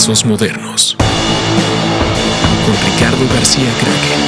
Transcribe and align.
Trazos 0.00 0.24
Modernos 0.24 0.96
con 2.64 2.74
Ricardo 2.90 3.28
García 3.34 3.70
Kraken. 3.78 4.20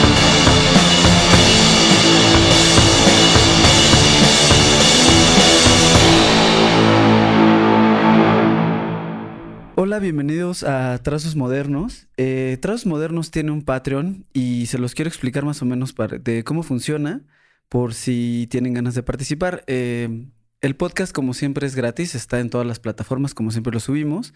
Hola, 9.76 9.98
bienvenidos 9.98 10.62
a 10.62 10.98
Trazos 10.98 11.36
Modernos. 11.36 12.06
Eh, 12.18 12.58
Trazos 12.60 12.84
Modernos 12.84 13.30
tiene 13.30 13.50
un 13.50 13.62
Patreon 13.62 14.26
y 14.34 14.66
se 14.66 14.76
los 14.76 14.94
quiero 14.94 15.08
explicar 15.08 15.46
más 15.46 15.62
o 15.62 15.64
menos 15.64 15.94
de 16.20 16.44
cómo 16.44 16.62
funciona 16.62 17.22
por 17.70 17.94
si 17.94 18.46
tienen 18.50 18.74
ganas 18.74 18.94
de 18.94 19.02
participar. 19.02 19.64
Eh, 19.66 20.26
el 20.60 20.76
podcast, 20.76 21.14
como 21.14 21.32
siempre, 21.32 21.66
es 21.66 21.74
gratis, 21.74 22.14
está 22.14 22.40
en 22.40 22.50
todas 22.50 22.66
las 22.66 22.78
plataformas, 22.78 23.32
como 23.32 23.50
siempre 23.50 23.72
lo 23.72 23.80
subimos. 23.80 24.34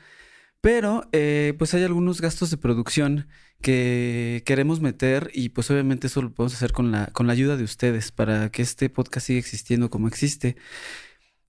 Pero 0.66 1.08
eh, 1.12 1.54
pues 1.58 1.74
hay 1.74 1.84
algunos 1.84 2.20
gastos 2.20 2.50
de 2.50 2.56
producción 2.56 3.28
que 3.62 4.42
queremos 4.44 4.80
meter 4.80 5.30
y 5.32 5.50
pues 5.50 5.70
obviamente 5.70 6.08
eso 6.08 6.20
lo 6.22 6.34
podemos 6.34 6.54
hacer 6.54 6.72
con 6.72 6.90
la, 6.90 7.06
con 7.12 7.28
la 7.28 7.34
ayuda 7.34 7.56
de 7.56 7.62
ustedes 7.62 8.10
para 8.10 8.50
que 8.50 8.62
este 8.62 8.90
podcast 8.90 9.28
siga 9.28 9.38
existiendo 9.38 9.90
como 9.90 10.08
existe. 10.08 10.56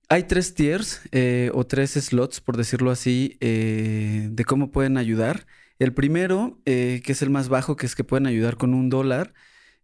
Hay 0.08 0.26
tres 0.26 0.54
tiers 0.54 1.02
eh, 1.12 1.50
o 1.56 1.66
tres 1.66 1.94
slots, 1.94 2.42
por 2.42 2.58
decirlo 2.58 2.92
así, 2.92 3.40
eh, 3.42 4.28
de 4.30 4.46
cómo 4.46 4.70
pueden 4.70 4.98
ayudar. 4.98 5.48
El 5.80 5.96
primero, 5.96 6.62
que 6.64 7.02
es 7.04 7.22
el 7.24 7.32
más 7.32 7.50
bajo, 7.50 7.76
que 7.76 7.88
es 7.88 7.96
que 7.96 8.04
pueden 8.04 8.28
ayudar 8.28 8.58
con 8.58 8.76
un 8.76 8.88
dólar. 8.88 9.34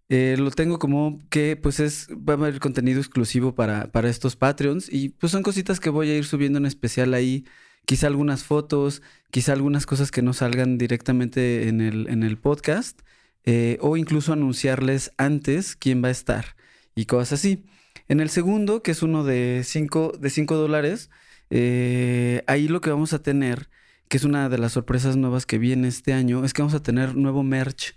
lo 0.10 0.52
tengo 0.52 0.78
como 0.78 1.20
que 1.32 1.56
pues 1.56 1.80
es, 1.80 2.08
va 2.12 2.34
a 2.34 2.38
haber 2.38 2.60
contenido 2.60 3.00
exclusivo 3.00 3.56
para, 3.56 3.92
para 3.92 4.10
estos 4.10 4.36
Patreons 4.36 4.94
y 4.94 5.10
pues 5.10 5.32
son 5.32 5.42
cositas 5.42 5.80
que 5.80 5.90
voy 5.90 6.12
a 6.12 6.18
ir 6.18 6.26
subiendo 6.26 6.60
en 6.60 6.68
especial 6.68 7.16
ahí 7.16 7.46
quizá 7.86 8.08
algunas 8.08 8.44
fotos, 8.44 9.02
quizá 9.32 9.54
algunas 9.54 9.86
cosas 9.86 10.12
que 10.12 10.22
no 10.22 10.34
salgan 10.34 10.78
directamente 10.78 11.68
en 11.68 11.82
el, 11.82 12.08
en 12.10 12.24
el 12.24 12.38
podcast, 12.38 13.02
eh, 13.46 13.78
o 13.82 13.98
incluso 13.98 14.34
anunciarles 14.34 15.12
antes 15.18 15.76
quién 15.76 16.04
va 16.04 16.08
a 16.08 16.12
estar 16.12 16.56
y 16.96 17.06
cosas 17.06 17.34
así. 17.34 17.66
En 18.08 18.20
el 18.20 18.30
segundo, 18.30 18.84
que 18.84 18.92
es 18.92 19.04
uno 19.04 19.24
de 19.24 19.62
5 19.66 20.14
de 20.20 20.30
cinco 20.30 20.56
dólares, 20.56 21.10
eh, 21.50 22.44
ahí 22.48 22.68
lo 22.68 22.82
que 22.82 22.90
vamos 22.90 23.14
a 23.14 23.22
tener, 23.22 23.70
que 24.08 24.18
es 24.18 24.24
una 24.24 24.50
de 24.50 24.58
las 24.58 24.74
sorpresas 24.74 25.16
nuevas 25.18 25.46
que 25.46 25.58
viene 25.58 25.88
este 25.88 26.14
año, 26.14 26.46
es 26.46 26.54
que 26.54 26.62
vamos 26.62 26.76
a 26.76 26.84
tener 26.84 27.16
nuevo 27.16 27.44
merch. 27.44 27.96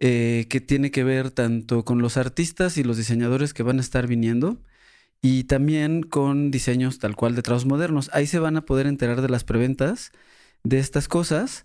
Eh, 0.00 0.46
que 0.50 0.60
tiene 0.60 0.90
que 0.90 1.04
ver 1.04 1.30
tanto 1.30 1.84
con 1.84 2.02
los 2.02 2.16
artistas 2.16 2.76
y 2.78 2.82
los 2.82 2.96
diseñadores 2.96 3.54
que 3.54 3.62
van 3.62 3.78
a 3.78 3.80
estar 3.80 4.08
viniendo, 4.08 4.60
y 5.24 5.44
también 5.44 6.02
con 6.02 6.50
diseños 6.50 6.98
tal 6.98 7.16
cual 7.16 7.34
de 7.34 7.40
trabajos 7.40 7.64
modernos. 7.64 8.10
Ahí 8.12 8.26
se 8.26 8.38
van 8.38 8.58
a 8.58 8.66
poder 8.66 8.86
enterar 8.86 9.22
de 9.22 9.30
las 9.30 9.42
preventas 9.42 10.12
de 10.64 10.78
estas 10.78 11.08
cosas. 11.08 11.64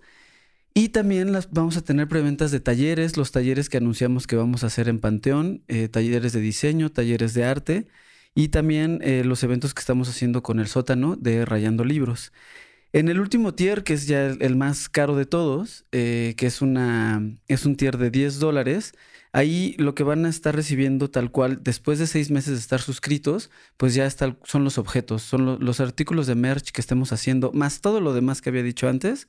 Y 0.74 0.90
también 0.90 1.34
las, 1.34 1.52
vamos 1.52 1.76
a 1.76 1.82
tener 1.82 2.08
preventas 2.08 2.52
de 2.52 2.62
talleres, 2.62 3.18
los 3.18 3.34
talleres 3.34 3.68
que 3.68 3.76
anunciamos 3.76 4.28
que 4.28 4.38
vamos 4.38 4.64
a 4.64 4.68
hacer 4.68 4.88
en 4.88 5.00
Panteón, 5.00 5.62
eh, 5.68 5.90
talleres 5.90 6.32
de 6.32 6.40
diseño, 6.40 6.90
talleres 6.90 7.34
de 7.34 7.44
arte 7.44 7.88
y 8.34 8.48
también 8.48 9.02
eh, 9.04 9.24
los 9.26 9.44
eventos 9.44 9.74
que 9.74 9.82
estamos 9.82 10.08
haciendo 10.08 10.42
con 10.42 10.62
el 10.62 10.68
sótano 10.68 11.18
de 11.18 11.44
Rayando 11.44 11.84
Libros. 11.84 12.32
En 12.92 13.10
el 13.10 13.20
último 13.20 13.54
tier, 13.54 13.84
que 13.84 13.94
es 13.94 14.08
ya 14.08 14.28
el, 14.28 14.56
más 14.56 14.90
caro 14.90 15.16
de 15.16 15.26
todos, 15.26 15.86
eh, 15.92 16.34
que 16.38 16.48
es, 16.48 16.62
una, 16.62 17.22
es 17.48 17.66
un 17.66 17.76
tier 17.76 17.98
de 17.98 18.10
10 18.10 18.40
dólares, 18.40 18.94
Ahí 19.32 19.76
lo 19.78 19.94
que 19.94 20.04
van 20.04 20.26
a 20.26 20.30
estar 20.30 20.56
recibiendo 20.56 21.12
tal 21.12 21.32
cual, 21.32 21.60
después 21.62 22.00
de 22.00 22.08
seis 22.08 22.32
meses 22.32 22.54
de 22.54 22.60
estar 22.60 22.82
suscritos, 22.82 23.52
pues 23.78 23.94
ya 23.94 24.10
son 24.10 24.64
los 24.64 24.80
objetos, 24.80 25.22
son 25.22 25.64
los 25.64 25.80
artículos 25.80 26.26
de 26.26 26.34
merch 26.34 26.72
que 26.72 26.82
estemos 26.82 27.12
haciendo, 27.12 27.52
más 27.54 27.82
todo 27.82 28.02
lo 28.02 28.14
demás 28.14 28.42
que 28.42 28.50
había 28.50 28.64
dicho 28.64 28.90
antes, 28.90 29.28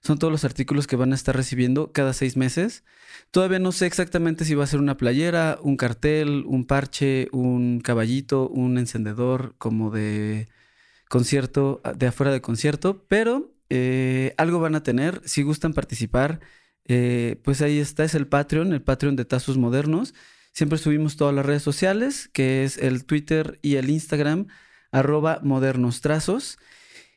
son 0.00 0.18
todos 0.18 0.32
los 0.32 0.44
artículos 0.44 0.86
que 0.86 0.96
van 0.96 1.12
a 1.12 1.14
estar 1.14 1.36
recibiendo 1.36 1.92
cada 1.92 2.12
seis 2.14 2.36
meses. 2.36 2.82
Todavía 3.30 3.58
no 3.58 3.72
sé 3.72 3.86
exactamente 3.86 4.44
si 4.44 4.54
va 4.54 4.64
a 4.64 4.66
ser 4.66 4.80
una 4.80 4.96
playera, 4.96 5.58
un 5.62 5.76
cartel, 5.76 6.44
un 6.46 6.64
parche, 6.64 7.28
un 7.32 7.80
caballito, 7.80 8.48
un 8.48 8.78
encendedor 8.78 9.54
como 9.58 9.90
de 9.90 10.48
concierto, 11.12 11.82
de 11.94 12.06
afuera 12.06 12.32
de 12.32 12.40
concierto, 12.40 13.04
pero 13.06 13.52
eh, 13.68 14.32
algo 14.38 14.60
van 14.60 14.74
a 14.74 14.82
tener. 14.82 15.20
Si 15.26 15.42
gustan 15.42 15.74
participar, 15.74 16.40
eh, 16.86 17.38
pues 17.44 17.60
ahí 17.60 17.80
está, 17.80 18.04
es 18.04 18.14
el 18.14 18.26
Patreon, 18.26 18.72
el 18.72 18.80
Patreon 18.80 19.14
de 19.14 19.26
Tazos 19.26 19.58
Modernos. 19.58 20.14
Siempre 20.54 20.78
subimos 20.78 21.18
todas 21.18 21.34
las 21.34 21.44
redes 21.44 21.62
sociales, 21.62 22.30
que 22.32 22.64
es 22.64 22.78
el 22.78 23.04
Twitter 23.04 23.58
y 23.60 23.74
el 23.76 23.90
Instagram, 23.90 24.46
arroba 24.90 25.40
modernos 25.42 26.00
trazos. 26.00 26.58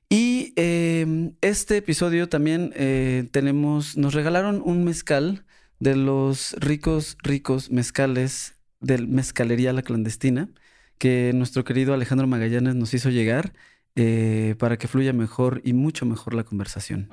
Y 0.10 0.52
em, 0.58 1.32
este 1.40 1.78
episodio 1.78 2.28
también 2.28 2.74
eh, 2.76 3.30
tenemos, 3.32 3.96
nos 3.96 4.14
regalaron 4.14 4.62
un 4.66 4.84
mezcal 4.84 5.46
de 5.80 5.96
los 5.96 6.54
ricos, 6.60 7.18
ricos 7.24 7.72
mezcales 7.72 8.56
del 8.82 9.08
Mezcalería 9.08 9.72
La 9.72 9.84
Clandestina, 9.84 10.50
que 10.98 11.32
nuestro 11.34 11.64
querido 11.64 11.94
Alejandro 11.94 12.28
Magallanes 12.28 12.76
nos 12.76 12.94
hizo 12.94 13.10
llegar 13.10 13.54
eh, 13.96 14.56
para 14.60 14.78
que 14.78 14.88
fluya 14.88 15.14
mejor 15.14 15.62
y 15.64 15.74
mucho 15.74 16.06
mejor 16.06 16.34
la 16.34 16.44
conversación. 16.44 17.10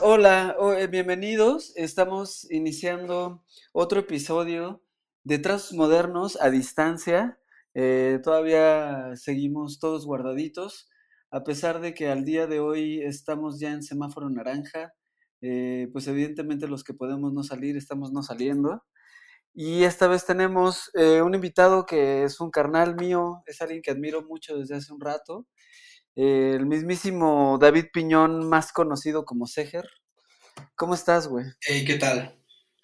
Hola, 0.00 0.56
eh, 0.78 0.86
bienvenidos. 0.88 1.72
Estamos 1.76 2.50
iniciando 2.50 3.44
otro 3.72 4.00
episodio 4.00 4.82
de 5.24 5.38
Trazos 5.38 5.74
Modernos 5.74 6.36
a 6.40 6.50
distancia. 6.50 7.38
Eh, 7.74 8.18
todavía 8.22 9.12
seguimos 9.14 9.78
todos 9.78 10.04
guardaditos, 10.04 10.88
a 11.30 11.44
pesar 11.44 11.80
de 11.80 11.94
que 11.94 12.08
al 12.08 12.24
día 12.24 12.46
de 12.46 12.60
hoy 12.60 13.00
estamos 13.00 13.60
ya 13.60 13.72
en 13.72 13.82
semáforo 13.82 14.28
naranja. 14.28 14.92
Eh, 15.40 15.88
pues 15.92 16.06
evidentemente 16.06 16.68
los 16.68 16.84
que 16.84 16.94
podemos 16.94 17.32
no 17.32 17.42
salir, 17.42 17.76
estamos 17.76 18.12
no 18.12 18.22
saliendo. 18.22 18.84
Y 19.54 19.84
esta 19.84 20.06
vez 20.06 20.24
tenemos 20.24 20.90
un 20.94 21.34
invitado 21.34 21.84
que 21.86 22.24
es 22.24 22.40
un 22.40 22.50
carnal 22.50 22.96
mío, 22.96 23.42
es 23.46 23.60
alguien 23.60 23.82
que 23.82 23.90
admiro 23.90 24.22
mucho 24.22 24.56
desde 24.56 24.76
hace 24.76 24.92
un 24.92 25.00
rato 25.00 25.46
el 26.14 26.66
mismísimo 26.66 27.58
David 27.58 27.86
Piñón, 27.92 28.46
más 28.48 28.72
conocido 28.72 29.24
como 29.24 29.46
Seger. 29.46 29.88
¿Cómo 30.74 30.94
estás, 30.94 31.26
güey? 31.26 31.46
Hey, 31.60 31.84
¿qué 31.86 31.94
tal? 31.94 32.38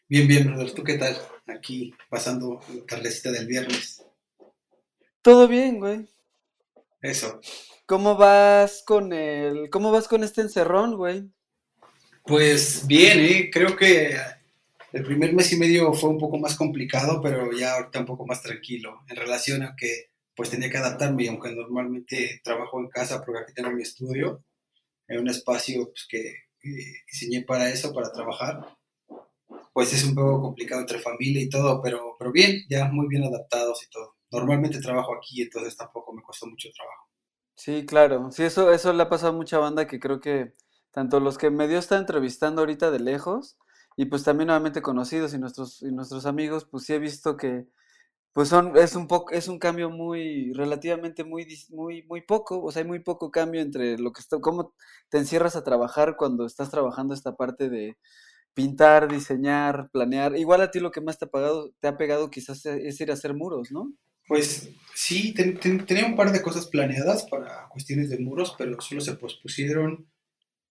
Bien, 0.09 0.27
bien, 0.27 0.47
brother. 0.47 0.73
¿Tú 0.73 0.83
qué 0.83 0.97
tal? 0.97 1.17
Aquí 1.47 1.93
pasando 2.09 2.61
la 2.75 2.87
tardecita 2.87 3.31
del 3.31 3.47
viernes. 3.47 4.03
Todo 5.21 5.47
bien, 5.47 5.79
güey. 5.79 6.09
Eso. 7.03 7.41
¿Cómo 7.85 8.17
vas 8.17 8.83
con 8.87 9.13
el, 9.13 9.69
cómo 9.71 9.93
vas 9.93 10.09
con 10.09 10.25
este 10.25 10.41
encerrón, 10.41 10.97
güey? 10.97 11.31
Pues 12.25 12.87
bien, 12.87 13.21
¿eh? 13.21 13.51
creo 13.53 13.77
que 13.77 14.17
el 14.93 15.05
primer 15.05 15.35
mes 15.35 15.53
y 15.53 15.57
medio 15.57 15.93
fue 15.93 16.11
un 16.11 16.19
poco 16.19 16.39
más 16.39 16.57
complicado, 16.57 17.21
pero 17.23 17.53
ya 17.53 17.75
ahorita 17.75 18.01
un 18.01 18.07
poco 18.07 18.27
más 18.27 18.43
tranquilo 18.43 19.01
en 19.09 19.17
relación 19.17 19.63
a 19.63 19.75
que 19.77 20.11
pues 20.35 20.51
tenía 20.51 20.71
que 20.71 20.79
adaptarme, 20.79 21.29
aunque 21.29 21.51
normalmente 21.51 22.41
trabajo 22.45 22.79
en 22.81 22.89
casa 22.89 23.23
porque 23.25 23.43
aquí 23.43 23.53
tengo 23.53 23.71
mi 23.71 23.83
estudio, 23.83 24.45
en 25.09 25.21
un 25.21 25.29
espacio 25.29 25.87
pues, 25.87 26.07
que, 26.09 26.35
diseñé 27.11 27.43
para 27.43 27.69
eso, 27.71 27.93
para 27.93 28.13
trabajar, 28.13 28.61
pues 29.73 29.93
es 29.93 30.05
un 30.05 30.15
poco 30.15 30.43
complicado 30.43 30.81
entre 30.81 31.01
familia 31.01 31.43
y 31.43 31.49
todo, 31.49 31.81
pero, 31.83 32.17
pero 32.19 32.31
bien, 32.31 32.63
ya 32.69 32.87
muy 32.87 33.09
bien 33.09 33.25
adaptados 33.25 33.83
y 33.85 33.91
todo. 33.91 34.17
Normalmente 34.31 34.81
trabajo 34.81 35.15
aquí, 35.15 35.43
entonces 35.43 35.77
tampoco 35.77 36.13
me 36.13 36.23
costó 36.23 36.47
mucho 36.47 36.69
trabajo. 36.75 37.09
Sí, 37.57 37.87
claro, 37.87 38.31
sí, 38.31 38.45
eso, 38.45 38.71
eso 38.73 38.93
le 38.93 39.03
ha 39.03 39.09
pasado 39.09 39.33
a 39.33 39.37
mucha 39.37 39.59
banda 39.59 39.87
que 39.87 39.99
creo 39.99 40.21
que 40.21 40.53
tanto 40.93 41.21
los 41.21 41.39
que 41.39 41.51
medio 41.51 41.79
está 41.79 41.97
entrevistando 41.97 42.63
ahorita 42.63 42.91
de 42.91 43.01
lejos, 43.01 43.59
y 43.99 44.05
pues 44.05 44.23
también 44.23 44.47
nuevamente 44.47 44.81
conocidos 44.81 45.35
y 45.35 45.39
nuestros, 45.39 45.83
y 45.83 45.91
nuestros 45.91 46.25
amigos, 46.25 46.65
pues 46.71 46.85
sí 46.85 46.93
he 46.93 47.01
visto 47.01 47.37
que 47.37 47.67
pues 48.33 48.49
son, 48.49 48.77
es 48.77 48.95
un 48.95 49.09
poco, 49.09 49.33
es 49.33 49.49
un 49.49 49.59
cambio 49.59 49.91
muy, 49.91 50.53
relativamente 50.53 51.25
muy, 51.25 51.49
muy, 51.71 52.05
muy 52.05 52.21
poco, 52.21 52.63
o 52.63 52.71
sea, 52.71 52.83
hay 52.83 52.87
muy 52.87 53.01
poco 53.01 53.33
cambio 53.33 53.61
entre 53.61 53.99
lo 53.99 54.13
que 54.13 54.21
está, 54.21 54.39
cómo 54.39 54.73
te 55.09 55.19
encierras 55.19 55.57
a 55.57 55.65
trabajar 55.65 56.15
cuando 56.17 56.47
estás 56.47 56.71
trabajando 56.71 57.13
esta 57.13 57.35
parte 57.35 57.69
de 57.69 57.97
pintar, 58.55 59.11
diseñar, 59.11 59.91
planear. 59.91 60.37
Igual 60.37 60.61
a 60.61 60.71
ti 60.71 60.79
lo 60.79 60.93
que 60.93 61.01
más 61.01 61.19
te 61.19 61.25
ha 61.25 61.31
pagado, 61.31 61.73
te 61.81 61.89
ha 61.89 61.97
pegado 61.97 62.31
quizás 62.31 62.65
e, 62.67 62.87
es 62.87 63.01
ir 63.01 63.11
a 63.11 63.15
hacer 63.15 63.35
muros, 63.35 63.73
¿no? 63.73 63.93
Pues 64.29 64.71
sí, 64.95 65.35
tenía 65.35 66.07
un 66.07 66.15
par 66.15 66.31
de 66.31 66.41
cosas 66.41 66.69
planeadas 66.69 67.27
para 67.29 67.69
cuestiones 67.69 68.11
de 68.11 68.21
muros, 68.21 68.55
pero 68.57 68.81
solo 68.81 69.01
se 69.01 69.15
pospusieron 69.15 70.07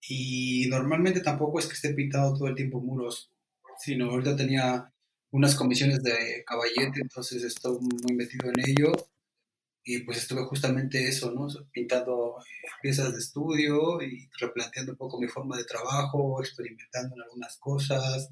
y 0.02 0.68
normalmente 0.70 1.22
tampoco 1.22 1.60
es 1.60 1.68
que 1.68 1.74
esté 1.74 1.94
pintado 1.94 2.34
todo 2.34 2.48
el 2.48 2.56
tiempo 2.56 2.82
muros, 2.82 3.32
sino 3.80 4.10
ahorita 4.12 4.36
tenía 4.36 4.94
unas 5.32 5.56
comisiones 5.56 6.02
de 6.04 6.44
caballete, 6.46 7.02
entonces 7.02 7.44
estoy 7.44 7.78
muy 7.80 8.16
metido 8.16 8.50
en 8.50 8.70
ello. 8.70 8.92
Y 9.84 10.00
pues 10.00 10.18
estuve 10.18 10.44
justamente 10.44 11.08
eso, 11.08 11.32
¿no? 11.32 11.48
Pintando 11.72 12.36
eh, 12.40 12.68
piezas 12.82 13.14
de 13.14 13.20
estudio 13.20 14.02
y 14.02 14.30
replanteando 14.40 14.92
un 14.94 14.98
poco 14.98 15.20
mi 15.20 15.30
forma 15.30 15.58
de 15.58 15.64
trabajo, 15.64 16.42
experimentando 16.42 17.16
en 17.16 17.22
algunas 17.22 17.58
cosas, 17.58 18.30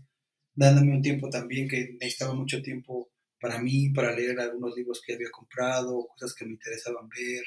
dándome 0.53 0.93
un 0.95 1.01
tiempo 1.01 1.29
también 1.29 1.69
que 1.69 1.95
necesitaba 1.99 2.33
mucho 2.33 2.61
tiempo 2.61 3.09
para 3.39 3.59
mí, 3.59 3.89
para 3.89 4.13
leer 4.13 4.39
algunos 4.39 4.75
libros 4.75 5.01
que 5.05 5.13
había 5.13 5.29
comprado, 5.31 6.07
cosas 6.07 6.33
que 6.35 6.45
me 6.45 6.53
interesaban 6.53 7.07
ver. 7.09 7.43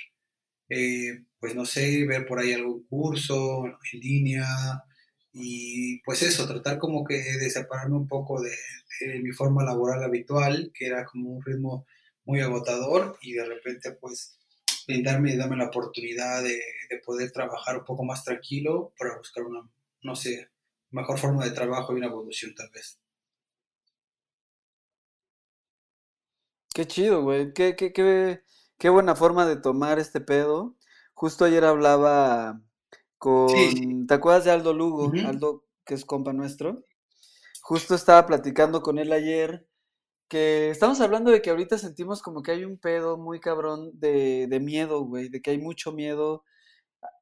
Eh, 0.69 1.25
pues 1.41 1.55
no 1.55 1.65
sé, 1.65 2.07
ver 2.07 2.27
por 2.27 2.39
ahí 2.39 2.53
algún 2.53 2.85
curso 2.87 3.65
en 3.67 4.01
línea 4.01 4.47
y 5.33 6.01
pues 6.03 6.23
eso, 6.23 6.47
tratar 6.49 6.79
como 6.79 7.05
que 7.05 7.15
de 7.15 7.51
separarme 7.51 7.97
un 7.97 8.09
poco 8.09 8.41
de, 8.43 8.53
mi 9.23 9.33
forma 9.33 9.65
laboral 9.65 10.03
habitual, 10.03 10.73
que 10.75 10.87
era 10.87 11.05
como 11.05 11.31
un 11.31 11.43
ritmo 11.45 11.87
muy 12.25 12.41
agotador 12.41 13.17
y 13.23 13.33
de 13.35 13.45
repente 13.45 13.93
pues 13.93 14.39
brindarme 14.87 15.33
y 15.33 15.37
darme 15.37 15.57
la 15.57 15.69
oportunidad 15.69 16.43
de, 16.43 16.61
de 16.91 16.99
poder 17.05 17.31
trabajar 17.31 17.79
un 17.79 17.85
poco 17.85 18.05
más 18.05 18.25
tranquilo 18.25 18.93
para 18.99 19.17
buscar 19.17 19.45
una, 19.45 19.61
no 20.03 20.17
sé, 20.17 20.49
mejor 20.91 21.19
forma 21.19 21.45
de 21.45 21.53
trabajo 21.53 21.93
y 21.93 21.97
una 21.97 22.07
evolución 22.07 22.55
tal 22.55 22.71
vez. 22.71 22.99
Qué 26.79 26.87
chido, 26.87 27.23
güey. 27.23 27.53
Qué, 27.53 27.75
qué, 27.75 27.93
qué, 27.93 28.43
qué 28.79 28.89
buena 28.89 29.15
forma 29.15 29.47
de 29.47 29.57
tomar 29.57 29.99
este 29.99 30.21
pedo. 30.21 30.77
Justo 31.15 31.45
ayer 31.45 31.65
hablaba 31.65 32.63
con, 33.19 34.07
¿te 34.07 34.15
acuerdas 34.15 34.45
de 34.45 34.53
Aldo 34.53 34.73
Lugo? 34.73 35.13
Aldo, 35.27 35.65
que 35.85 35.95
es 35.95 36.05
compa 36.05 36.33
nuestro. 36.33 36.85
Justo 37.63 37.95
estaba 37.95 38.25
platicando 38.27 38.81
con 38.81 38.99
él 38.99 39.13
ayer 39.13 39.67
que 40.29 40.71
estamos 40.71 41.01
hablando 41.01 41.31
de 41.31 41.43
que 41.43 41.51
ahorita 41.51 41.79
sentimos 41.79 42.23
como 42.23 42.43
que 42.43 42.53
hay 42.53 42.65
un 42.65 42.79
pedo 42.79 43.17
muy 43.17 43.41
cabrón 43.41 43.91
de, 43.95 44.47
de 44.47 44.61
miedo, 44.61 45.03
güey, 45.03 45.29
de 45.29 45.41
que 45.41 45.51
hay 45.51 45.59
mucho 45.59 45.93
miedo. 45.93 46.45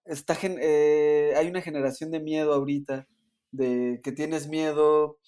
Está, 0.04 0.36
eh, 0.42 1.32
hay 1.36 1.48
una 1.48 1.62
generación 1.62 2.10
de 2.10 2.20
miedo 2.20 2.52
ahorita, 2.52 3.08
de 3.52 4.00
que 4.02 4.12
tienes 4.12 4.48
miedo 4.48 5.18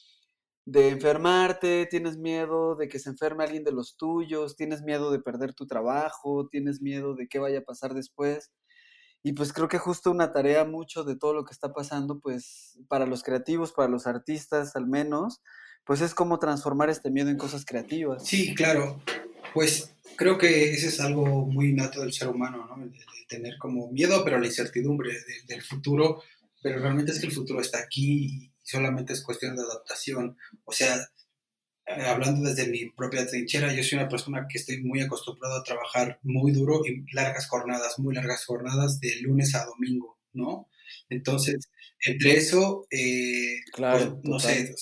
de 0.69 0.91
enfermarte, 0.91 1.87
tienes 1.87 2.19
miedo 2.19 2.77
de 2.77 2.89
que 2.89 2.99
se 2.99 3.09
enferme 3.09 3.43
alguien 3.43 3.65
de 3.65 3.73
los 3.73 3.97
tuyos, 3.97 4.55
tienes 4.55 4.83
miedo 4.83 5.11
de 5.11 5.19
perder 5.19 5.55
tu 5.55 5.67
trabajo, 5.67 6.47
tienes 6.51 6.83
miedo 6.83 7.15
de 7.15 7.27
qué 7.27 7.39
vaya 7.39 7.61
a 7.61 7.65
pasar 7.65 7.95
después. 7.95 8.51
Y 9.23 9.33
pues 9.33 9.55
creo 9.55 9.69
que 9.69 9.79
justo 9.79 10.11
una 10.11 10.31
tarea 10.31 10.67
mucho 10.67 11.05
de 11.05 11.17
todo 11.17 11.33
lo 11.33 11.47
que 11.47 11.55
está 11.55 11.73
pasando, 11.73 12.21
pues 12.21 12.79
para 12.87 13.07
los 13.07 13.23
creativos, 13.23 13.73
para 13.73 13.89
los 13.89 14.07
artistas 14.07 14.77
al 14.77 14.87
menos, 14.87 15.41
pues 15.87 16.03
es 16.03 16.15
cómo 16.15 16.39
transformar 16.39 16.91
este 16.91 17.11
miedo 17.11 17.31
en 17.31 17.39
cosas 17.39 17.65
creativas. 17.65 18.27
Sí, 18.27 18.55
claro. 18.55 19.01
Pues 19.55 19.95
creo 20.17 20.37
que 20.37 20.73
ese 20.75 20.89
es 20.89 21.01
algo 21.01 21.47
muy 21.47 21.71
innato 21.71 22.03
del 22.03 22.13
ser 22.13 22.29
humano, 22.29 22.67
¿no? 22.67 22.93
Tener 23.27 23.57
como 23.57 23.91
miedo, 23.91 24.23
pero 24.23 24.39
la 24.39 24.47
incertidumbre 24.47 25.17
del 25.47 25.63
futuro, 25.63 26.23
pero 26.63 26.79
realmente 26.79 27.13
es 27.13 27.21
que 27.21 27.27
el 27.27 27.33
futuro 27.33 27.63
está 27.63 27.79
aquí 27.79 28.53
solamente 28.69 29.13
es 29.13 29.23
cuestión 29.23 29.57
de 29.57 29.63
adaptación. 29.63 30.37
O 30.65 30.73
sea, 30.73 30.97
eh, 31.87 32.03
hablando 32.05 32.49
desde 32.49 32.69
mi 32.69 32.91
propia 32.91 33.27
trinchera, 33.27 33.73
yo 33.73 33.83
soy 33.83 33.99
una 33.99 34.09
persona 34.09 34.47
que 34.49 34.59
estoy 34.59 34.83
muy 34.83 35.01
acostumbrado 35.01 35.57
a 35.57 35.65
trabajar 35.65 36.19
muy 36.23 36.53
duro 36.53 36.83
y 36.85 37.05
largas 37.15 37.49
jornadas, 37.49 37.99
muy 37.99 38.15
largas 38.15 38.45
jornadas 38.45 39.01
de 39.01 39.17
lunes 39.23 39.55
a 39.55 39.65
domingo, 39.65 40.19
¿no? 40.33 40.69
Entonces, 41.09 41.71
entre 42.05 42.37
eso, 42.37 42.87
eh, 42.91 43.57
claro, 43.73 44.21
pues, 44.21 44.25
no 44.25 44.39
sé, 44.39 44.75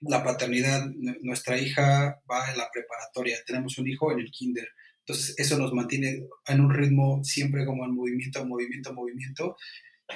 la 0.00 0.22
paternidad, 0.22 0.86
nuestra 1.22 1.58
hija 1.58 2.20
va 2.30 2.50
en 2.50 2.58
la 2.58 2.70
preparatoria, 2.72 3.38
tenemos 3.46 3.78
un 3.78 3.88
hijo 3.88 4.12
en 4.12 4.20
el 4.20 4.30
kinder, 4.30 4.68
entonces 5.00 5.34
eso 5.38 5.58
nos 5.58 5.72
mantiene 5.72 6.26
en 6.46 6.60
un 6.60 6.72
ritmo 6.72 7.22
siempre 7.24 7.66
como 7.66 7.84
en 7.84 7.94
movimiento, 7.94 8.44
movimiento, 8.46 8.94
movimiento. 8.94 9.56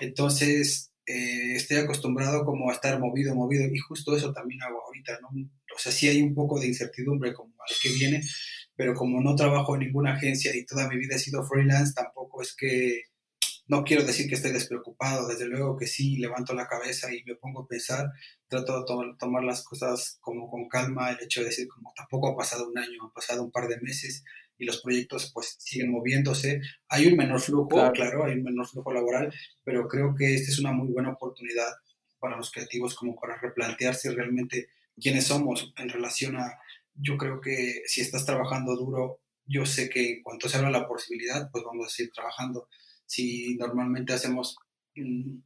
Entonces, 0.01 0.93
eh, 1.09 1.57
estoy 1.57 1.79
acostumbrado 1.79 2.45
como 2.45 2.71
a 2.71 2.75
estar 2.75 3.01
movido, 3.01 3.35
movido, 3.35 3.65
y 3.65 3.79
justo 3.79 4.15
eso 4.15 4.33
también 4.33 4.63
hago 4.63 4.85
ahorita, 4.85 5.19
¿no? 5.23 5.29
O 5.75 5.79
sea, 5.79 5.91
sí 5.91 6.07
hay 6.09 6.21
un 6.21 6.35
poco 6.35 6.61
de 6.61 6.67
incertidumbre 6.67 7.33
como 7.33 7.55
al 7.61 7.75
que 7.83 7.89
viene, 7.91 8.23
pero 8.77 8.95
como 8.95 9.21
no 9.23 9.35
trabajo 9.35 9.75
en 9.75 9.81
ninguna 9.81 10.15
agencia 10.15 10.55
y 10.55 10.67
toda 10.67 10.87
mi 10.89 10.99
vida 10.99 11.17
he 11.17 11.19
sido 11.19 11.43
freelance, 11.45 11.95
tampoco 11.95 12.43
es 12.43 12.55
que, 12.55 13.05
no 13.69 13.85
quiero 13.85 14.03
decir 14.03 14.29
que 14.29 14.35
estoy 14.35 14.53
despreocupado, 14.53 15.29
desde 15.29 15.47
luego 15.47 15.77
que 15.77 15.87
sí, 15.87 16.17
levanto 16.17 16.55
la 16.55 16.67
cabeza 16.67 17.13
y 17.15 17.23
me 17.25 17.37
pongo 17.37 17.63
a 17.63 17.67
pensar, 17.67 18.11
trato 18.49 18.81
de 18.81 19.15
tomar 19.19 19.45
las 19.45 19.63
cosas 19.63 20.19
como 20.21 20.51
con 20.51 20.69
calma, 20.69 21.11
el 21.11 21.23
hecho 21.23 21.41
de 21.41 21.47
decir 21.47 21.69
como 21.69 21.93
tampoco 21.95 22.29
ha 22.29 22.37
pasado 22.37 22.69
un 22.69 22.79
año, 22.79 23.05
ha 23.05 23.13
pasado 23.13 23.43
un 23.45 23.51
par 23.51 23.69
de 23.69 23.79
meses, 23.81 24.25
y 24.59 24.65
los 24.65 24.83
proyectos 24.83 25.31
pues 25.33 25.57
siguen 25.59 25.91
moviéndose. 25.91 26.61
Hay 26.89 27.07
un 27.07 27.17
menor 27.17 27.41
flujo, 27.41 27.93
claro. 27.93 28.25
hay 28.25 28.35
un 28.35 28.43
menor 28.43 28.67
flujo 28.67 28.93
laboral, 28.93 29.33
pero 29.65 29.87
creo 29.89 30.15
que 30.15 30.35
esta 30.35 30.51
es 30.51 30.59
una 30.59 30.73
muy 30.73 30.89
buena 30.89 31.11
oportunidad 31.11 31.69
para 32.19 32.37
los 32.37 32.51
creativos 32.51 32.95
como 32.95 33.15
para 33.15 33.39
replantearse 33.39 34.11
realmente 34.13 34.69
quiénes 35.01 35.27
somos 35.27 35.73
en 35.77 35.89
relación 35.89 36.37
a, 36.37 36.59
yo 36.95 37.17
creo 37.17 37.41
que 37.41 37.83
si 37.87 38.01
estás 38.01 38.27
trabajando 38.27 38.75
duro, 38.75 39.21
yo 39.45 39.65
sé 39.65 39.89
que 39.89 40.15
en 40.15 40.23
cuanto 40.23 40.49
se 40.49 40.57
abra 40.57 40.71
la 40.71 40.89
posibilidad, 40.89 41.49
pues 41.51 41.65
vamos 41.65 41.87
a 41.87 41.91
seguir 41.91 42.13
trabajando. 42.13 42.69
Si 43.07 43.55
normalmente 43.57 44.13
hacemos 44.13 44.57
mm, 44.97 45.39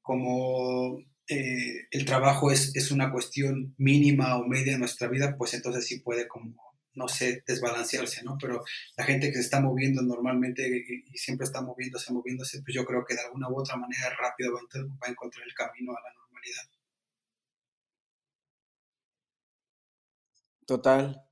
como 0.00 0.98
eh, 1.28 1.88
el 1.90 2.04
trabajo 2.06 2.50
es, 2.50 2.74
es 2.74 2.90
una 2.90 3.12
cuestión 3.12 3.74
mínima 3.76 4.38
o 4.38 4.46
media 4.46 4.74
en 4.74 4.80
nuestra 4.80 5.08
vida, 5.08 5.36
pues 5.36 5.52
entonces 5.54 5.86
sí 5.86 5.98
puede 6.00 6.26
como 6.26 6.67
no 6.98 7.08
sé, 7.08 7.44
desbalancearse, 7.46 8.22
¿no? 8.24 8.36
Pero 8.40 8.64
la 8.96 9.04
gente 9.04 9.28
que 9.28 9.34
se 9.34 9.40
está 9.40 9.60
moviendo 9.60 10.02
normalmente 10.02 10.62
y, 10.68 11.18
siempre 11.18 11.46
está 11.46 11.62
moviéndose, 11.62 12.12
moviéndose, 12.12 12.60
pues 12.62 12.74
yo 12.74 12.84
creo 12.84 13.04
que 13.04 13.14
de 13.14 13.22
alguna 13.22 13.48
u 13.48 13.58
otra 13.58 13.76
manera 13.76 14.10
rápido 14.20 14.52
va 14.54 14.60
a, 15.06 15.10
encontrar 15.10 15.46
el 15.46 15.54
camino 15.54 15.92
a 15.92 16.00
la 16.00 16.12
normalidad. 16.14 16.62
Total. 20.66 21.24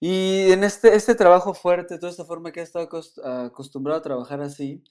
Y 0.00 0.50
en 0.52 0.64
este, 0.64 0.94
este 0.94 1.14
trabajo 1.14 1.54
fuerte, 1.54 1.98
toda 1.98 2.10
esta 2.10 2.24
forma 2.24 2.52
que 2.52 2.60
has 2.60 2.68
estado 2.68 2.88
acostumbrado 3.46 3.98
a 4.00 4.02
trabajar 4.02 4.40
así, 4.40 4.82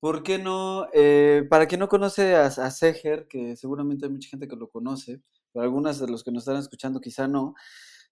¿por 0.00 0.22
qué 0.22 0.38
no? 0.38 0.88
Eh, 0.92 1.44
para 1.48 1.66
quien 1.66 1.80
no 1.80 1.88
conoce 1.88 2.34
a, 2.34 2.46
a 2.46 2.70
Seger, 2.70 3.28
que 3.28 3.56
seguramente 3.56 4.06
hay 4.06 4.12
mucha 4.12 4.30
gente 4.30 4.48
que 4.48 4.56
lo 4.56 4.68
conoce, 4.70 5.20
pero 5.52 5.64
algunas 5.64 5.98
de 6.00 6.08
los 6.08 6.24
que 6.24 6.32
nos 6.32 6.42
están 6.42 6.58
escuchando 6.58 7.00
quizá 7.00 7.28
no, 7.28 7.54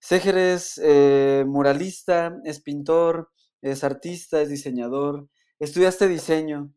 Seger 0.00 0.38
es 0.38 0.80
eh, 0.82 1.44
muralista, 1.46 2.40
es 2.44 2.60
pintor, 2.60 3.30
es 3.60 3.84
artista, 3.84 4.40
es 4.40 4.48
diseñador. 4.48 5.28
Estudiaste 5.58 6.08
diseño 6.08 6.72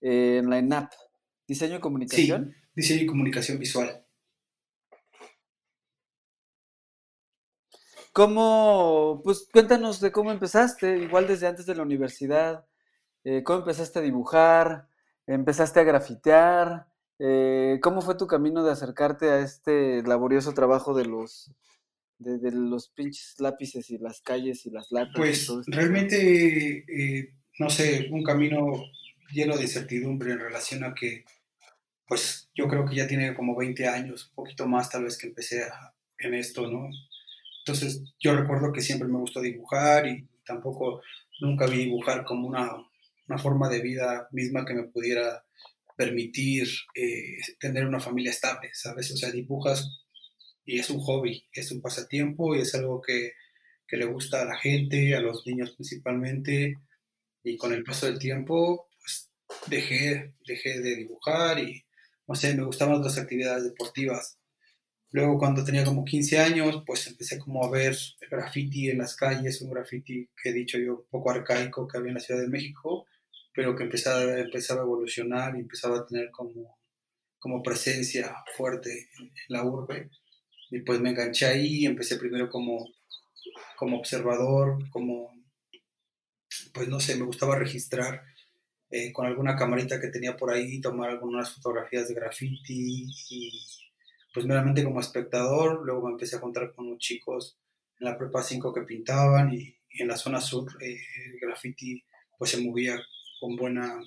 eh, 0.00 0.38
en 0.38 0.50
la 0.50 0.58
ENAP. 0.58 0.92
¿Diseño 1.46 1.76
y 1.76 1.80
comunicación? 1.80 2.52
Sí, 2.52 2.70
diseño 2.74 3.02
y 3.02 3.06
comunicación 3.06 3.60
visual. 3.60 4.04
¿Cómo, 8.12 9.20
pues 9.24 9.48
cuéntanos 9.52 10.00
de 10.00 10.10
cómo 10.10 10.32
empezaste, 10.32 10.98
igual 10.98 11.28
desde 11.28 11.46
antes 11.46 11.66
de 11.66 11.74
la 11.76 11.82
universidad, 11.82 12.66
eh, 13.22 13.42
cómo 13.44 13.60
empezaste 13.60 14.00
a 14.00 14.02
dibujar, 14.02 14.88
empezaste 15.26 15.80
a 15.80 15.84
grafitear, 15.84 16.88
cómo 17.80 18.02
fue 18.02 18.16
tu 18.16 18.26
camino 18.26 18.64
de 18.64 18.72
acercarte 18.72 19.30
a 19.30 19.38
este 19.40 20.02
laborioso 20.02 20.52
trabajo 20.52 20.94
de 20.94 21.06
los, 21.06 21.54
de, 22.18 22.52
los 22.52 22.88
pinches 22.88 23.34
lápices 23.38 23.90
y 23.90 23.98
las 23.98 24.20
calles 24.20 24.66
y 24.66 24.70
las 24.70 24.90
latas. 24.90 25.14
Pues 25.16 25.48
realmente, 25.66 26.84
eh, 26.88 27.34
no 27.58 27.70
sé, 27.70 28.08
un 28.10 28.22
camino 28.22 28.82
lleno 29.32 29.56
de 29.56 29.62
incertidumbre 29.62 30.32
en 30.32 30.40
relación 30.40 30.84
a 30.84 30.94
que, 30.94 31.24
pues 32.06 32.50
yo 32.54 32.68
creo 32.68 32.84
que 32.84 32.96
ya 32.96 33.06
tiene 33.06 33.34
como 33.34 33.56
20 33.56 33.88
años, 33.88 34.28
un 34.28 34.34
poquito 34.34 34.66
más 34.66 34.90
tal 34.90 35.04
vez 35.04 35.18
que 35.18 35.28
empecé 35.28 35.64
en 36.18 36.34
esto, 36.34 36.70
¿no? 36.70 36.88
Entonces 37.66 38.02
yo 38.20 38.36
recuerdo 38.36 38.72
que 38.72 38.82
siempre 38.82 39.08
me 39.08 39.18
gustó 39.18 39.40
dibujar 39.40 40.06
y 40.06 40.28
tampoco 40.44 41.00
nunca 41.40 41.66
vi 41.66 41.78
dibujar 41.78 42.24
como 42.24 42.46
una, 42.46 42.70
una 43.28 43.38
forma 43.38 43.68
de 43.68 43.80
vida 43.80 44.28
misma 44.32 44.64
que 44.64 44.74
me 44.74 44.84
pudiera 44.84 45.44
permitir 45.96 46.68
eh, 46.94 47.38
tener 47.58 47.86
una 47.86 48.00
familia 48.00 48.32
estable, 48.32 48.70
¿sabes? 48.72 49.10
O 49.12 49.16
sea, 49.16 49.30
dibujas 49.30 50.03
y 50.64 50.78
es 50.78 50.90
un 50.90 51.00
hobby, 51.00 51.46
es 51.52 51.70
un 51.72 51.80
pasatiempo 51.80 52.54
y 52.54 52.60
es 52.60 52.74
algo 52.74 53.00
que, 53.00 53.32
que, 53.86 53.96
le 53.96 54.06
gusta 54.06 54.42
a 54.42 54.44
la 54.44 54.56
gente, 54.56 55.14
a 55.14 55.20
los 55.20 55.46
niños 55.46 55.72
principalmente. 55.72 56.76
Y 57.42 57.56
con 57.56 57.72
el 57.72 57.84
paso 57.84 58.06
del 58.06 58.18
tiempo, 58.18 58.88
pues 58.98 59.30
dejé, 59.66 60.34
dejé 60.46 60.80
de 60.80 60.96
dibujar 60.96 61.58
y, 61.58 61.84
no 62.26 62.34
sé, 62.34 62.54
me 62.54 62.64
gustaban 62.64 62.96
otras 62.96 63.18
actividades 63.18 63.64
deportivas. 63.64 64.38
Luego 65.14 65.38
cuando 65.38 65.62
tenía 65.64 65.84
como 65.84 66.04
15 66.04 66.38
años, 66.40 66.82
pues 66.84 67.06
empecé 67.06 67.38
como 67.38 67.64
a 67.64 67.70
ver 67.70 67.96
graffiti 68.28 68.90
en 68.90 68.98
las 68.98 69.14
calles, 69.14 69.62
un 69.62 69.70
graffiti 69.70 70.28
que 70.42 70.48
he 70.48 70.52
dicho 70.52 70.76
yo 70.76 70.96
un 70.96 71.06
poco 71.08 71.30
arcaico 71.30 71.86
que 71.86 71.98
había 71.98 72.08
en 72.08 72.14
la 72.14 72.20
Ciudad 72.20 72.40
de 72.40 72.48
México, 72.48 73.06
pero 73.54 73.76
que 73.76 73.84
empezaba, 73.84 74.40
empezaba 74.40 74.80
a 74.80 74.84
evolucionar 74.84 75.54
y 75.54 75.60
empezaba 75.60 75.98
a 75.98 76.06
tener 76.06 76.32
como, 76.32 76.78
como 77.38 77.62
presencia 77.62 78.34
fuerte 78.56 79.08
en 79.20 79.30
la 79.48 79.62
urbe. 79.62 80.10
Y 80.74 80.80
pues 80.80 80.98
me 81.00 81.10
enganché 81.10 81.46
ahí, 81.46 81.86
empecé 81.86 82.16
primero 82.16 82.50
como, 82.50 82.84
como 83.76 83.96
observador, 83.96 84.90
como, 84.90 85.32
pues 86.72 86.88
no 86.88 86.98
sé, 86.98 87.14
me 87.14 87.24
gustaba 87.24 87.56
registrar 87.56 88.24
eh, 88.90 89.12
con 89.12 89.24
alguna 89.24 89.54
camarita 89.54 90.00
que 90.00 90.08
tenía 90.08 90.36
por 90.36 90.50
ahí, 90.50 90.80
tomar 90.80 91.10
algunas 91.10 91.54
fotografías 91.54 92.08
de 92.08 92.14
graffiti 92.14 93.06
y 93.30 93.62
pues 94.32 94.46
meramente 94.46 94.82
como 94.82 94.98
espectador, 94.98 95.86
luego 95.86 96.06
me 96.06 96.12
empecé 96.14 96.36
a 96.36 96.40
contar 96.40 96.74
con 96.74 96.88
unos 96.88 96.98
chicos 96.98 97.56
en 98.00 98.06
la 98.06 98.18
prepa 98.18 98.42
5 98.42 98.74
que 98.74 98.82
pintaban 98.82 99.54
y, 99.54 99.76
en 99.90 100.08
la 100.08 100.16
zona 100.16 100.40
sur 100.40 100.66
eh, 100.82 100.98
el 101.26 101.38
graffiti 101.38 102.02
pues 102.36 102.50
se 102.50 102.60
movía 102.60 103.00
con 103.38 103.54
buena, 103.54 104.00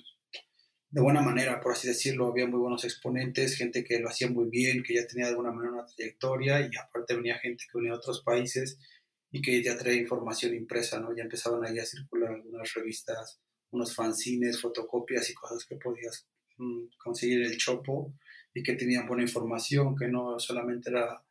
de 0.90 1.02
buena 1.02 1.20
manera, 1.20 1.60
por 1.60 1.72
así 1.72 1.88
decirlo. 1.88 2.28
Había 2.28 2.46
muy 2.46 2.58
buenos 2.60 2.84
exponentes, 2.84 3.56
gente 3.56 3.84
que 3.84 3.98
lo 3.98 4.08
hacía 4.08 4.28
muy 4.30 4.48
bien, 4.48 4.82
que 4.82 4.94
ya 4.94 5.06
tenía 5.06 5.26
de 5.26 5.30
alguna 5.30 5.52
manera 5.52 5.74
una 5.74 5.86
trayectoria 5.86 6.60
y 6.60 6.70
aparte 6.76 7.16
venía 7.16 7.38
gente 7.38 7.64
que 7.70 7.78
venía 7.78 7.92
de 7.92 7.98
otros 7.98 8.22
países 8.22 8.78
y 9.30 9.42
que 9.42 9.62
ya 9.62 9.76
traía 9.76 10.00
información 10.00 10.54
impresa, 10.54 10.98
¿no? 11.00 11.14
Ya 11.14 11.24
empezaban 11.24 11.64
ahí 11.64 11.78
a 11.78 11.84
circular 11.84 12.32
algunas 12.32 12.72
revistas, 12.74 13.40
unos 13.70 13.94
fanzines, 13.94 14.60
fotocopias 14.60 15.28
y 15.30 15.34
cosas 15.34 15.66
que 15.66 15.76
podías 15.76 16.26
mm, 16.56 16.84
conseguir 16.96 17.42
el 17.42 17.58
chopo 17.58 18.14
y 18.54 18.62
que 18.62 18.74
tenían 18.74 19.06
buena 19.06 19.22
información, 19.22 19.94
que 19.94 20.08
no 20.08 20.38
solamente 20.38 20.90
era 20.90 21.22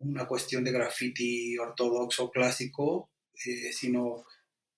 una 0.00 0.26
cuestión 0.26 0.64
de 0.64 0.72
graffiti 0.72 1.56
ortodoxo 1.56 2.30
clásico, 2.30 3.10
eh, 3.46 3.72
sino 3.72 4.24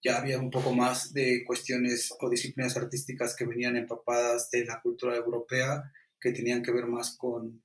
ya 0.04 0.18
había 0.18 0.38
un 0.38 0.50
poco 0.50 0.74
más 0.74 1.14
de 1.14 1.44
cuestiones 1.46 2.12
o 2.20 2.28
disciplinas 2.28 2.76
artísticas 2.76 3.34
que 3.34 3.46
venían 3.46 3.76
empapadas 3.76 4.50
de 4.50 4.66
la 4.66 4.80
cultura 4.82 5.16
europea, 5.16 5.90
que 6.20 6.32
tenían 6.32 6.62
que 6.62 6.72
ver 6.72 6.86
más 6.86 7.16
con, 7.16 7.62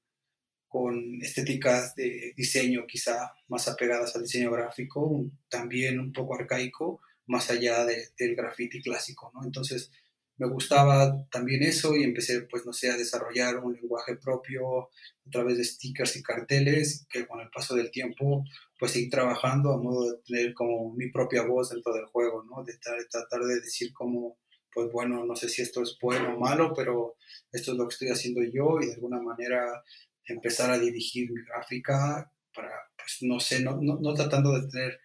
con 0.70 1.22
estéticas 1.22 1.96
de 1.96 2.34
diseño 2.38 2.88
quizá 2.88 3.34
más 3.50 3.68
apegadas 3.68 4.16
al 4.16 4.24
diseño 4.24 4.52
gráfico, 4.52 5.26
también 5.50 6.00
un 6.00 6.14
poco 6.14 6.36
arcaico, 6.36 7.02
más 7.26 7.52
allá 7.52 7.86
del 7.86 8.36
graffiti 8.36 8.82
clásico, 8.82 9.32
¿no? 9.34 9.44
Entonces, 9.44 9.92
me 10.38 10.48
gustaba 10.48 11.28
también 11.30 11.64
eso 11.64 11.96
y 11.98 12.04
empecé, 12.04 12.42
pues, 12.44 12.66
no 12.66 12.72
sé, 12.72 12.90
a 12.90 12.98
desarrollar 12.98 13.58
un 13.58 13.74
lenguaje 13.74 14.16
propio 14.16 14.84
a 14.84 15.30
través 15.30 15.58
de 15.58 15.66
stickers 15.66 16.16
y 16.16 16.24
carteles, 16.24 17.06
que 17.10 17.28
con 17.28 17.42
el 17.42 17.50
paso 17.50 17.76
del 17.76 17.92
tiempo, 17.92 18.46
pues, 18.80 18.94
seguí 18.94 19.10
trabajando 19.10 19.74
a 19.74 19.78
modo 19.78 20.10
de 20.10 20.18
tener 20.26 20.54
como 20.54 20.94
mi 20.94 21.12
propia 21.12 21.44
voz 21.44 21.70
dentro 21.70 21.94
del 21.94 22.06
juego, 22.06 22.44
¿no? 22.44 22.64
De, 22.64 22.74
tratar 23.10 23.42
de 23.42 23.56
decir 23.56 23.92
como, 23.94 24.38
pues, 24.74 24.90
bueno, 24.92 25.26
no 25.26 25.36
sé 25.36 25.50
si 25.50 25.62
esto 25.62 25.84
es 25.84 25.98
bueno 26.02 26.36
o 26.36 26.40
malo, 26.40 26.74
pero 26.76 27.18
esto 27.52 27.74
es 27.74 27.78
lo 27.78 27.88
que 27.88 27.94
estoy 27.94 28.10
haciendo 28.10 28.42
yo 28.44 28.80
y 28.82 28.88
de 28.88 28.94
alguna 28.94 29.22
manera 29.22 29.84
empezar 30.26 30.72
a 30.72 30.80
dirigir 30.80 31.30
mi 31.32 31.44
gráfica 31.44 32.32
para, 32.56 32.72
pues, 32.98 33.18
no 33.22 33.40
sé, 33.40 33.62
no, 33.62 33.78
no, 33.82 34.00
no 34.00 34.14
tratando 34.14 34.54
de 34.60 34.68
tener 34.70 35.00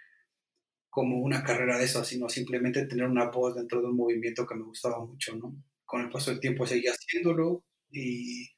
como 0.94 1.18
una 1.18 1.42
carrera 1.42 1.76
de 1.76 1.86
eso, 1.86 2.04
sino 2.04 2.28
simplemente 2.28 2.86
tener 2.86 3.06
una 3.06 3.28
voz 3.28 3.56
dentro 3.56 3.80
de 3.80 3.88
un 3.88 3.96
movimiento 3.96 4.46
que 4.46 4.54
me 4.54 4.62
gustaba 4.62 5.04
mucho, 5.04 5.34
¿no? 5.34 5.56
Con 5.84 6.02
el 6.02 6.10
paso 6.10 6.30
del 6.30 6.38
tiempo 6.38 6.64
seguí 6.66 6.86
haciéndolo 6.86 7.64
y 7.90 8.48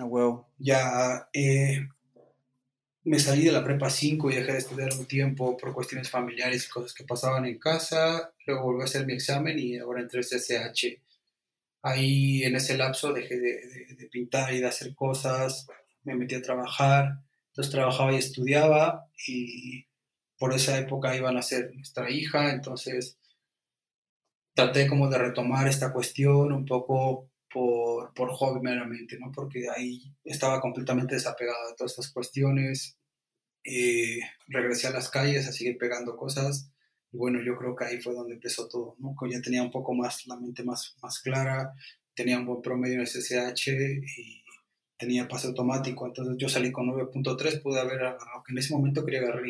ah, 0.00 0.46
ya 0.56 1.28
eh, 1.34 1.86
me 3.04 3.18
salí 3.18 3.44
de 3.44 3.52
la 3.52 3.62
prepa 3.62 3.90
5 3.90 4.30
y 4.30 4.36
dejé 4.36 4.52
de 4.52 4.58
estudiar 4.58 4.92
un 4.94 5.06
tiempo 5.06 5.56
por 5.56 5.74
cuestiones 5.74 6.10
familiares 6.10 6.66
y 6.66 6.70
cosas 6.70 6.94
que 6.94 7.04
pasaban 7.04 7.44
en 7.44 7.58
casa, 7.58 8.32
luego 8.46 8.62
volví 8.64 8.82
a 8.82 8.84
hacer 8.84 9.06
mi 9.06 9.12
examen 9.12 9.58
y 9.58 9.76
ahora 9.76 10.00
entré 10.00 10.20
al 10.20 10.24
CSH. 10.24 11.02
Ahí 11.82 12.42
en 12.44 12.56
ese 12.56 12.78
lapso 12.78 13.12
dejé 13.12 13.38
de, 13.38 13.94
de 13.96 14.08
pintar 14.10 14.54
y 14.54 14.60
de 14.60 14.66
hacer 14.66 14.94
cosas, 14.94 15.66
me 16.02 16.14
metí 16.14 16.34
a 16.34 16.42
trabajar, 16.42 17.18
entonces 17.48 17.72
trabajaba 17.72 18.12
y 18.12 18.16
estudiaba 18.16 19.06
y 19.26 19.86
por 20.38 20.54
esa 20.54 20.78
época 20.78 21.14
iban 21.14 21.36
a 21.36 21.42
ser 21.42 21.74
nuestra 21.74 22.10
hija, 22.10 22.52
entonces 22.52 23.18
traté 24.54 24.86
como 24.86 25.10
de 25.10 25.18
retomar 25.18 25.68
esta 25.68 25.92
cuestión 25.92 26.52
un 26.52 26.64
poco 26.64 27.30
por, 27.54 28.12
por 28.14 28.30
hobby 28.30 28.60
meramente, 28.60 29.16
¿no? 29.18 29.30
Porque 29.32 29.66
ahí 29.74 30.12
estaba 30.24 30.60
completamente 30.60 31.14
desapegada 31.14 31.68
de 31.68 31.76
todas 31.76 31.92
estas 31.92 32.12
cuestiones. 32.12 32.98
Eh, 33.62 34.18
regresé 34.48 34.88
a 34.88 34.90
las 34.90 35.08
calles 35.08 35.46
a 35.46 35.52
seguir 35.52 35.78
pegando 35.78 36.16
cosas. 36.16 36.70
Y 37.12 37.16
bueno, 37.16 37.40
yo 37.42 37.56
creo 37.56 37.76
que 37.76 37.84
ahí 37.84 38.00
fue 38.00 38.12
donde 38.12 38.34
empezó 38.34 38.68
todo, 38.68 38.96
¿no? 38.98 39.14
ya 39.30 39.40
tenía 39.40 39.62
un 39.62 39.70
poco 39.70 39.94
más 39.94 40.26
la 40.26 40.36
mente 40.36 40.64
más, 40.64 40.96
más 41.00 41.20
clara, 41.20 41.72
tenía 42.12 42.38
un 42.38 42.46
buen 42.46 42.60
promedio 42.60 42.98
en 42.98 43.06
SSH 43.06 43.68
y 43.70 44.42
tenía 44.98 45.28
pase 45.28 45.46
automático. 45.46 46.06
Entonces 46.06 46.34
yo 46.36 46.48
salí 46.48 46.72
con 46.72 46.88
9.3, 46.88 47.62
pude 47.62 47.80
haber 47.80 48.02
aunque 48.02 48.52
en 48.52 48.58
ese 48.58 48.74
momento 48.74 49.04
quería 49.04 49.20
agarrar 49.20 49.44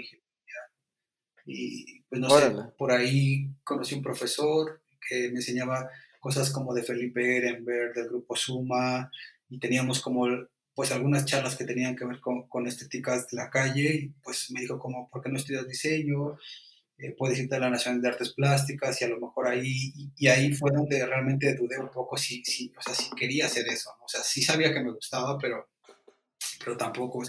y 1.46 2.00
pues 2.08 2.20
no 2.20 2.30
sé, 2.30 2.50
por 2.78 2.90
ahí 2.90 3.50
conocí 3.64 3.94
un 3.94 4.02
profesor 4.02 4.82
que 5.06 5.28
me 5.28 5.37
enseñaba 5.37 5.90
cosas 6.25 6.49
como 6.49 6.73
de 6.73 6.83
Felipe 6.83 7.37
Ehrenberg, 7.37 7.93
del 7.93 8.09
grupo 8.09 8.35
Suma, 8.35 9.11
y 9.50 9.59
teníamos 9.59 10.00
como 10.00 10.26
pues 10.75 10.90
algunas 10.90 11.26
charlas 11.26 11.54
que 11.54 11.66
tenían 11.66 11.95
que 11.95 12.07
ver 12.07 12.19
con, 12.19 12.49
con 12.49 12.66
estéticas 12.66 13.28
de 13.28 13.37
la 13.37 13.50
calle, 13.50 13.95
y 13.95 14.09
pues 14.23 14.50
me 14.50 14.62
dijo 14.62 14.78
como, 14.78 15.11
¿por 15.11 15.23
qué 15.23 15.28
no 15.28 15.37
estudias 15.37 15.69
diseño? 15.69 16.38
Eh, 16.97 17.14
puedes 17.19 17.38
irte 17.38 17.57
a 17.57 17.59
la 17.59 17.69
Nacional 17.69 18.00
de 18.00 18.09
Artes 18.09 18.33
Plásticas 18.33 19.02
y 19.02 19.04
a 19.04 19.09
lo 19.09 19.21
mejor 19.21 19.49
ahí, 19.49 19.93
y, 20.16 20.26
ahí 20.28 20.50
fue 20.54 20.71
donde 20.73 21.04
realmente 21.04 21.54
dudé 21.57 21.78
un 21.78 21.90
poco 21.90 22.16
si, 22.16 22.43
si, 22.43 22.73
o 22.75 22.81
sea, 22.81 22.95
si 22.95 23.11
quería 23.11 23.45
hacer 23.45 23.69
eso, 23.69 23.90
o 24.02 24.09
sea, 24.09 24.23
sí 24.23 24.40
sabía 24.40 24.73
que 24.73 24.81
me 24.83 24.93
gustaba, 24.93 25.37
pero, 25.37 25.69
pero 26.64 26.75
tampoco 26.78 27.23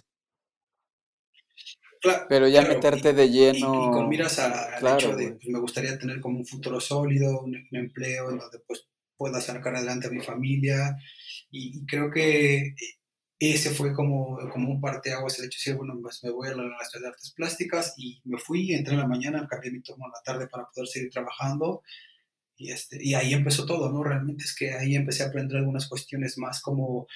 pero 2.30 2.48
ya 2.48 2.62
meterte 2.62 3.14
de 3.14 3.30
lleno. 3.30 3.90
Y, 3.90 3.94
con 3.94 4.10
miras 4.10 4.40
al 4.40 4.98
hecho 4.98 5.16
de, 5.16 5.34
pues, 5.34 5.48
me 5.48 5.60
gustaría 5.60 5.98
tener 5.98 6.20
como 6.22 6.40
un 6.40 6.46
futuro 6.46 6.80
sólido, 6.80 7.42
un, 7.42 7.56
empleo 7.72 8.32
en 8.32 8.40
donde 8.40 8.60
pues 8.68 8.88
pueda 9.18 9.42
sacar 9.42 9.76
adelante 9.76 10.08
a 10.08 10.12
mi 10.12 10.22
familia. 10.22 10.98
Y, 11.50 11.86
creo 11.86 12.12
que 12.12 12.76
ese 13.40 13.72
fue 13.72 13.94
como, 13.94 14.38
como 14.52 14.72
un 14.72 14.82
parteaguas 14.82 15.38
el 15.40 15.46
hecho 15.46 15.58
de 15.58 15.72
decir, 15.72 15.76
bueno, 15.76 16.00
pues 16.02 16.24
me 16.24 16.32
voy 16.32 16.48
a 16.48 16.56
la 16.56 16.64
Universidad 16.64 17.02
de 17.02 17.08
Artes 17.10 17.34
Plásticas 17.36 17.94
y 17.98 18.22
me 18.24 18.38
fui, 18.38 18.74
entré 18.74 18.94
en 18.94 19.02
la 19.02 19.08
mañana, 19.08 19.48
cambié 19.50 19.72
mi 19.72 19.82
turno 19.82 20.06
en 20.06 20.12
la 20.12 20.22
tarde 20.24 20.48
para 20.48 20.68
poder 20.74 20.88
seguir 20.88 21.10
trabajando. 21.10 21.82
Y, 22.58 22.72
este, 22.72 22.98
y 23.02 23.14
ahí 23.16 23.34
empezó 23.34 23.66
todo, 23.66 23.92
¿no? 23.92 24.02
Realmente 24.02 24.46
es 24.46 24.56
que 24.56 24.74
ahí 24.74 24.96
empecé 24.96 25.24
a 25.24 25.28
aprender 25.28 25.58
algunas 25.58 25.88
cuestiones 25.90 26.38
más 26.38 26.62
como 26.62 27.08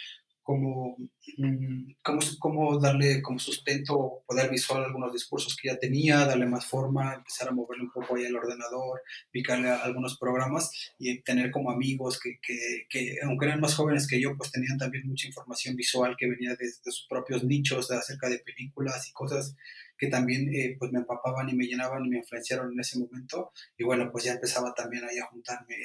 como, 0.49 0.97
mm, 1.37 1.91
cómo, 2.01 2.19
cómo 2.39 2.79
darle 2.79 3.21
como 3.21 3.37
sustento, 3.37 4.23
poder 4.25 4.49
visual 4.49 4.83
algunos 4.83 5.13
discursos 5.13 5.55
que 5.55 5.67
ya 5.67 5.77
tenía, 5.77 6.25
darle 6.25 6.47
más 6.47 6.65
forma, 6.65 7.13
empezar 7.13 7.49
a 7.49 7.51
moverle 7.51 7.83
un 7.83 7.91
poco 7.91 8.15
ahí 8.15 8.23
el 8.23 8.35
ordenador, 8.35 9.03
picarle 9.29 9.69
a 9.69 9.83
algunos 9.83 10.17
programas 10.17 10.71
y 10.97 11.21
tener 11.21 11.51
como 11.51 11.69
amigos 11.69 12.19
que, 12.19 12.39
que, 12.41 12.87
que, 12.89 13.17
aunque 13.23 13.45
eran 13.45 13.59
más 13.59 13.75
jóvenes 13.75 14.07
que 14.07 14.19
yo, 14.19 14.35
pues 14.35 14.51
tenían 14.51 14.79
también 14.79 15.07
mucha 15.07 15.27
información 15.27 15.75
visual 15.75 16.15
que 16.17 16.27
venía 16.27 16.55
de, 16.55 16.67
sus 16.67 17.05
propios 17.07 17.43
nichos 17.43 17.91
acerca 17.91 18.27
de 18.27 18.39
películas 18.39 19.07
y 19.07 19.13
cosas 19.13 19.55
que 19.99 20.07
también 20.07 20.49
eh, 20.55 20.77
pues 20.79 20.91
me 20.91 20.99
empapaban 20.99 21.49
y 21.49 21.53
me 21.53 21.65
llenaban 21.65 22.03
y 22.05 22.09
me 22.09 22.17
influenciaron 22.19 22.71
en 22.71 22.79
ese 22.79 22.97
momento. 22.97 23.51
Y 23.77 23.83
bueno, 23.83 24.09
pues 24.11 24.23
ya 24.23 24.31
empezaba 24.31 24.73
también 24.73 25.03
ahí 25.03 25.19
a 25.19 25.25
juntarme 25.25 25.75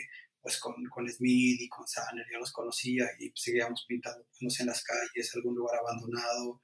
pues 0.45 0.61
con, 0.61 0.75
con 0.91 1.09
Smith 1.09 1.59
y 1.59 1.69
con 1.71 1.89
Sanner, 1.89 2.27
ya 2.31 2.39
los 2.39 2.53
conocía 2.53 3.07
y 3.19 3.33
seguíamos 3.35 3.87
pintando, 3.89 4.27
no 4.43 4.51
sé, 4.51 4.63
en 4.63 4.69
las 4.69 4.85
calles, 4.85 5.35
algún 5.35 5.55
lugar 5.55 5.79
abandonado. 5.79 6.61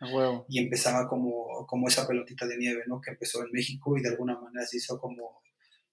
Y 0.50 0.58
empezaba 0.58 1.08
como, 1.08 1.66
como 1.66 1.88
esa 1.88 2.06
pelotita 2.06 2.46
de 2.46 2.58
nieve, 2.58 2.82
¿no? 2.86 3.00
Que 3.00 3.12
empezó 3.12 3.42
en 3.42 3.50
México 3.50 3.96
y 3.96 4.02
de 4.02 4.10
alguna 4.10 4.38
manera 4.38 4.66
se 4.66 4.76
hizo 4.76 5.00
como, 5.00 5.40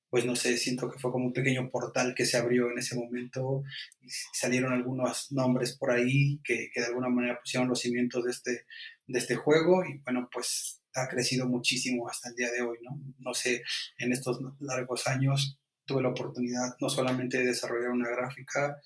pues 0.10 0.26
no 0.26 0.36
sé, 0.36 0.58
siento 0.58 0.90
que 0.90 1.00
fue 1.00 1.14
como 1.14 1.28
un 1.28 1.34
pequeño 1.34 1.70
portal 1.72 2.14
que 2.14 2.26
se 2.26 2.36
abrió 2.36 2.70
en 2.70 2.78
ese 2.78 2.98
momento 2.98 3.64
y 4.02 4.10
salieron 4.34 4.74
algunos 4.74 5.32
nombres 5.32 5.78
por 5.78 5.92
ahí 5.92 6.42
que, 6.44 6.70
que 6.74 6.82
de 6.82 6.88
alguna 6.88 7.08
manera 7.08 7.40
pusieron 7.40 7.70
los 7.70 7.80
cimientos 7.80 8.22
de 8.26 8.32
este, 8.32 8.66
de 9.06 9.18
este 9.18 9.38
juego 9.38 9.86
y 9.86 10.00
bueno, 10.00 10.28
pues 10.30 10.82
ha 10.94 11.08
crecido 11.08 11.48
muchísimo 11.48 12.10
hasta 12.10 12.28
el 12.28 12.36
día 12.36 12.52
de 12.52 12.64
hoy, 12.64 12.80
¿no? 12.82 13.00
No 13.20 13.34
sé, 13.34 13.64
en 13.98 14.12
estos 14.12 14.40
largos 14.60 15.08
años 15.08 15.58
tuve 15.88 16.04
la 16.04 16.10
oportunidad 16.10 16.76
no 16.80 16.90
solamente 16.90 17.40
de 17.40 17.48
desarrollar 17.48 17.90
una 17.90 18.10
gráfica, 18.10 18.80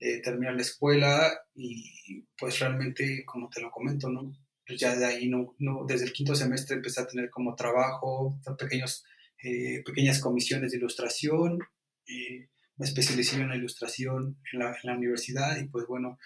eh, 0.00 0.20
terminar 0.20 0.54
la 0.54 0.62
escuela 0.62 1.32
y 1.54 2.22
pues 2.36 2.58
realmente, 2.58 3.24
como 3.24 3.48
te 3.48 3.62
lo 3.62 3.70
comento, 3.70 4.10
¿no? 4.10 4.32
Pues 4.66 4.78
ya 4.78 4.94
de 4.94 5.06
ahí, 5.06 5.30
no, 5.30 5.54
desde 5.86 6.04
el 6.04 6.12
quinto 6.12 6.34
semestre 6.34 6.76
empecé 6.76 7.00
a 7.00 7.06
tener 7.06 7.30
como 7.30 7.54
trabajo, 7.54 8.38
pequeños, 8.58 9.04
eh, 9.42 9.82
pequeñas 9.84 10.20
comisiones 10.20 10.72
de 10.72 10.78
ilustración, 10.78 11.58
eh, 12.06 12.48
me 12.76 12.86
especialicé 12.86 13.40
en 13.40 13.48
la 13.48 13.56
ilustración 13.56 14.38
en 14.52 14.58
la, 14.58 14.70
en 14.70 14.80
la 14.84 14.96
universidad 14.96 15.58
y 15.58 15.68
pues 15.68 15.86
bueno, 15.88 16.18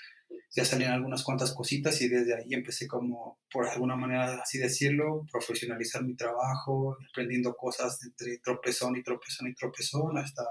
ya 0.55 0.65
salían 0.67 0.93
algunas 0.93 1.25
cuantas 1.25 1.55
cositas 1.55 2.01
y 2.03 2.09
desde 2.09 2.37
ahí 2.37 2.53
empecé 2.53 2.87
como, 2.87 3.39
por 3.51 3.67
alguna 3.67 3.97
manera 3.97 4.43
así 4.43 4.59
decirlo, 4.59 5.25
profesionalizar 5.33 6.05
mi 6.05 6.15
trabajo, 6.15 6.99
aprendiendo 7.11 7.55
cosas 7.55 7.99
entre 8.05 8.39
tropezón 8.39 8.97
y 8.97 9.03
tropezón 9.03 9.49
y 9.49 9.55
tropezón 9.55 10.19
hasta 10.19 10.45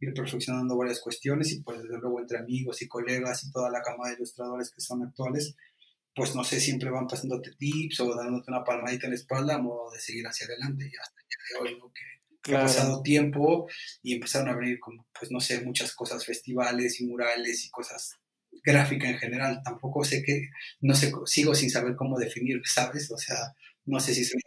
ir 0.00 0.12
perfeccionando 0.12 0.76
varias 0.76 1.00
cuestiones 1.00 1.50
y 1.52 1.62
pues 1.62 1.82
desde 1.82 1.98
luego 1.98 2.20
entre 2.20 2.38
amigos 2.38 2.82
y 2.82 2.88
colegas 2.88 3.42
y 3.44 3.50
toda 3.50 3.70
la 3.70 3.80
cama 3.80 4.08
de 4.08 4.16
ilustradores 4.16 4.70
que 4.70 4.82
son 4.82 5.02
actuales, 5.02 5.56
pues 6.14 6.34
no 6.34 6.44
sé, 6.44 6.60
siempre 6.60 6.90
van 6.90 7.06
pasándote 7.06 7.52
tips 7.58 8.00
o 8.00 8.14
dándote 8.14 8.50
una 8.50 8.64
palmadita 8.64 9.06
en 9.06 9.12
la 9.12 9.16
espalda 9.16 9.54
a 9.54 9.62
modo 9.62 9.90
de 9.90 9.98
seguir 9.98 10.26
hacia 10.26 10.46
adelante 10.46 10.84
y 10.84 10.96
hasta 10.96 11.20
el 11.20 11.26
día 11.28 11.38
de 11.48 11.70
hoy, 11.70 11.78
¿no? 11.80 11.92
Que, 11.92 12.18
ha 12.54 12.62
pasado 12.62 13.02
tiempo 13.02 13.68
y 14.02 14.14
empezaron 14.14 14.48
a 14.48 14.56
venir 14.56 14.78
como, 14.80 15.06
pues 15.18 15.30
no 15.30 15.38
sé, 15.38 15.60
muchas 15.62 15.94
cosas, 15.94 16.24
festivales 16.24 16.98
y 16.98 17.06
murales 17.06 17.66
y 17.66 17.68
cosas 17.68 18.18
gráfica 18.62 19.08
en 19.08 19.18
general. 19.18 19.60
Tampoco 19.64 20.04
sé 20.04 20.22
qué, 20.22 20.48
no 20.80 20.94
sé, 20.94 21.12
sigo 21.26 21.54
sin 21.54 21.70
saber 21.70 21.96
cómo 21.96 22.18
definir, 22.18 22.60
¿sabes? 22.64 23.10
O 23.10 23.18
sea, 23.18 23.36
no 23.86 24.00
sé 24.00 24.14
si 24.14 24.24
soy 24.24 24.40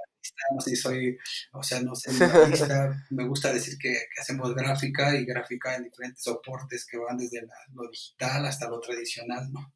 no 0.54 0.62
sé 0.62 0.72
si 0.72 0.76
soy, 0.76 1.18
o 1.54 1.64
sea, 1.64 1.82
no 1.82 1.96
sé, 1.96 2.12
me 3.10 3.28
gusta 3.28 3.54
decir 3.54 3.78
que, 3.78 3.98
hacemos 4.20 4.54
gráfica 4.56 5.16
y 5.16 5.26
gráfica 5.26 5.76
en 5.76 5.84
diferentes 5.84 6.24
soportes 6.24 6.86
que 6.86 6.98
van 6.98 7.18
desde 7.18 7.42
lo 7.74 7.88
digital 7.90 8.46
hasta 8.46 8.70
lo 8.70 8.80
tradicional, 8.80 9.52
¿no? 9.52 9.74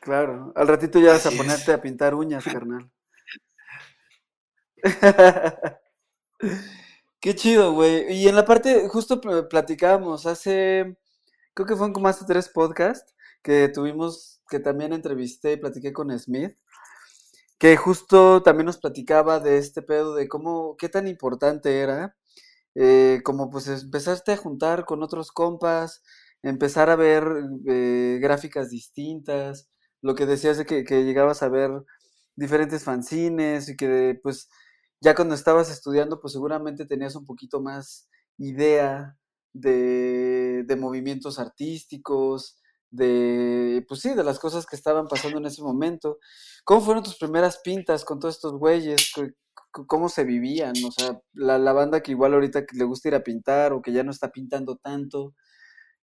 Claro, 0.00 0.52
al 0.54 0.68
ratito 0.68 1.00
ya 1.00 1.12
vas 1.12 1.26
a 1.26 1.30
ponerte 1.30 1.72
a 1.72 1.82
pintar 1.82 2.14
uñas, 2.14 2.44
carnal. 2.44 2.90
Qué 7.28 7.34
chido, 7.34 7.74
güey. 7.74 8.10
Y 8.10 8.26
en 8.26 8.36
la 8.36 8.46
parte, 8.46 8.88
justo 8.88 9.20
platicábamos 9.20 10.24
hace, 10.24 10.96
creo 11.52 11.66
que 11.66 11.76
fueron 11.76 11.92
como 11.92 12.08
hace 12.08 12.24
tres 12.26 12.48
podcasts 12.48 13.14
que 13.42 13.68
tuvimos, 13.68 14.40
que 14.48 14.60
también 14.60 14.94
entrevisté 14.94 15.52
y 15.52 15.56
platiqué 15.58 15.92
con 15.92 16.18
Smith, 16.18 16.56
que 17.58 17.76
justo 17.76 18.42
también 18.42 18.64
nos 18.64 18.78
platicaba 18.78 19.40
de 19.40 19.58
este 19.58 19.82
pedo 19.82 20.14
de 20.14 20.26
cómo, 20.26 20.78
qué 20.78 20.88
tan 20.88 21.06
importante 21.06 21.80
era, 21.80 22.16
eh, 22.74 23.20
como 23.24 23.50
pues 23.50 23.68
empezaste 23.68 24.32
a 24.32 24.38
juntar 24.38 24.86
con 24.86 25.02
otros 25.02 25.30
compas, 25.30 26.02
empezar 26.42 26.88
a 26.88 26.96
ver 26.96 27.28
eh, 27.66 28.18
gráficas 28.22 28.70
distintas, 28.70 29.68
lo 30.00 30.14
que 30.14 30.24
decías 30.24 30.56
de 30.56 30.64
que, 30.64 30.82
que, 30.82 31.04
llegabas 31.04 31.42
a 31.42 31.50
ver 31.50 31.72
diferentes 32.36 32.84
fanzines 32.84 33.68
y 33.68 33.76
que 33.76 34.18
pues 34.22 34.48
ya 35.00 35.14
cuando 35.14 35.34
estabas 35.34 35.70
estudiando 35.70 36.20
pues 36.20 36.32
seguramente 36.32 36.86
tenías 36.86 37.14
un 37.16 37.24
poquito 37.24 37.60
más 37.60 38.08
idea 38.38 39.16
de, 39.52 40.64
de 40.66 40.76
movimientos 40.76 41.38
artísticos, 41.38 42.58
de, 42.90 43.84
pues 43.88 44.00
sí, 44.00 44.14
de 44.14 44.24
las 44.24 44.38
cosas 44.38 44.66
que 44.66 44.76
estaban 44.76 45.08
pasando 45.08 45.38
en 45.38 45.46
ese 45.46 45.62
momento. 45.62 46.18
¿Cómo 46.64 46.80
fueron 46.80 47.02
tus 47.04 47.16
primeras 47.16 47.58
pintas 47.58 48.04
con 48.04 48.18
todos 48.18 48.36
estos 48.36 48.52
güeyes? 48.54 49.12
¿Cómo 49.70 50.08
se 50.08 50.24
vivían? 50.24 50.72
O 50.86 50.90
sea, 50.90 51.20
la, 51.32 51.58
la 51.58 51.72
banda 51.72 52.02
que 52.02 52.12
igual 52.12 52.34
ahorita 52.34 52.64
le 52.72 52.84
gusta 52.84 53.08
ir 53.08 53.14
a 53.14 53.22
pintar 53.24 53.72
o 53.72 53.82
que 53.82 53.92
ya 53.92 54.02
no 54.04 54.10
está 54.10 54.30
pintando 54.30 54.76
tanto. 54.76 55.34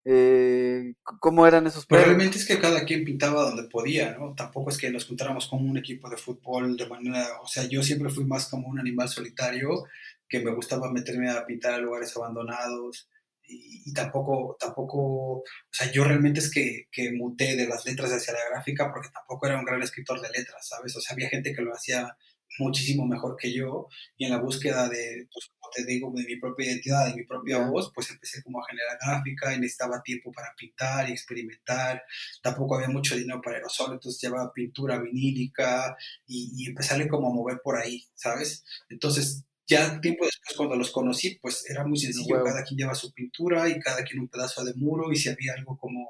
Eh, 0.07 0.93
¿Cómo 1.03 1.47
eran 1.47 1.65
esos 1.65 1.87
Pero 1.87 2.05
realmente 2.05 2.37
es 2.37 2.45
que 2.45 2.59
cada 2.59 2.85
quien 2.85 3.03
pintaba 3.03 3.41
donde 3.41 3.63
podía, 3.63 4.11
¿no? 4.11 4.35
Tampoco 4.35 4.69
es 4.69 4.77
que 4.77 4.91
nos 4.91 5.05
juntáramos 5.05 5.47
como 5.47 5.67
un 5.67 5.77
equipo 5.77 6.07
de 6.09 6.17
fútbol 6.17 6.77
de 6.77 6.87
manera, 6.87 7.41
o 7.41 7.47
sea, 7.47 7.63
yo 7.65 7.81
siempre 7.81 8.11
fui 8.11 8.23
más 8.23 8.47
como 8.47 8.67
un 8.67 8.79
animal 8.79 9.09
solitario 9.09 9.85
que 10.29 10.39
me 10.41 10.53
gustaba 10.53 10.91
meterme 10.91 11.31
a 11.31 11.45
pintar 11.45 11.73
a 11.73 11.79
lugares 11.79 12.15
abandonados, 12.15 13.09
y, 13.47 13.93
tampoco, 13.93 14.57
tampoco, 14.59 14.97
o 15.37 15.43
sea, 15.71 15.91
yo 15.91 16.03
realmente 16.03 16.39
es 16.39 16.51
que, 16.51 16.87
que 16.91 17.11
muté 17.11 17.55
de 17.55 17.67
las 17.67 17.85
letras 17.85 18.11
hacia 18.11 18.33
la 18.33 18.39
gráfica 18.51 18.91
porque 18.91 19.09
tampoco 19.13 19.45
era 19.47 19.59
un 19.59 19.65
gran 19.65 19.81
escritor 19.81 20.19
de 20.21 20.29
letras, 20.29 20.67
¿sabes? 20.67 20.95
O 20.95 21.01
sea, 21.01 21.13
había 21.13 21.29
gente 21.29 21.53
que 21.53 21.61
lo 21.61 21.73
hacía 21.73 22.15
muchísimo 22.59 23.05
mejor 23.05 23.35
que 23.39 23.53
yo 23.53 23.87
y 24.17 24.25
en 24.25 24.31
la 24.31 24.39
búsqueda 24.39 24.89
de, 24.89 25.27
pues, 25.31 25.49
como 25.59 25.71
te 25.73 25.85
digo, 25.85 26.11
de 26.15 26.23
mi 26.23 26.37
propia 26.37 26.67
identidad, 26.67 27.07
de 27.07 27.15
mi 27.15 27.25
propia 27.25 27.59
voz, 27.59 27.91
pues 27.93 28.09
empecé 28.11 28.41
como 28.43 28.61
a 28.61 28.67
generar 28.67 28.97
gráfica 29.01 29.53
y 29.53 29.59
necesitaba 29.59 30.01
tiempo 30.03 30.31
para 30.31 30.53
pintar 30.57 31.09
y 31.09 31.13
experimentar. 31.13 32.03
Tampoco 32.41 32.75
había 32.75 32.89
mucho 32.89 33.15
dinero 33.15 33.41
para 33.41 33.57
aerosol, 33.57 33.93
entonces 33.93 34.21
llevaba 34.21 34.53
pintura 34.53 34.99
vinílica 34.99 35.95
y, 36.27 36.51
y 36.55 36.69
empezarle 36.69 37.07
como 37.07 37.29
a 37.29 37.33
mover 37.33 37.59
por 37.63 37.77
ahí, 37.77 38.05
¿sabes? 38.15 38.63
Entonces 38.89 39.45
ya 39.67 39.99
tiempo 39.99 40.25
después, 40.25 40.55
cuando 40.55 40.75
los 40.75 40.91
conocí, 40.91 41.39
pues 41.41 41.67
era 41.69 41.85
muy 41.85 41.97
sencillo, 41.97 42.43
cada 42.43 42.63
quien 42.63 42.77
lleva 42.77 42.93
su 42.93 43.11
pintura 43.13 43.67
y 43.67 43.79
cada 43.79 44.03
quien 44.03 44.19
un 44.19 44.27
pedazo 44.27 44.63
de 44.63 44.75
muro 44.75 45.11
y 45.11 45.15
si 45.15 45.29
había 45.29 45.53
algo 45.57 45.77
como, 45.77 46.07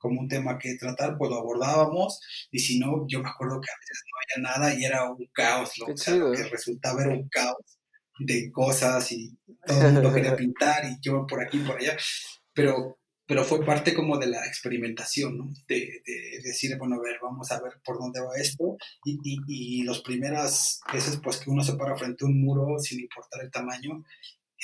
como 0.00 0.20
un 0.20 0.28
tema 0.28 0.58
que 0.58 0.76
tratar, 0.76 1.16
pues 1.16 1.30
lo 1.30 1.36
abordábamos 1.38 2.20
y 2.50 2.58
si 2.58 2.78
no, 2.78 3.06
yo 3.06 3.22
me 3.22 3.28
acuerdo 3.28 3.60
que 3.60 3.70
a 3.70 3.78
veces 3.78 4.02
no 4.06 4.42
había 4.42 4.50
nada 4.50 4.74
y 4.74 4.84
era 4.84 5.10
un 5.10 5.28
caos, 5.32 5.72
lo, 5.78 5.86
que 6.32 6.48
resultaba 6.48 7.02
era 7.02 7.12
un 7.12 7.28
caos 7.28 7.78
de 8.18 8.50
cosas 8.50 9.12
y 9.12 9.38
todo 9.66 9.86
el 9.86 9.92
mundo 9.94 10.12
quería 10.12 10.34
pintar 10.36 10.84
y 10.86 10.96
yo 11.00 11.26
por 11.26 11.42
aquí 11.42 11.58
y 11.58 11.64
por 11.64 11.78
allá, 11.78 11.96
pero 12.52 12.96
pero 13.30 13.44
fue 13.44 13.64
parte 13.64 13.94
como 13.94 14.18
de 14.18 14.26
la 14.26 14.44
experimentación, 14.44 15.38
¿no? 15.38 15.52
De, 15.68 16.02
decir, 16.42 16.76
bueno, 16.76 16.96
a 16.96 16.98
ver, 17.00 17.16
vamos 17.22 17.48
a 17.52 17.62
ver 17.62 17.74
por 17.84 17.96
dónde 17.96 18.20
va 18.20 18.34
esto. 18.36 18.76
Y, 19.04 19.20
y, 19.22 19.38
y 19.46 19.84
las 19.84 20.00
primeras 20.00 20.80
veces, 20.92 21.20
pues 21.22 21.36
que 21.36 21.48
uno 21.48 21.62
se 21.62 21.76
para 21.76 21.96
frente 21.96 22.24
a 22.24 22.26
un 22.26 22.40
muro, 22.42 22.80
sin 22.80 22.98
importar 22.98 23.44
el 23.44 23.50
tamaño, 23.52 24.04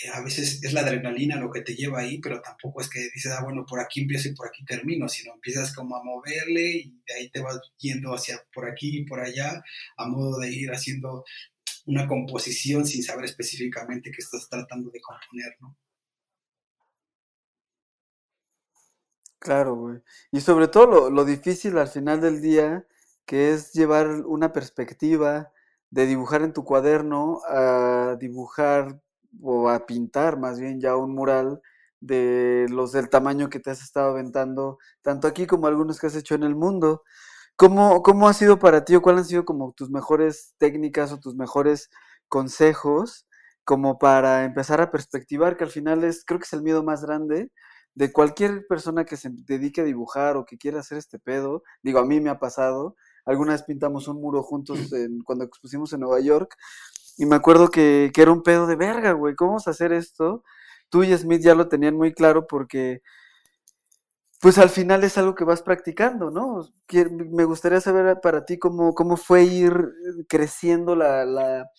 eh, 0.02 0.10
a 0.12 0.20
veces 0.20 0.62
es 0.62 0.72
la 0.74 0.82
adrenalina 0.82 1.36
lo 1.36 1.50
que 1.50 1.62
te 1.62 1.74
lleva 1.74 2.00
ahí, 2.00 2.18
pero 2.18 2.42
tampoco 2.42 2.82
es 2.82 2.90
que 2.90 3.00
dices, 3.14 3.32
ah, 3.32 3.42
bueno, 3.42 3.64
por 3.64 3.80
aquí 3.80 4.00
empiezo 4.02 4.28
y 4.28 4.34
por 4.34 4.48
aquí 4.48 4.64
termino, 4.64 5.08
sino 5.08 5.32
empiezas 5.34 5.74
como 5.74 5.96
a 5.96 6.04
moverle 6.04 6.62
y 6.62 7.02
de 7.06 7.14
ahí 7.14 7.30
te 7.30 7.40
vas 7.40 7.58
yendo 7.78 8.14
hacia 8.14 8.44
por 8.52 8.68
aquí 8.68 8.98
y 8.98 9.06
por 9.06 9.20
allá, 9.20 9.62
a 9.96 10.06
modo 10.06 10.38
de 10.40 10.50
ir 10.52 10.70
haciendo 10.70 11.24
una 11.86 12.06
composición 12.06 12.86
sin 12.86 13.02
saber 13.02 13.24
específicamente 13.24 14.10
qué 14.10 14.18
estás 14.18 14.48
tratando 14.50 14.90
de 14.90 15.00
componer, 15.00 15.56
¿no? 15.60 15.76
Claro, 19.38 19.76
güey. 19.76 19.98
Y 20.32 20.40
sobre 20.40 20.68
todo 20.68 20.86
lo, 20.86 21.10
lo 21.10 21.24
difícil 21.24 21.78
al 21.78 21.88
final 21.88 22.20
del 22.20 22.42
día, 22.42 22.86
que 23.24 23.52
es 23.52 23.72
llevar 23.72 24.08
una 24.26 24.52
perspectiva 24.52 25.52
de 25.90 26.06
dibujar 26.06 26.42
en 26.42 26.52
tu 26.52 26.64
cuaderno 26.64 27.40
a 27.48 28.16
dibujar 28.18 29.00
o 29.42 29.68
a 29.68 29.86
pintar 29.86 30.38
más 30.38 30.60
bien 30.60 30.80
ya 30.80 30.96
un 30.96 31.14
mural 31.14 31.60
de 32.00 32.66
los 32.70 32.92
del 32.92 33.08
tamaño 33.08 33.48
que 33.50 33.60
te 33.60 33.70
has 33.70 33.82
estado 33.82 34.10
aventando, 34.10 34.78
tanto 35.02 35.28
aquí 35.28 35.46
como 35.46 35.66
algunos 35.66 35.98
que 35.98 36.06
has 36.08 36.16
hecho 36.16 36.34
en 36.34 36.42
el 36.44 36.54
mundo. 36.54 37.02
¿Cómo, 37.56 38.02
cómo 38.02 38.28
ha 38.28 38.34
sido 38.34 38.58
para 38.58 38.84
ti 38.84 38.94
o 38.96 39.02
cuáles 39.02 39.22
han 39.22 39.28
sido 39.28 39.44
como 39.46 39.72
tus 39.72 39.90
mejores 39.90 40.54
técnicas 40.58 41.12
o 41.12 41.18
tus 41.18 41.36
mejores 41.36 41.90
consejos 42.28 43.26
como 43.64 43.98
para 43.98 44.44
empezar 44.44 44.80
a 44.80 44.92
perspectivar, 44.92 45.56
que 45.56 45.64
al 45.64 45.70
final 45.70 46.04
es, 46.04 46.24
creo 46.24 46.38
que 46.38 46.44
es 46.44 46.52
el 46.52 46.62
miedo 46.62 46.84
más 46.84 47.02
grande, 47.04 47.50
de 47.96 48.12
cualquier 48.12 48.66
persona 48.68 49.04
que 49.04 49.16
se 49.16 49.30
dedique 49.32 49.80
a 49.80 49.84
dibujar 49.84 50.36
o 50.36 50.44
que 50.44 50.58
quiera 50.58 50.80
hacer 50.80 50.98
este 50.98 51.18
pedo, 51.18 51.64
digo, 51.82 51.98
a 51.98 52.04
mí 52.04 52.20
me 52.20 52.30
ha 52.30 52.38
pasado, 52.38 52.94
alguna 53.24 53.52
vez 53.52 53.64
pintamos 53.64 54.06
un 54.06 54.20
muro 54.20 54.42
juntos 54.42 54.78
cuando 55.24 55.44
expusimos 55.44 55.92
en 55.92 56.00
Nueva 56.00 56.20
York, 56.20 56.54
y 57.16 57.26
me 57.26 57.36
acuerdo 57.36 57.68
que, 57.68 58.10
que 58.14 58.22
era 58.22 58.32
un 58.32 58.42
pedo 58.42 58.66
de 58.66 58.76
verga, 58.76 59.12
güey, 59.12 59.34
¿cómo 59.34 59.52
vamos 59.52 59.68
a 59.68 59.70
hacer 59.70 59.92
esto? 59.92 60.44
Tú 60.88 61.02
y 61.02 61.16
Smith 61.16 61.42
ya 61.42 61.54
lo 61.54 61.68
tenían 61.68 61.96
muy 61.96 62.12
claro 62.12 62.46
porque, 62.46 63.02
pues 64.40 64.58
al 64.58 64.70
final 64.70 65.02
es 65.04 65.18
algo 65.18 65.34
que 65.34 65.44
vas 65.44 65.62
practicando, 65.62 66.30
¿no? 66.30 66.68
Me 67.30 67.44
gustaría 67.44 67.80
saber 67.80 68.20
para 68.22 68.44
ti 68.44 68.58
cómo, 68.58 68.94
cómo 68.94 69.16
fue 69.16 69.44
ir 69.44 69.72
creciendo 70.28 70.94
la, 70.94 71.24
la, 71.24 71.70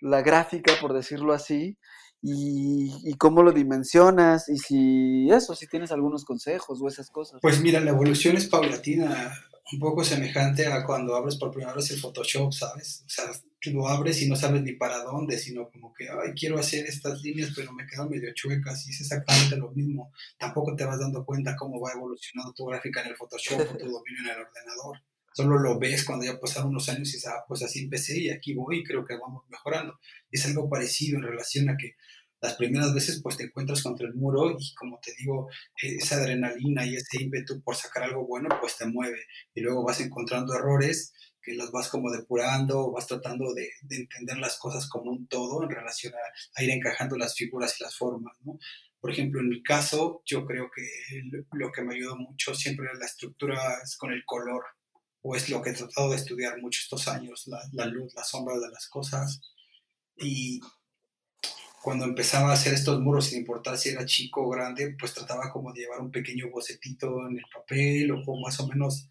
la 0.00 0.22
gráfica, 0.22 0.72
por 0.80 0.92
decirlo 0.92 1.32
así, 1.32 1.78
y, 2.22 3.14
cómo 3.18 3.42
lo 3.42 3.52
dimensionas 3.52 4.48
y 4.48 4.58
si 4.58 5.30
eso, 5.30 5.54
si 5.54 5.66
tienes 5.66 5.92
algunos 5.92 6.24
consejos 6.24 6.80
o 6.80 6.88
esas 6.88 7.10
cosas. 7.10 7.40
Pues 7.40 7.60
mira, 7.60 7.80
la 7.80 7.90
evolución 7.90 8.36
es 8.36 8.48
paulatina, 8.48 9.32
un 9.72 9.78
poco 9.78 10.02
semejante 10.02 10.66
a 10.66 10.84
cuando 10.84 11.14
abres 11.14 11.36
por 11.36 11.50
primera 11.50 11.74
vez 11.74 11.90
el 11.90 12.00
Photoshop, 12.00 12.52
¿sabes? 12.52 13.04
O 13.06 13.08
sea, 13.08 13.24
lo 13.72 13.86
abres 13.88 14.22
y 14.22 14.28
no 14.28 14.36
sabes 14.36 14.62
ni 14.62 14.72
para 14.72 15.02
dónde, 15.02 15.38
sino 15.38 15.68
como 15.70 15.92
que, 15.92 16.08
ay, 16.08 16.32
quiero 16.34 16.58
hacer 16.58 16.86
estas 16.86 17.20
líneas, 17.22 17.52
pero 17.54 17.72
me 17.72 17.86
quedan 17.86 18.08
medio 18.08 18.32
chuecas 18.34 18.86
y 18.86 18.90
es 18.90 19.00
exactamente 19.02 19.56
lo 19.56 19.70
mismo. 19.72 20.12
Tampoco 20.38 20.74
te 20.74 20.84
vas 20.84 20.98
dando 20.98 21.24
cuenta 21.24 21.56
cómo 21.56 21.80
va 21.80 21.92
evolucionando 21.92 22.52
tu 22.54 22.64
gráfica 22.66 23.02
en 23.02 23.08
el 23.08 23.16
Photoshop 23.16 23.60
o 23.60 23.76
tu 23.76 23.86
dominio 23.90 24.20
en 24.20 24.28
el 24.28 24.40
ordenador 24.40 24.98
solo 25.38 25.56
lo 25.56 25.78
ves 25.78 26.04
cuando 26.04 26.24
ya 26.24 26.40
pasaron 26.40 26.70
unos 26.70 26.88
años 26.88 27.10
y 27.10 27.12
dices, 27.12 27.26
ah, 27.28 27.44
pues 27.46 27.62
así 27.62 27.84
empecé 27.84 28.18
y 28.18 28.28
aquí 28.28 28.54
voy 28.54 28.80
y 28.80 28.84
creo 28.84 29.04
que 29.04 29.16
vamos 29.16 29.44
mejorando. 29.48 29.96
Es 30.32 30.44
algo 30.46 30.68
parecido 30.68 31.16
en 31.16 31.22
relación 31.22 31.68
a 31.68 31.76
que 31.76 31.94
las 32.40 32.54
primeras 32.54 32.94
veces 32.94 33.20
pues 33.22 33.36
te 33.36 33.44
encuentras 33.44 33.82
contra 33.82 34.06
el 34.06 34.14
muro 34.14 34.56
y 34.58 34.74
como 34.74 34.98
te 35.00 35.12
digo, 35.18 35.48
esa 35.82 36.16
adrenalina 36.16 36.86
y 36.86 36.96
ese 36.96 37.22
ímpetu 37.22 37.60
por 37.62 37.76
sacar 37.76 38.04
algo 38.04 38.26
bueno 38.26 38.48
pues 38.60 38.76
te 38.76 38.86
mueve 38.86 39.18
y 39.54 39.60
luego 39.60 39.84
vas 39.84 40.00
encontrando 40.00 40.54
errores 40.54 41.12
que 41.42 41.54
los 41.54 41.70
vas 41.72 41.88
como 41.88 42.10
depurando, 42.10 42.92
vas 42.92 43.06
tratando 43.06 43.54
de, 43.54 43.70
entender 43.88 44.38
las 44.38 44.58
cosas 44.58 44.88
como 44.88 45.10
un 45.10 45.26
todo 45.28 45.62
en 45.62 45.70
relación 45.70 46.12
a, 46.14 46.62
ir 46.62 46.70
encajando 46.70 47.16
las 47.16 47.34
figuras 47.34 47.74
y 47.78 47.84
las 47.84 47.96
formas, 47.96 48.36
¿no? 48.42 48.58
Por 49.00 49.12
ejemplo, 49.12 49.40
en 49.40 49.48
mi 49.48 49.62
caso, 49.62 50.22
yo 50.26 50.44
creo 50.44 50.68
que 50.74 50.82
lo 51.52 51.70
que 51.70 51.82
me 51.82 51.94
ayudó 51.94 52.16
mucho 52.16 52.54
siempre 52.54 52.88
la 52.98 53.06
estructura 53.06 53.78
es 53.82 53.96
con 53.96 54.12
el 54.12 54.24
color 54.24 54.64
o 55.22 55.36
es 55.36 55.48
lo 55.48 55.62
que 55.62 55.70
he 55.70 55.74
tratado 55.74 56.10
de 56.10 56.16
estudiar 56.16 56.60
mucho 56.60 56.80
estos 56.82 57.06
años, 57.06 57.48
la, 57.72 57.86
luz, 57.86 58.12
la 58.14 58.24
sombra 58.24 58.56
de 58.58 58.68
las 58.70 58.88
cosas. 58.88 59.40
Y 60.16 60.60
cuando 61.88 62.04
empezaba 62.04 62.50
a 62.50 62.52
hacer 62.52 62.74
estos 62.74 63.00
muros, 63.00 63.28
sin 63.28 63.38
importar 63.38 63.78
si 63.78 63.88
era 63.88 64.04
chico 64.04 64.42
o 64.42 64.50
grande, 64.50 64.94
pues 65.00 65.14
trataba 65.14 65.50
como 65.50 65.72
de 65.72 65.80
llevar 65.80 66.00
un 66.00 66.10
pequeño 66.10 66.50
bocetito 66.50 67.26
en 67.26 67.38
el 67.38 67.44
papel 67.50 68.10
o 68.10 68.36
más 68.42 68.60
o 68.60 68.68
menos, 68.68 69.08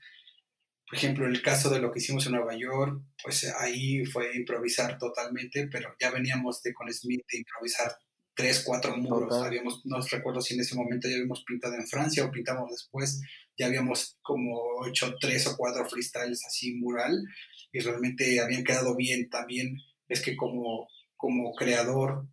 por 0.87 0.95
ejemplo, 0.95 1.25
en 1.25 1.31
el 1.31 1.41
caso 1.41 1.71
de 1.71 1.79
lo 1.79 1.91
que 1.91 1.97
hicimos 1.97 2.27
en 2.27 2.33
Nueva 2.33 2.55
York, 2.55 3.01
pues 3.23 3.51
ahí 3.59 4.05
fue 4.05 4.29
improvisar 4.35 4.99
totalmente, 4.99 5.67
pero 5.71 5.89
ya 5.99 6.11
veníamos 6.11 6.61
de 6.61 6.71
con 6.71 6.87
Smith 6.93 7.25
de 7.31 7.39
improvisar 7.39 7.97
tres, 8.35 8.61
cuatro 8.63 8.95
muros. 8.95 9.33
Habíamos, 9.43 9.81
no 9.85 9.99
recuerdo 9.99 10.41
si 10.41 10.53
en 10.53 10.59
ese 10.59 10.75
momento 10.75 11.07
ya 11.07 11.15
habíamos 11.15 11.43
pintado 11.45 11.73
en 11.73 11.87
Francia 11.87 12.25
o 12.25 12.31
pintamos 12.31 12.69
después, 12.69 13.23
ya 13.57 13.65
habíamos 13.65 14.19
como 14.21 14.85
hecho 14.85 15.15
tres 15.19 15.47
o 15.47 15.57
cuatro 15.57 15.83
freestyles 15.89 16.45
así 16.45 16.75
mural. 16.75 17.23
y 17.71 17.79
realmente 17.79 18.39
habían 18.39 18.63
quedado 18.63 18.95
bien. 18.95 19.31
También 19.31 19.79
es 20.07 20.21
que 20.21 20.35
como, 20.35 20.87
como 21.15 21.55
creador 21.55 22.27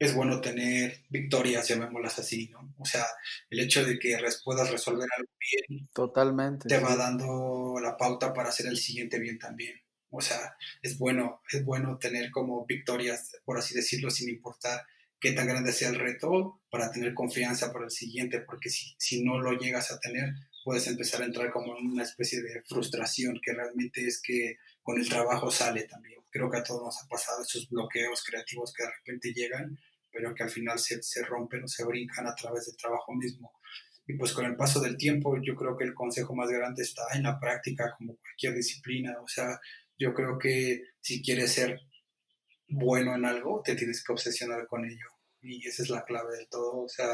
es 0.00 0.14
bueno 0.14 0.40
tener 0.40 1.02
victorias, 1.10 1.68
llamémoslas 1.68 2.18
así, 2.20 2.48
¿no? 2.48 2.74
O 2.78 2.86
sea, 2.86 3.04
el 3.50 3.60
hecho 3.60 3.84
de 3.84 3.98
que 3.98 4.16
puedas 4.42 4.70
resolver 4.70 5.06
algo 5.14 5.30
bien. 5.38 5.88
Totalmente. 5.92 6.68
Te 6.68 6.78
va 6.78 6.96
dando 6.96 7.78
la 7.82 7.98
pauta 7.98 8.32
para 8.32 8.48
hacer 8.48 8.66
el 8.66 8.78
siguiente 8.78 9.18
bien 9.18 9.38
también. 9.38 9.74
O 10.08 10.22
sea, 10.22 10.56
es 10.80 10.96
bueno, 10.96 11.42
es 11.52 11.62
bueno 11.66 11.98
tener 11.98 12.30
como 12.30 12.64
victorias, 12.64 13.36
por 13.44 13.58
así 13.58 13.74
decirlo, 13.74 14.10
sin 14.10 14.30
importar 14.30 14.86
qué 15.20 15.32
tan 15.32 15.46
grande 15.46 15.70
sea 15.70 15.90
el 15.90 15.98
reto, 15.98 16.62
para 16.70 16.90
tener 16.90 17.12
confianza 17.12 17.70
para 17.70 17.84
el 17.84 17.90
siguiente, 17.90 18.40
porque 18.40 18.70
si, 18.70 18.94
si 18.96 19.22
no 19.22 19.38
lo 19.38 19.52
llegas 19.52 19.92
a 19.92 20.00
tener, 20.00 20.32
puedes 20.64 20.86
empezar 20.86 21.20
a 21.20 21.26
entrar 21.26 21.52
como 21.52 21.76
en 21.76 21.88
una 21.88 22.04
especie 22.04 22.40
de 22.40 22.62
frustración 22.62 23.38
que 23.44 23.52
realmente 23.52 24.06
es 24.06 24.22
que 24.22 24.56
con 24.82 24.98
el 24.98 25.06
trabajo 25.06 25.50
sale 25.50 25.82
también. 25.82 26.20
Creo 26.30 26.50
que 26.50 26.58
a 26.58 26.62
todos 26.62 26.82
nos 26.82 27.02
ha 27.02 27.06
pasado 27.06 27.42
esos 27.42 27.68
bloqueos 27.68 28.24
creativos 28.24 28.72
que 28.72 28.84
de 28.84 28.90
repente 28.90 29.32
llegan 29.34 29.78
pero 30.12 30.34
que 30.34 30.42
al 30.42 30.50
final 30.50 30.78
se, 30.78 31.02
se 31.02 31.22
rompen 31.24 31.64
o 31.64 31.68
se 31.68 31.84
brincan 31.84 32.26
a 32.26 32.34
través 32.34 32.66
del 32.66 32.76
trabajo 32.76 33.14
mismo. 33.14 33.52
Y 34.06 34.16
pues 34.16 34.32
con 34.32 34.44
el 34.44 34.56
paso 34.56 34.80
del 34.80 34.96
tiempo, 34.96 35.36
yo 35.42 35.54
creo 35.54 35.76
que 35.76 35.84
el 35.84 35.94
consejo 35.94 36.34
más 36.34 36.48
grande 36.50 36.82
está 36.82 37.02
en 37.14 37.22
la 37.22 37.38
práctica, 37.38 37.94
como 37.96 38.16
cualquier 38.16 38.54
disciplina. 38.54 39.16
O 39.22 39.28
sea, 39.28 39.60
yo 39.98 40.12
creo 40.14 40.38
que 40.38 40.82
si 41.00 41.22
quieres 41.22 41.52
ser 41.52 41.80
bueno 42.68 43.14
en 43.14 43.24
algo, 43.24 43.62
te 43.64 43.76
tienes 43.76 44.02
que 44.02 44.12
obsesionar 44.12 44.66
con 44.66 44.84
ello. 44.84 45.06
Y 45.42 45.66
esa 45.66 45.82
es 45.82 45.90
la 45.90 46.04
clave 46.04 46.38
de 46.38 46.46
todo. 46.46 46.82
O 46.82 46.88
sea, 46.88 47.08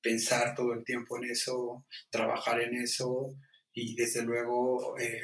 pensar 0.00 0.54
todo 0.54 0.72
el 0.74 0.84
tiempo 0.84 1.16
en 1.18 1.30
eso, 1.30 1.86
trabajar 2.10 2.60
en 2.60 2.74
eso 2.74 3.36
y 3.72 3.94
desde 3.94 4.22
luego 4.22 4.98
eh, 4.98 5.20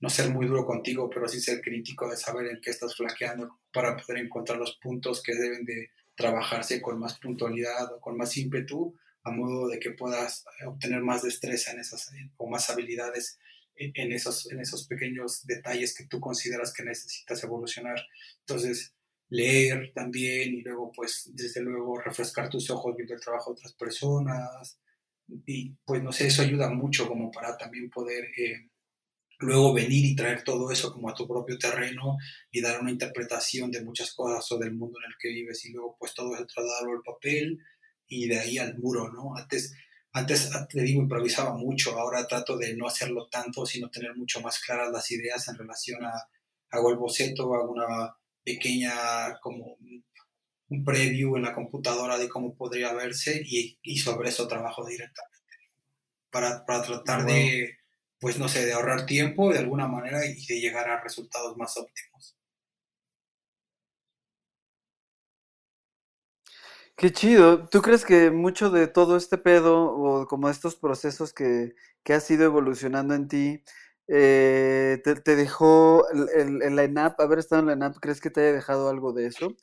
no 0.00 0.08
ser 0.08 0.30
muy 0.30 0.46
duro 0.46 0.64
contigo, 0.64 1.10
pero 1.10 1.28
sí 1.28 1.40
ser 1.40 1.60
crítico 1.60 2.08
de 2.08 2.16
saber 2.16 2.46
en 2.46 2.60
qué 2.60 2.70
estás 2.70 2.96
flaqueando 2.96 3.60
para 3.72 3.96
poder 3.96 4.24
encontrar 4.24 4.58
los 4.58 4.78
puntos 4.80 5.22
que 5.22 5.34
deben 5.34 5.64
de 5.64 5.90
trabajarse 6.14 6.80
con 6.80 6.98
más 6.98 7.18
puntualidad 7.18 7.92
o 7.94 8.00
con 8.00 8.16
más 8.16 8.36
ímpetu, 8.36 8.94
a 9.24 9.30
modo 9.30 9.68
de 9.68 9.78
que 9.78 9.92
puedas 9.92 10.44
obtener 10.66 11.00
más 11.00 11.22
destreza 11.22 11.72
en 11.72 11.80
esas, 11.80 12.10
o 12.36 12.48
más 12.48 12.68
habilidades 12.70 13.38
en, 13.76 14.12
esos, 14.12 14.50
en 14.50 14.60
esos 14.60 14.86
pequeños 14.86 15.46
detalles 15.46 15.96
que 15.96 16.06
tú 16.06 16.20
consideras 16.20 16.72
que 16.72 16.84
necesitas 16.84 17.42
evolucionar. 17.42 17.98
Entonces, 18.40 18.94
leer 19.28 19.92
también 19.94 20.54
y 20.54 20.62
luego, 20.62 20.92
pues, 20.92 21.30
desde 21.34 21.62
luego, 21.62 21.98
refrescar 22.00 22.48
tus 22.50 22.68
ojos 22.70 22.94
viendo 22.96 23.14
el 23.14 23.20
trabajo 23.20 23.50
de 23.50 23.58
otras 23.58 23.72
personas. 23.74 24.78
Y 25.46 25.70
pues, 25.84 26.02
no 26.02 26.12
sé, 26.12 26.26
eso 26.26 26.42
ayuda 26.42 26.68
mucho 26.68 27.08
como 27.08 27.30
para 27.30 27.56
también 27.56 27.88
poder 27.88 28.24
eh, 28.36 28.68
luego 29.42 29.72
venir 29.72 30.04
y 30.04 30.16
traer 30.16 30.44
todo 30.44 30.70
eso 30.70 30.92
como 30.92 31.10
a 31.10 31.14
tu 31.14 31.26
propio 31.26 31.58
terreno 31.58 32.16
y 32.50 32.60
dar 32.60 32.80
una 32.80 32.90
interpretación 32.90 33.70
de 33.70 33.82
muchas 33.82 34.12
cosas 34.12 34.50
o 34.52 34.58
del 34.58 34.72
mundo 34.72 34.98
en 35.00 35.10
el 35.10 35.16
que 35.18 35.28
vives 35.28 35.64
y 35.64 35.72
luego 35.72 35.96
pues 35.98 36.14
todo 36.14 36.34
eso 36.34 36.46
trasladarlo 36.46 36.92
al 36.92 37.02
papel 37.02 37.58
y 38.06 38.28
de 38.28 38.38
ahí 38.38 38.58
al 38.58 38.78
muro, 38.78 39.10
¿no? 39.12 39.36
Antes, 39.36 39.74
antes 40.12 40.50
te 40.68 40.82
digo, 40.82 41.02
improvisaba 41.02 41.54
mucho, 41.56 41.98
ahora 41.98 42.26
trato 42.26 42.56
de 42.56 42.74
no 42.76 42.86
hacerlo 42.86 43.28
tanto, 43.28 43.66
sino 43.66 43.90
tener 43.90 44.14
mucho 44.14 44.40
más 44.40 44.60
claras 44.60 44.90
las 44.92 45.10
ideas 45.10 45.48
en 45.48 45.56
relación 45.56 46.04
a, 46.04 46.12
hago 46.70 46.90
el 46.90 46.96
boceto, 46.96 47.54
hago 47.54 47.72
una 47.72 48.14
pequeña 48.44 49.38
como 49.40 49.76
un 50.68 50.84
preview 50.84 51.36
en 51.36 51.42
la 51.42 51.54
computadora 51.54 52.18
de 52.18 52.28
cómo 52.28 52.54
podría 52.54 52.92
verse 52.92 53.42
y, 53.44 53.78
y 53.82 53.98
sobre 53.98 54.30
eso 54.30 54.48
trabajo 54.48 54.86
directamente 54.86 55.32
para, 56.30 56.64
para 56.64 56.82
tratar 56.82 57.24
de 57.26 57.76
pues 58.22 58.38
no 58.38 58.48
sé, 58.48 58.64
de 58.64 58.72
ahorrar 58.72 59.04
tiempo 59.04 59.52
de 59.52 59.58
alguna 59.58 59.88
manera 59.88 60.24
y 60.24 60.46
de 60.46 60.60
llegar 60.60 60.88
a 60.88 61.00
resultados 61.02 61.56
más 61.56 61.76
óptimos. 61.76 62.36
Qué 66.96 67.10
chido. 67.10 67.68
¿Tú 67.68 67.82
crees 67.82 68.04
que 68.04 68.30
mucho 68.30 68.70
de 68.70 68.86
todo 68.86 69.16
este 69.16 69.38
pedo 69.38 69.86
o 69.86 70.26
como 70.28 70.48
estos 70.48 70.76
procesos 70.76 71.32
que, 71.32 71.74
que 72.04 72.14
has 72.14 72.30
ido 72.30 72.44
evolucionando 72.44 73.14
en 73.14 73.26
ti, 73.26 73.64
eh, 74.06 75.02
te, 75.02 75.36
dejó 75.36 76.08
el, 76.10 76.62
el, 76.62 76.76
line-up, 76.76 77.16
haber 77.18 77.40
estado 77.40 77.62
en 77.62 77.66
la 77.66 77.74
line-up, 77.74 77.98
¿crees 78.00 78.20
que 78.20 78.30
te 78.30 78.40
haya 78.42 78.52
dejado 78.52 78.88
algo 78.88 79.12
de 79.12 79.26
eso? 79.26 79.56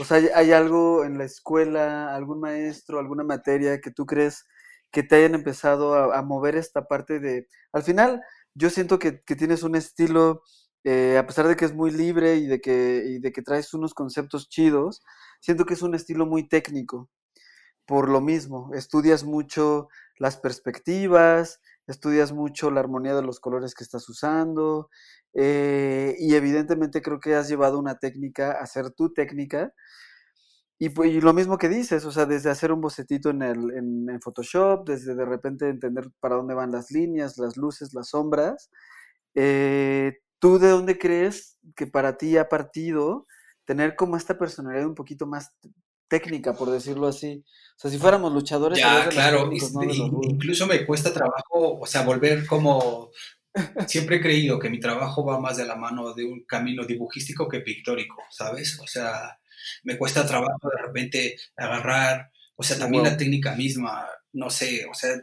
O 0.00 0.04
sea, 0.06 0.16
¿hay, 0.16 0.28
¿hay, 0.34 0.52
algo 0.52 1.04
en 1.04 1.18
la 1.18 1.24
escuela, 1.24 2.14
algún 2.14 2.40
maestro, 2.40 3.00
alguna 3.00 3.24
materia 3.24 3.82
que 3.82 3.90
tú 3.90 4.06
crees 4.06 4.46
que 4.90 5.02
te 5.02 5.16
hayan 5.16 5.34
empezado 5.34 6.12
a, 6.12 6.22
mover 6.22 6.56
esta 6.56 6.86
parte 6.88 7.20
de... 7.20 7.48
Al 7.72 7.82
final, 7.82 8.22
yo 8.54 8.70
siento 8.70 8.98
que, 8.98 9.12
tienes 9.12 9.62
un 9.62 9.76
estilo, 9.76 10.42
eh, 10.84 11.18
a 11.18 11.26
pesar 11.26 11.48
de 11.48 11.56
que 11.56 11.64
es 11.64 11.74
muy 11.74 11.90
libre 11.90 12.36
y 12.36 12.46
de 12.46 12.60
que, 12.60 13.04
y 13.06 13.18
de 13.20 13.32
que 13.32 13.42
traes 13.42 13.74
unos 13.74 13.94
conceptos 13.94 14.48
chidos, 14.48 15.02
siento 15.40 15.66
que 15.66 15.74
es 15.74 15.82
un 15.82 15.94
estilo 15.94 16.26
muy 16.26 16.48
técnico. 16.48 17.10
Por 17.86 18.08
lo 18.08 18.20
mismo, 18.20 18.70
estudias 18.74 19.24
mucho 19.24 19.88
las 20.18 20.36
perspectivas, 20.36 21.60
estudias 21.86 22.32
mucho 22.32 22.70
la 22.70 22.80
armonía 22.80 23.14
de 23.14 23.22
los 23.22 23.40
colores 23.40 23.74
que 23.74 23.84
estás 23.84 24.08
usando 24.08 24.90
eh, 25.34 26.16
y 26.18 26.34
evidentemente 26.34 27.02
creo 27.02 27.20
que 27.20 27.34
has 27.34 27.48
llevado 27.48 27.78
una 27.78 27.98
técnica 27.98 28.52
a 28.52 28.66
ser 28.66 28.90
tu 28.90 29.12
técnica 29.12 29.72
y, 30.80 30.90
pues, 30.90 31.12
lo 31.22 31.34
mismo 31.34 31.58
que 31.58 31.68
dices, 31.68 32.04
o 32.04 32.12
sea, 32.12 32.24
desde 32.24 32.50
hacer 32.50 32.70
un 32.70 32.80
bocetito 32.80 33.30
en, 33.30 33.42
el, 33.42 33.70
en, 33.72 34.20
Photoshop, 34.20 34.86
desde 34.86 35.16
de 35.16 35.24
repente 35.24 35.68
entender 35.68 36.08
para 36.20 36.36
dónde 36.36 36.54
van 36.54 36.70
las 36.70 36.92
líneas, 36.92 37.36
las 37.36 37.56
luces, 37.56 37.94
las 37.94 38.10
sombras. 38.10 38.70
Eh, 39.34 40.18
¿Tú 40.38 40.60
de 40.60 40.68
dónde 40.68 40.96
crees 40.96 41.58
que 41.74 41.88
para 41.88 42.16
ti 42.16 42.36
ha 42.36 42.48
partido 42.48 43.26
tener 43.64 43.96
como 43.96 44.16
esta 44.16 44.38
personalidad 44.38 44.86
un 44.86 44.94
poquito 44.94 45.26
más 45.26 45.50
técnica, 46.06 46.54
por 46.54 46.70
decirlo 46.70 47.08
así? 47.08 47.44
O 47.76 47.80
sea, 47.80 47.90
si 47.90 47.98
fuéramos 47.98 48.32
luchadores... 48.32 48.78
Ya, 48.78 49.08
claro, 49.08 49.50
incluso 49.52 50.66
me 50.68 50.86
cuesta 50.86 51.12
trabajo, 51.12 51.80
o 51.80 51.86
sea, 51.86 52.02
volver 52.02 52.46
como... 52.46 53.10
Siempre 53.88 54.16
he 54.16 54.20
creído 54.20 54.60
que 54.60 54.70
mi 54.70 54.78
trabajo 54.78 55.24
va 55.24 55.40
más 55.40 55.56
de 55.56 55.66
la 55.66 55.74
mano 55.74 56.14
de 56.14 56.24
un 56.24 56.44
camino 56.44 56.84
dibujístico 56.84 57.48
que 57.48 57.60
pictórico, 57.60 58.22
¿sabes? 58.30 58.78
O 58.80 58.86
sea, 58.86 59.40
me 59.82 59.98
cuesta 59.98 60.26
trabajo 60.26 60.68
de 60.74 60.82
repente 60.82 61.36
agarrar, 61.56 62.30
o 62.56 62.62
sea, 62.62 62.78
también 62.78 63.04
la 63.04 63.16
técnica 63.16 63.54
misma, 63.54 64.06
no 64.32 64.50
sé, 64.50 64.86
o 64.90 64.94
sea, 64.94 65.16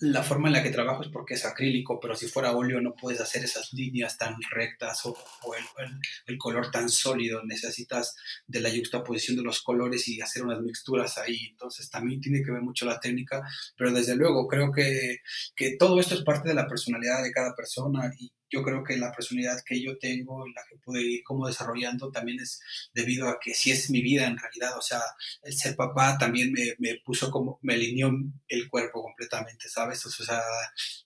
la 0.00 0.22
forma 0.22 0.48
en 0.48 0.54
la 0.54 0.62
que 0.62 0.70
trabajo 0.70 1.02
es 1.02 1.08
porque 1.08 1.34
es 1.34 1.44
acrílico, 1.44 1.98
pero 1.98 2.14
si 2.14 2.28
fuera 2.28 2.52
óleo 2.52 2.80
no 2.80 2.94
puedes 2.94 3.20
hacer 3.20 3.42
esas 3.42 3.72
líneas 3.72 4.16
tan 4.16 4.36
rectas 4.50 5.04
o, 5.04 5.16
el, 6.26 6.38
color 6.38 6.70
tan 6.70 6.88
sólido. 6.88 7.42
Necesitas 7.44 8.14
de 8.46 8.60
la 8.60 8.70
juxtaposición 8.70 9.36
de 9.36 9.42
los 9.42 9.60
colores 9.60 10.06
y 10.06 10.20
hacer 10.20 10.44
unas 10.44 10.60
mixturas 10.60 11.18
ahí. 11.18 11.46
Entonces 11.50 11.90
también 11.90 12.20
tiene 12.20 12.42
que 12.44 12.52
ver 12.52 12.62
mucho 12.62 12.86
la 12.86 13.00
técnica, 13.00 13.42
pero 13.76 13.90
desde 13.90 14.14
luego 14.14 14.46
creo 14.46 14.70
que, 14.70 15.18
que 15.56 15.76
todo 15.76 15.98
esto 15.98 16.14
es 16.14 16.22
parte 16.22 16.48
de 16.48 16.54
la 16.54 16.68
personalidad 16.68 17.22
de 17.22 17.32
cada 17.32 17.56
persona 17.56 18.12
y 18.16 18.30
yo 18.50 18.62
creo 18.62 18.82
que 18.84 18.96
la 18.96 19.12
personalidad 19.12 19.62
que 19.64 19.82
yo 19.82 19.98
tengo 19.98 20.46
y 20.46 20.52
la 20.52 20.62
que 20.68 20.76
pude 20.76 21.02
ir 21.02 21.22
como 21.24 21.46
desarrollando 21.46 22.10
también 22.10 22.40
es 22.40 22.60
debido 22.94 23.28
a 23.28 23.38
que 23.40 23.54
sí 23.54 23.70
es 23.70 23.90
mi 23.90 24.02
vida 24.02 24.26
en 24.26 24.38
realidad, 24.38 24.76
o 24.76 24.82
sea, 24.82 25.00
el 25.42 25.52
ser 25.54 25.76
papá 25.76 26.16
también 26.18 26.52
me, 26.52 26.74
me 26.78 27.00
puso 27.04 27.30
como, 27.30 27.58
me 27.62 27.74
alineó 27.74 28.10
el 28.48 28.68
cuerpo 28.68 29.02
completamente, 29.02 29.68
¿sabes? 29.68 30.04
O 30.06 30.10
sea, 30.10 30.42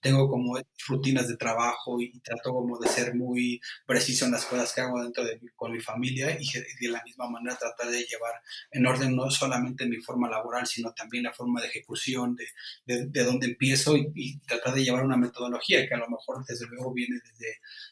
tengo 0.00 0.28
como 0.28 0.59
rutinas 0.88 1.28
de 1.28 1.37
trabajo 1.37 2.00
y, 2.00 2.20
trato 2.20 2.52
como 2.52 2.78
de 2.78 2.88
ser 2.88 3.14
muy 3.14 3.61
preciso 3.87 4.26
en 4.26 4.33
las 4.33 4.44
cosas 4.44 4.72
que 4.72 4.81
hago 4.81 5.02
dentro 5.02 5.24
de 5.24 5.40
con 5.57 5.72
mi 5.72 5.81
familia 5.81 6.37
y 6.38 6.46
de 6.81 6.88
la 6.88 7.02
misma 7.05 7.28
manera 7.28 7.57
tratar 7.57 7.90
de 7.90 8.05
llevar 8.05 8.35
en 8.70 8.87
orden 8.87 9.16
no 9.16 9.31
solamente 9.31 9.87
mi 9.87 9.96
forma 9.96 10.28
laboral, 10.28 10.66
sino 10.66 10.92
también 10.92 11.24
la 11.24 11.33
forma 11.33 11.61
de 11.61 11.68
ejecución, 11.68 12.37
de, 12.37 12.46
de, 12.87 13.07
de 13.07 13.46
empiezo 13.46 13.96
y, 13.96 14.11
y 14.14 14.38
tratar 14.40 14.74
de 14.74 14.85
llevar 14.85 15.05
una 15.05 15.16
metodología 15.16 15.87
que 15.88 15.94
a 15.94 15.98
lo 15.98 16.09
mejor 16.09 16.44
desde 16.46 16.66
luego 16.66 16.92
viene 16.92 17.16
de 17.16 17.32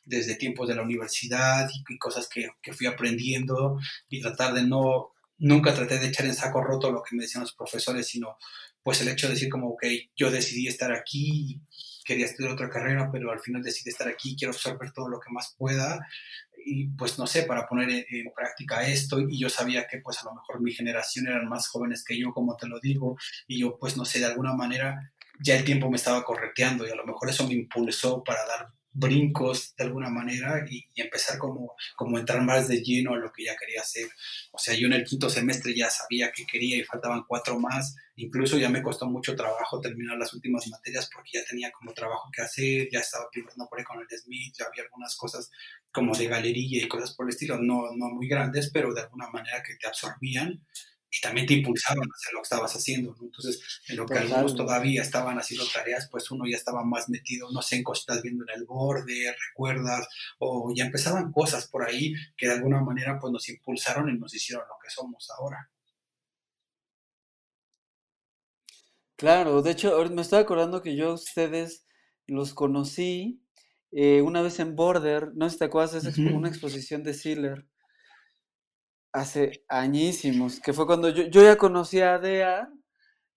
desde, 0.05 0.37
tiempos 0.37 0.69
de 0.69 0.75
la 0.75 0.83
universidad 0.83 1.69
y, 1.73 1.99
cosas 1.99 2.29
que, 2.29 2.49
que, 2.63 2.73
fui 2.73 2.87
aprendiendo 2.87 3.79
y 4.09 4.21
tratar 4.21 4.55
de 4.55 4.63
no, 4.63 5.13
nunca 5.39 5.75
traté 5.75 5.99
de 5.99 6.09
echar 6.09 6.27
en 6.27 6.35
saco 6.35 6.63
roto 6.63 6.93
lo 6.93 7.03
que 7.03 7.17
me 7.17 7.23
decían 7.23 7.43
los 7.43 7.55
profesores, 7.55 8.07
sino 8.07 8.37
pues 8.83 9.01
el 9.01 9.09
hecho 9.09 9.27
de 9.27 9.35
decir 9.35 9.49
como, 9.49 9.71
ok, 9.71 9.85
yo 10.17 10.31
decidí 10.31 10.67
estar 10.69 10.93
aquí, 10.93 11.61
quería 12.05 12.27
estudiar 12.27 12.53
otra 12.53 12.71
carrera, 12.71 13.11
pero 13.13 13.31
al 13.31 13.41
final 13.41 13.63
decidí 13.63 13.91
estar 13.91 14.09
aquí, 14.09 14.37
quiero 14.37 14.53
absorber 14.53 14.93
todo 14.93 15.09
lo 15.09 15.21
que 15.21 15.31
más 15.31 15.55
pueda. 15.57 16.07
Y 16.65 16.89
pues 16.89 17.19
no 17.19 17.27
sé, 17.27 17.45
para 17.45 17.67
poner 17.67 17.89
en, 17.89 18.05
en, 18.11 18.33
práctica 18.35 18.87
esto 18.87 19.19
y 19.21 19.41
yo 19.41 19.49
sabía 19.49 19.87
que 19.87 19.99
pues 19.99 20.19
a 20.21 20.25
lo 20.25 20.35
mejor 20.35 20.61
mi 20.61 20.73
generación 20.73 21.27
eran 21.27 21.49
más 21.49 21.69
jóvenes 21.69 22.05
que 22.05 22.19
yo, 22.19 22.33
como 22.33 22.57
te 22.57 22.69
lo 22.69 22.79
digo, 22.81 23.17
y 23.47 23.61
yo 23.61 23.79
pues 23.79 23.97
no 23.97 24.05
sé, 24.05 24.19
de 24.19 24.27
alguna 24.27 24.55
manera 24.55 25.13
ya 25.43 25.57
el 25.57 25.65
tiempo 25.65 25.89
me 25.91 25.97
estaba 25.97 26.23
correteando 26.23 26.87
y 26.87 26.91
a 26.91 26.95
lo 26.95 27.07
mejor 27.07 27.31
eso 27.31 27.47
me 27.47 27.55
impulsó 27.55 28.23
para 28.23 28.45
dar 28.47 28.69
brincos 28.93 29.75
de 29.77 29.85
alguna 29.85 30.11
manera 30.11 30.65
y, 30.69 30.85
empezar 30.97 31.39
como, 31.39 31.75
como 31.97 32.19
entrar 32.19 32.43
más 32.43 32.69
de 32.69 32.83
lleno 32.83 33.15
a 33.15 33.19
lo 33.19 33.33
que 33.33 33.45
ya 33.45 33.57
quería 33.57 33.81
hacer. 33.81 34.09
O 34.53 34.59
sea, 34.59 34.75
yo 34.75 34.87
en 34.87 34.93
el 34.93 35.05
quinto 35.05 35.31
semestre 35.31 35.75
ya 35.75 35.89
sabía 35.91 36.33
que 36.33 36.45
quería 36.47 36.77
y 36.77 36.85
faltaban 36.85 37.25
cuatro 37.27 37.59
más. 37.59 37.97
Incluso 38.17 38.59
ya 38.59 38.69
me 38.69 38.83
costó 38.83 39.07
mucho 39.07 39.35
trabajo 39.35 39.81
terminar 39.81 40.19
las 40.19 40.35
últimas 40.35 40.67
materias 40.69 41.09
porque 41.13 41.39
ya 41.39 41.45
tenía 41.49 41.71
como 41.73 41.95
trabajo 41.95 42.29
que 42.33 42.43
hacer, 42.43 42.89
ya 42.93 43.01
estaba 43.01 43.29
pintando 43.33 43.67
por 43.69 43.79
ahí 43.79 43.85
con 43.85 43.99
el 43.99 44.19
Smith, 44.19 44.55
ya 44.59 44.67
había 44.67 44.83
algunas 44.85 45.17
cosas 45.17 45.51
como 45.93 46.15
de 46.15 46.27
galería 46.27 46.85
y 46.85 46.89
cosas 46.89 47.15
por 47.15 47.27
el 47.27 47.31
estilo, 47.31 47.59
no, 47.59 47.95
no 47.97 48.11
muy 48.11 48.29
grandes, 48.29 48.71
pero 48.73 48.93
de 48.93 49.01
alguna 49.03 49.29
manera 49.31 49.63
que 49.63 49.77
te 49.77 49.87
absorbían 49.87 50.61
y 51.11 51.21
también 51.21 51.47
te 51.47 51.55
impulsaban 51.55 52.05
a 52.05 52.15
hacer 52.15 52.33
lo 52.33 52.41
que 52.41 52.45
estabas 52.45 52.75
haciendo, 52.77 53.17
Entonces, 53.21 53.83
en 53.89 53.97
lo 53.97 54.07
que 54.07 54.19
algunos 54.19 54.55
todavía 54.55 55.03
estaban 55.03 55.39
haciendo 55.39 55.67
tareas, 55.69 56.09
pues 56.11 56.31
uno 56.31 56.45
ya 56.49 56.57
estaba 56.57 56.85
más 56.85 57.09
metido, 57.09 57.51
no 57.51 57.63
sé, 57.63 57.77
en 57.77 57.83
cosas 57.83 58.23
viendo 58.23 58.45
en 58.45 58.61
el 58.61 58.67
borde, 58.67 59.35
recuerdas, 59.51 60.07
o 60.39 60.73
ya 60.75 60.85
empezaban 60.85 61.33
cosas 61.33 61.67
por 61.69 61.85
ahí 61.85 62.15
que 62.37 62.47
de 62.47 62.55
alguna 62.55 62.81
manera 62.81 63.19
pues 63.19 63.33
nos 63.33 63.49
impulsaron 63.49 64.09
y 64.09 64.19
nos 64.19 64.35
hicieron 64.35 64.65
lo 64.69 64.75
que 64.83 64.91
somos 64.91 65.29
ahora. 65.37 65.71
Claro, 69.17 69.63
de 69.63 69.71
hecho, 69.73 70.03
me 70.11 70.23
estoy 70.23 70.39
acordando 70.39 70.81
que 70.81 70.97
yo 70.97 71.11
a 71.11 71.15
ustedes 71.15 71.85
los 72.27 72.55
conocí 72.55 73.43
eh, 73.91 74.23
una 74.23 74.41
vez 74.41 74.61
en 74.61 74.77
Border, 74.77 75.33
no 75.35 75.47
sé 75.47 75.55
si 75.55 75.59
te 75.59 75.65
acuerdas, 75.67 76.05
es 76.05 76.17
una 76.19 76.49
exposición 76.49 77.03
de 77.03 77.13
Sealer 77.13 77.70
hace 79.13 79.65
añísimos, 79.69 80.61
que 80.61 80.73
fue 80.73 80.87
cuando 80.87 81.09
yo, 81.11 81.25
yo 81.25 81.43
ya 81.43 81.57
conocía 81.57 82.15
a 82.15 82.19
Dear, 82.19 82.69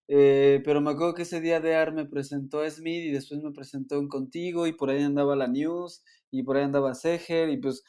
eh, 0.08 0.60
pero 0.64 0.80
me 0.80 0.90
acuerdo 0.90 1.14
que 1.14 1.22
ese 1.22 1.40
día 1.40 1.60
Dear 1.60 1.92
me 1.92 2.06
presentó 2.06 2.60
a 2.60 2.70
Smith 2.70 3.04
y 3.04 3.10
después 3.10 3.42
me 3.42 3.52
presentó 3.52 3.98
en 3.98 4.08
Contigo 4.08 4.66
y 4.66 4.72
por 4.72 4.90
ahí 4.90 5.02
andaba 5.02 5.34
la 5.34 5.48
News 5.48 6.02
y 6.30 6.42
por 6.42 6.56
ahí 6.56 6.64
andaba 6.64 6.94
Seger 6.94 7.48
y 7.48 7.56
pues 7.56 7.82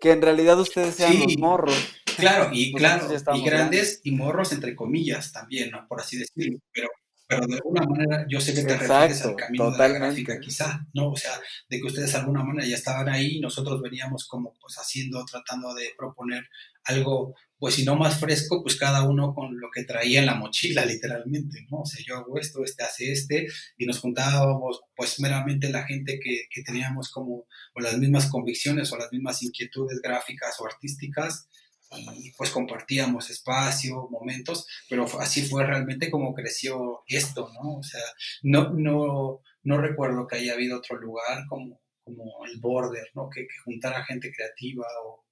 que 0.00 0.12
en 0.12 0.22
realidad 0.22 0.58
ustedes 0.58 0.94
sean 0.94 1.18
los 1.20 1.36
morros. 1.38 1.76
Claro, 2.16 2.50
y 2.52 2.72
claro, 2.74 3.06
y 3.34 3.44
grandes 3.44 4.00
y 4.02 4.12
morros 4.12 4.52
entre 4.52 4.74
comillas 4.74 5.32
también, 5.32 5.70
¿no? 5.70 5.86
Por 5.86 6.00
así 6.00 6.18
decirlo, 6.18 6.58
pero 6.72 6.88
pero 7.30 7.46
de 7.46 7.54
alguna 7.54 7.86
manera 7.86 8.26
yo 8.28 8.40
sé 8.40 8.52
que 8.52 8.64
te 8.64 8.76
refieres 8.76 9.22
al 9.22 9.36
camino 9.36 9.70
de 9.70 9.78
la 9.78 9.86
gráfica, 9.86 10.40
quizá, 10.40 10.84
¿no? 10.92 11.12
O 11.12 11.16
sea, 11.16 11.30
de 11.68 11.78
que 11.78 11.86
ustedes 11.86 12.12
de 12.12 12.18
alguna 12.18 12.42
manera 12.42 12.66
ya 12.66 12.74
estaban 12.74 13.08
ahí 13.08 13.36
y 13.36 13.40
nosotros 13.40 13.80
veníamos 13.80 14.26
como 14.26 14.52
pues 14.60 14.74
haciendo, 14.74 15.24
tratando 15.24 15.72
de 15.72 15.92
proponer 15.96 16.42
algo, 16.82 17.36
pues 17.56 17.76
si 17.76 17.84
no 17.84 17.94
más 17.94 18.18
fresco, 18.18 18.64
pues 18.64 18.74
cada 18.74 19.08
uno 19.08 19.32
con 19.32 19.60
lo 19.60 19.68
que 19.72 19.84
traía 19.84 20.18
en 20.18 20.26
la 20.26 20.34
mochila, 20.34 20.84
literalmente, 20.84 21.68
¿no? 21.70 21.82
O 21.82 21.86
sea, 21.86 22.04
yo 22.04 22.16
hago 22.16 22.36
esto, 22.36 22.64
este 22.64 22.82
hace 22.82 23.12
este, 23.12 23.46
y 23.78 23.86
nos 23.86 24.00
juntábamos 24.00 24.80
pues 24.96 25.20
meramente 25.20 25.70
la 25.70 25.84
gente 25.86 26.18
que, 26.18 26.46
que 26.50 26.64
teníamos 26.64 27.12
como 27.12 27.46
o 27.74 27.80
las 27.80 27.96
mismas 27.96 28.28
convicciones 28.28 28.92
o 28.92 28.96
las 28.96 29.12
mismas 29.12 29.40
inquietudes 29.44 30.00
gráficas 30.02 30.56
o 30.58 30.66
artísticas, 30.66 31.48
y 31.92 32.32
pues 32.32 32.50
compartíamos 32.50 33.30
espacio, 33.30 34.08
momentos, 34.10 34.66
pero 34.88 35.06
así 35.20 35.42
fue 35.42 35.66
realmente 35.66 36.10
como 36.10 36.34
creció 36.34 37.02
esto, 37.06 37.50
¿no? 37.54 37.78
O 37.78 37.82
sea, 37.82 38.00
no, 38.42 38.70
no, 38.70 39.40
no 39.64 39.78
recuerdo 39.78 40.26
que 40.26 40.36
haya 40.36 40.52
habido 40.52 40.78
otro 40.78 40.98
lugar 40.98 41.46
como, 41.48 41.80
como 42.04 42.44
el 42.46 42.60
Border, 42.60 43.08
¿no? 43.14 43.28
Que, 43.28 43.42
que 43.42 43.58
juntara 43.64 44.04
gente 44.04 44.32
creativa 44.32 44.86
o, 45.04 45.24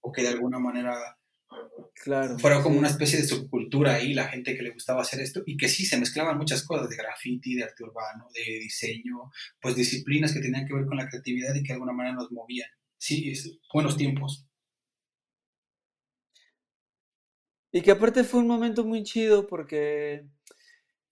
o, 0.00 0.12
que 0.12 0.22
de 0.22 0.28
alguna 0.28 0.58
manera 0.58 0.94
claro, 1.94 2.38
fuera 2.38 2.62
como 2.62 2.78
una 2.78 2.88
especie 2.88 3.20
de 3.20 3.26
subcultura 3.26 3.94
ahí, 3.94 4.14
la 4.14 4.28
gente 4.28 4.56
que 4.56 4.62
le 4.62 4.70
gustaba 4.70 5.02
hacer 5.02 5.20
esto, 5.20 5.42
y 5.46 5.56
que 5.56 5.68
sí, 5.68 5.86
se 5.86 5.98
mezclaban 5.98 6.38
muchas 6.38 6.64
cosas, 6.64 6.90
de 6.90 6.96
graffiti, 6.96 7.54
de 7.54 7.64
arte 7.64 7.84
urbano, 7.84 8.28
de 8.34 8.58
diseño, 8.58 9.30
pues 9.60 9.76
disciplinas 9.76 10.32
que 10.32 10.40
tenían 10.40 10.66
que 10.66 10.74
ver 10.74 10.86
con 10.86 10.96
la 10.96 11.08
creatividad 11.08 11.54
y 11.54 11.62
que 11.62 11.68
de 11.68 11.74
alguna 11.74 11.92
manera 11.92 12.16
nos 12.16 12.32
movían. 12.32 12.68
Sí, 12.98 13.32
buenos 13.72 13.96
tiempos. 13.96 14.46
Y 17.72 17.82
que 17.82 17.90
aparte 17.92 18.24
fue 18.24 18.40
un 18.40 18.48
momento 18.48 18.84
muy 18.84 19.02
chido 19.02 19.46
porque, 19.46 20.28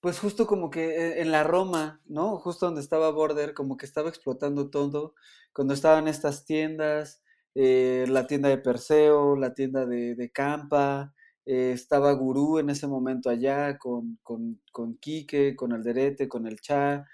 pues 0.01 0.19
justo 0.21 0.47
como 0.47 0.71
que 0.71 0.97
e, 0.97 1.23
en 1.23 1.33
la 1.33 1.45
Roma, 1.45 2.03
¿no? 2.07 2.39
Justo 2.39 2.67
donde 2.67 2.83
estaba 2.83 3.11
Border, 3.11 3.55
como 3.55 3.77
que 3.77 3.87
estaba 3.87 4.09
explotando 4.11 4.71
todo, 4.71 5.15
cuando 5.55 5.75
estaban 5.75 6.09
estas 6.09 6.45
tiendas, 6.45 7.23
eh, 7.55 8.07
la 8.09 8.27
tienda 8.27 8.49
de 8.51 8.59
Perseo, 8.59 9.37
la 9.37 9.55
tienda 9.55 9.87
de, 9.87 10.15
de 10.15 10.31
Campa, 10.31 11.15
eh, 11.47 11.73
estaba 11.73 12.13
Gurú 12.13 12.59
en 12.59 12.71
ese 12.71 12.87
momento 12.87 13.31
allá 13.31 13.79
con, 13.79 14.19
con, 14.23 14.61
con 14.73 14.97
Quique, 14.99 15.57
con 15.57 15.73
Alderete, 15.73 16.29
con 16.29 16.47
el 16.47 16.61
Cha, 16.61 17.07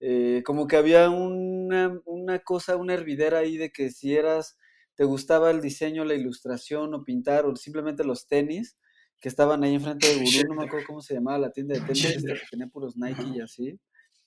eh, 0.00 0.42
como 0.46 0.66
que 0.66 0.76
había 0.76 1.10
una, 1.10 2.00
una 2.06 2.38
cosa, 2.40 2.76
una 2.76 2.94
hervidera 2.94 3.38
ahí 3.38 3.56
de 3.56 3.70
que 3.72 3.90
si 3.90 4.14
eras, 4.14 4.58
te 4.94 5.04
gustaba 5.04 5.50
el 5.50 5.60
diseño, 5.62 6.04
la 6.04 6.14
ilustración 6.14 6.94
o 6.94 7.04
pintar 7.04 7.46
o 7.46 7.56
simplemente 7.56 8.04
los 8.04 8.26
tenis, 8.28 8.78
que 9.20 9.28
estaban 9.28 9.62
ahí 9.62 9.74
enfrente 9.74 10.06
de 10.06 10.24
Gurú, 10.24 10.48
no 10.48 10.60
me 10.60 10.66
acuerdo 10.66 10.86
cómo 10.86 11.02
se 11.02 11.14
llamaba 11.14 11.38
la 11.38 11.52
tienda 11.52 11.74
de 11.74 11.80
tenis, 11.82 12.04
esta 12.04 12.32
que 12.34 12.40
tenía 12.50 12.66
puros 12.68 12.96
Nike 12.96 13.24
y 13.34 13.40
así. 13.40 13.78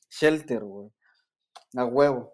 Shelter, 0.10 0.64
güey. 0.64 0.90
A 1.76 1.86
huevo. 1.86 2.34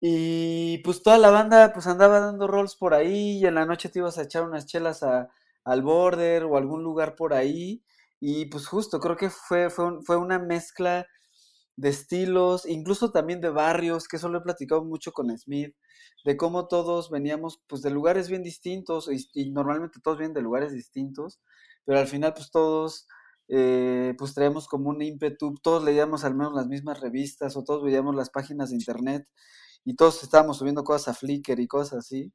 Y 0.00 0.78
pues 0.78 1.02
toda 1.02 1.16
la 1.18 1.30
banda 1.30 1.72
pues 1.72 1.86
andaba 1.86 2.20
dando 2.20 2.46
rolls 2.46 2.76
por 2.76 2.92
ahí 2.92 3.38
y 3.38 3.46
en 3.46 3.54
la 3.54 3.64
noche 3.64 3.88
te 3.88 4.00
ibas 4.00 4.18
a 4.18 4.22
echar 4.22 4.42
unas 4.42 4.66
chelas 4.66 5.02
a, 5.02 5.30
al 5.64 5.82
border 5.82 6.44
o 6.44 6.56
algún 6.56 6.82
lugar 6.82 7.14
por 7.16 7.32
ahí. 7.32 7.82
Y 8.20 8.46
pues 8.46 8.66
justo, 8.66 9.00
creo 9.00 9.16
que 9.16 9.30
fue, 9.30 9.70
fue, 9.70 10.02
fue 10.02 10.16
una 10.16 10.38
mezcla 10.38 11.06
de 11.76 11.90
estilos, 11.90 12.66
incluso 12.66 13.12
también 13.12 13.40
de 13.40 13.50
barrios, 13.50 14.08
que 14.08 14.16
eso 14.16 14.28
lo 14.28 14.38
he 14.38 14.42
platicado 14.42 14.84
mucho 14.84 15.12
con 15.12 15.36
Smith, 15.38 15.74
de 16.24 16.36
cómo 16.36 16.68
todos 16.68 17.10
veníamos 17.10 17.62
pues 17.66 17.82
de 17.82 17.90
lugares 17.90 18.28
bien 18.28 18.42
distintos 18.42 19.08
y, 19.34 19.50
normalmente 19.50 20.00
todos 20.02 20.18
vienen 20.18 20.34
de 20.34 20.42
lugares 20.42 20.72
distintos, 20.72 21.40
pero 21.84 21.98
al 21.98 22.06
final 22.06 22.32
pues 22.34 22.50
todos 22.50 23.06
eh, 23.48 24.14
pues 24.18 24.34
traíamos 24.34 24.68
como 24.68 24.90
un 24.90 25.02
ímpetu, 25.02 25.54
todos 25.62 25.84
leíamos 25.84 26.24
al 26.24 26.34
menos 26.34 26.54
las 26.54 26.66
mismas 26.66 27.00
revistas 27.00 27.56
o 27.56 27.64
todos 27.64 27.84
veíamos 27.84 28.14
las 28.16 28.30
páginas 28.30 28.70
de 28.70 28.76
internet 28.76 29.28
y 29.84 29.94
todos 29.94 30.22
estábamos 30.22 30.58
subiendo 30.58 30.82
cosas 30.84 31.08
a 31.08 31.14
Flickr 31.14 31.60
y 31.60 31.68
cosas 31.68 32.00
así. 32.00 32.32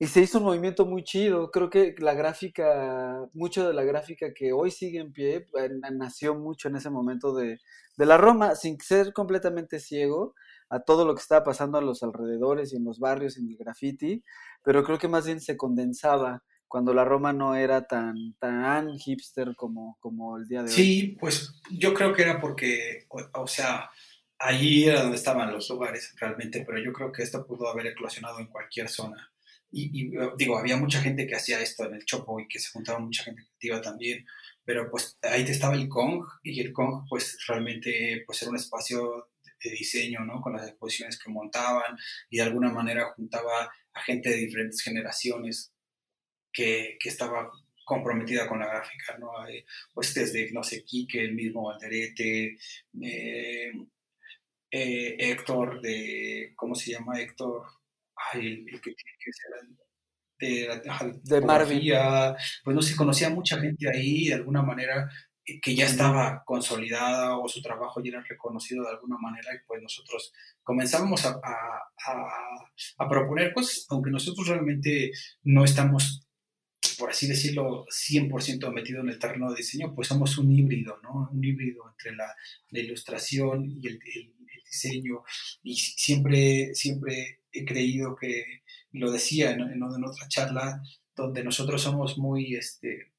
Y 0.00 0.06
se 0.06 0.22
hizo 0.22 0.38
un 0.38 0.44
movimiento 0.44 0.86
muy 0.86 1.04
chido. 1.04 1.50
Creo 1.50 1.68
que 1.68 1.94
la 1.98 2.14
gráfica, 2.14 3.28
mucho 3.34 3.68
de 3.68 3.74
la 3.74 3.84
gráfica 3.84 4.32
que 4.32 4.52
hoy 4.52 4.70
sigue 4.70 4.98
en 4.98 5.12
pie, 5.12 5.46
nació 5.92 6.34
mucho 6.34 6.68
en 6.68 6.76
ese 6.76 6.88
momento 6.88 7.34
de, 7.34 7.60
de 7.98 8.06
la 8.06 8.16
Roma, 8.16 8.56
sin 8.56 8.80
ser 8.80 9.12
completamente 9.12 9.78
ciego 9.78 10.34
a 10.70 10.80
todo 10.80 11.04
lo 11.04 11.14
que 11.14 11.20
estaba 11.20 11.44
pasando 11.44 11.76
a 11.76 11.82
los 11.82 12.02
alrededores 12.02 12.72
y 12.72 12.76
en 12.76 12.84
los 12.84 12.98
barrios, 12.98 13.36
en 13.36 13.48
el 13.48 13.56
graffiti, 13.58 14.24
pero 14.64 14.82
creo 14.84 14.98
que 14.98 15.08
más 15.08 15.26
bien 15.26 15.40
se 15.40 15.56
condensaba 15.56 16.42
cuando 16.66 16.94
la 16.94 17.04
Roma 17.04 17.32
no 17.32 17.56
era 17.56 17.86
tan, 17.86 18.34
tan 18.38 18.96
hipster 18.96 19.56
como, 19.56 19.98
como 20.00 20.38
el 20.38 20.46
día 20.46 20.62
de 20.62 20.70
hoy. 20.70 20.76
Sí, 20.76 21.16
pues 21.20 21.60
yo 21.72 21.92
creo 21.92 22.14
que 22.14 22.22
era 22.22 22.40
porque, 22.40 23.06
o, 23.34 23.46
sea, 23.48 23.90
allí 24.38 24.84
era 24.84 25.02
donde 25.02 25.16
estaban 25.16 25.52
los 25.52 25.68
lugares 25.68 26.14
realmente, 26.18 26.64
pero 26.64 26.78
yo 26.78 26.92
creo 26.92 27.10
que 27.10 27.24
esto 27.24 27.44
pudo 27.44 27.68
haber 27.68 27.88
eclosionado 27.88 28.38
en 28.38 28.46
cualquier 28.46 28.88
zona. 28.88 29.30
Y, 29.72 30.10
digo, 30.36 30.58
había 30.58 30.76
mucha 30.76 31.00
gente 31.00 31.26
que 31.26 31.36
hacía 31.36 31.60
esto 31.60 31.84
en 31.84 31.94
el 31.94 32.04
Chopo 32.04 32.40
y 32.40 32.48
que 32.48 32.58
se 32.58 32.70
juntaba 32.70 32.98
mucha 32.98 33.22
gente 33.22 33.42
activa 33.42 33.80
también, 33.80 34.26
pero 34.64 34.90
pues 34.90 35.16
ahí 35.22 35.42
estaba 35.42 35.74
el 35.74 35.88
Kong 35.88 36.24
y 36.42 36.60
el 36.60 36.72
Kong 36.72 37.06
pues 37.08 37.38
realmente 37.46 38.24
pues 38.26 38.42
era 38.42 38.50
un 38.50 38.56
espacio 38.56 39.30
de 39.62 39.70
diseño, 39.70 40.20
¿no? 40.24 40.40
Con 40.40 40.54
las 40.54 40.66
exposiciones 40.66 41.18
que 41.18 41.30
montaban 41.30 41.96
y 42.30 42.38
de 42.38 42.42
alguna 42.42 42.70
manera 42.70 43.12
juntaba 43.14 43.70
a 43.92 44.02
gente 44.02 44.30
de 44.30 44.36
diferentes 44.36 44.80
generaciones 44.82 45.72
que, 46.52 46.96
que 46.98 47.08
estaba 47.08 47.50
comprometida 47.90 48.48
con 48.48 48.60
la 48.60 48.68
gráfica, 48.68 49.18
¿no? 49.18 49.32
Pues 49.92 50.14
desde, 50.14 50.52
no 50.52 50.62
sé, 50.62 50.84
Quique, 50.84 51.20
el 51.20 51.34
mismo 51.34 51.70
Alderete, 51.70 52.56
eh, 53.02 53.72
eh, 54.70 55.16
Héctor, 55.18 55.80
de, 55.80 56.52
¿cómo 56.54 56.76
se 56.76 56.92
llama 56.92 57.20
Héctor? 57.20 57.66
Ay, 58.32 58.64
el, 58.66 58.80
que 58.80 58.92
tiene 58.92 59.16
que 59.18 59.32
ser 59.32 59.50
de, 60.38 61.20
de, 61.22 61.40
Marvin. 61.40 61.92
Pues 62.64 62.74
no 62.74 62.82
sé, 62.82 62.96
conocía 62.96 63.30
mucha 63.30 63.58
gente 63.60 63.88
ahí, 63.88 64.28
de 64.28 64.34
alguna 64.34 64.62
manera 64.62 65.08
que 65.58 65.74
ya 65.74 65.86
estaba 65.86 66.44
consolidada 66.44 67.38
o 67.38 67.48
su 67.48 67.62
trabajo 67.62 68.02
ya 68.02 68.10
era 68.10 68.22
reconocido 68.22 68.84
de 68.84 68.90
alguna 68.90 69.16
manera 69.18 69.54
y 69.54 69.66
pues 69.66 69.82
nosotros 69.82 70.32
comenzamos 70.62 71.24
a, 71.24 71.40
a, 72.98 73.08
proponer 73.08 73.52
cosas, 73.52 73.86
aunque 73.88 74.10
nosotros 74.10 74.46
realmente 74.46 75.10
no 75.42 75.64
estamos, 75.64 76.26
por 76.98 77.10
así 77.10 77.26
decirlo, 77.26 77.86
100% 77.86 78.72
metido 78.72 79.00
en 79.00 79.08
el 79.08 79.18
terreno 79.18 79.50
de 79.50 79.56
diseño, 79.56 79.94
pues 79.94 80.08
somos 80.08 80.38
un 80.38 80.52
híbrido, 80.52 80.98
¿no? 81.02 81.28
Un 81.32 81.42
híbrido 81.42 81.88
entre 81.90 82.14
la, 82.14 82.34
ilustración 82.70 83.64
y 83.66 83.86
el, 83.88 83.98
diseño 84.64 85.24
y 85.64 85.74
siempre, 85.76 86.74
siempre 86.74 87.39
he 87.52 87.64
creído 87.64 88.16
que, 88.16 88.62
lo 88.92 89.10
decía 89.10 89.52
en, 89.52 89.60
en, 89.60 89.72
en 89.72 90.04
otra 90.04 90.28
charla, 90.28 90.82
donde 91.14 91.44
nosotros 91.44 91.82
somos 91.82 92.18
muy, 92.18 92.56
este, 92.56 93.12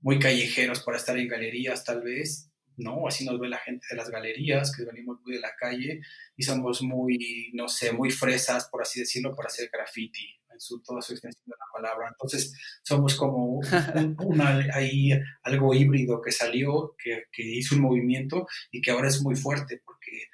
muy 0.00 0.18
callejeros 0.18 0.82
para 0.82 0.98
estar 0.98 1.16
en 1.18 1.28
galerías 1.28 1.84
tal 1.84 2.02
vez, 2.02 2.50
¿no? 2.76 3.06
Así 3.06 3.24
nos 3.24 3.38
ve 3.38 3.48
la 3.48 3.58
gente 3.58 3.86
de 3.90 3.96
las 3.96 4.10
galerías, 4.10 4.74
que 4.74 4.84
venimos 4.84 5.18
muy 5.22 5.34
de 5.34 5.40
la 5.40 5.54
calle 5.58 6.00
y 6.36 6.42
somos 6.42 6.82
muy, 6.82 7.50
no 7.54 7.68
sé, 7.68 7.92
muy 7.92 8.10
fresas, 8.10 8.68
por 8.70 8.82
así 8.82 9.00
decirlo, 9.00 9.34
para 9.34 9.48
hacer 9.48 9.68
graffiti, 9.72 10.26
en 10.50 10.60
su, 10.60 10.82
toda 10.82 11.02
su 11.02 11.12
extensión 11.12 11.44
de 11.46 11.56
la 11.58 11.66
palabra. 11.72 12.08
Entonces, 12.08 12.54
somos 12.82 13.14
como 13.14 13.60
ahí 14.72 15.10
algo 15.42 15.74
híbrido 15.74 16.20
que 16.22 16.32
salió, 16.32 16.94
que, 17.02 17.24
que, 17.30 17.42
hizo 17.42 17.74
un 17.74 17.82
movimiento 17.82 18.46
y 18.70 18.80
que 18.80 18.90
ahora 18.90 19.08
es 19.08 19.22
muy 19.22 19.36
fuerte, 19.36 19.82
porque 19.84 20.29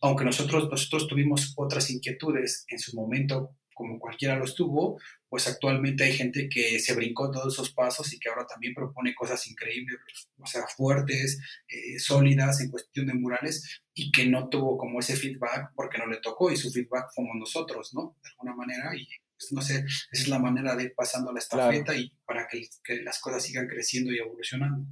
aunque 0.00 0.24
nosotros, 0.24 0.68
nosotros 0.70 1.08
tuvimos 1.08 1.54
otras 1.56 1.90
inquietudes 1.90 2.64
en 2.68 2.78
su 2.78 2.96
momento, 2.96 3.56
como 3.74 4.00
cualquiera 4.00 4.36
los 4.36 4.56
tuvo, 4.56 5.00
pues 5.28 5.46
actualmente 5.46 6.02
hay 6.02 6.12
gente 6.12 6.48
que 6.48 6.80
se 6.80 6.94
brincó 6.94 7.30
todos 7.30 7.54
esos 7.54 7.72
pasos 7.72 8.12
y 8.12 8.18
que 8.18 8.28
ahora 8.28 8.44
también 8.46 8.74
propone 8.74 9.14
cosas 9.14 9.46
increíbles, 9.46 9.98
o 10.36 10.46
sea, 10.46 10.62
fuertes, 10.76 11.38
eh, 11.68 11.98
sólidas 12.00 12.60
en 12.60 12.70
cuestión 12.70 13.06
de 13.06 13.14
murales 13.14 13.82
y 13.94 14.10
que 14.10 14.26
no 14.26 14.48
tuvo 14.48 14.76
como 14.76 14.98
ese 14.98 15.14
feedback 15.14 15.70
porque 15.76 15.98
no 15.98 16.06
le 16.06 16.16
tocó 16.20 16.50
y 16.50 16.56
su 16.56 16.72
feedback 16.72 17.06
como 17.14 17.34
nosotros, 17.34 17.94
¿no? 17.94 18.16
De 18.22 18.30
alguna 18.30 18.56
manera 18.56 18.96
y 18.96 19.06
pues, 19.38 19.52
no 19.52 19.62
sé, 19.62 19.84
esa 20.10 20.22
es 20.22 20.28
la 20.28 20.40
manera 20.40 20.74
de 20.74 20.84
ir 20.84 20.94
pasando 20.96 21.32
la 21.32 21.38
estafeta 21.38 21.96
y 21.96 22.10
para 22.26 22.48
que, 22.48 22.68
que, 22.82 23.02
las 23.02 23.20
cosas 23.20 23.44
sigan 23.44 23.68
creciendo 23.68 24.12
y 24.12 24.18
evolucionando. 24.18 24.84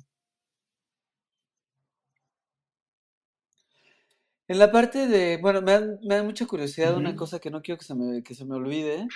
En 4.48 4.58
la 4.58 4.70
parte 4.70 5.08
de, 5.08 5.38
bueno, 5.38 5.60
me 5.62 5.72
da, 6.14 6.22
mucha 6.22 6.46
curiosidad 6.46 6.96
una 6.96 7.16
cosa 7.16 7.40
que 7.40 7.50
no 7.50 7.62
quiero 7.62 7.78
que 7.78 7.84
se 7.84 7.94
me, 7.94 8.22
que 8.22 8.34
se 8.34 8.44
me 8.44 8.54
olvide. 8.54 9.06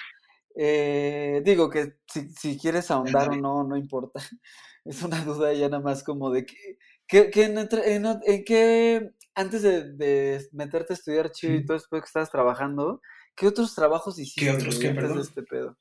Eh, 0.57 1.40
digo 1.45 1.71
que 1.71 1.95
si, 2.07 2.29
si 2.31 2.59
quieres 2.59 2.90
ahondar 2.90 3.31
o 3.31 3.37
no, 3.37 3.64
no 3.64 3.77
importa. 3.77 4.21
Es 4.85 5.03
una 5.03 5.23
duda 5.23 5.53
ya 5.53 5.69
nada 5.69 5.83
más 5.83 6.03
como 6.03 6.31
de 6.31 6.47
que, 6.47 6.79
que, 7.07 7.31
que 7.31 7.45
en, 7.45 7.59
en, 7.59 8.07
en, 8.25 8.45
que 8.45 9.11
antes 9.35 9.61
de, 9.61 9.93
de, 9.93 10.49
meterte 10.53 10.95
a 10.95 10.97
estudiar 10.97 11.31
chido 11.33 11.55
y 11.55 11.66
todo 11.66 11.77
después 11.77 12.01
que 12.01 12.07
estabas 12.07 12.31
trabajando, 12.31 13.03
¿qué 13.37 13.47
otros 13.47 13.75
trabajos 13.75 14.19
hiciste? 14.19 14.40
¿Qué 14.40 14.51
otros 14.51 14.79
que, 14.79 14.90
perdón? 14.90 15.16
De 15.19 15.23
este 15.23 15.43
pedo? 15.43 15.77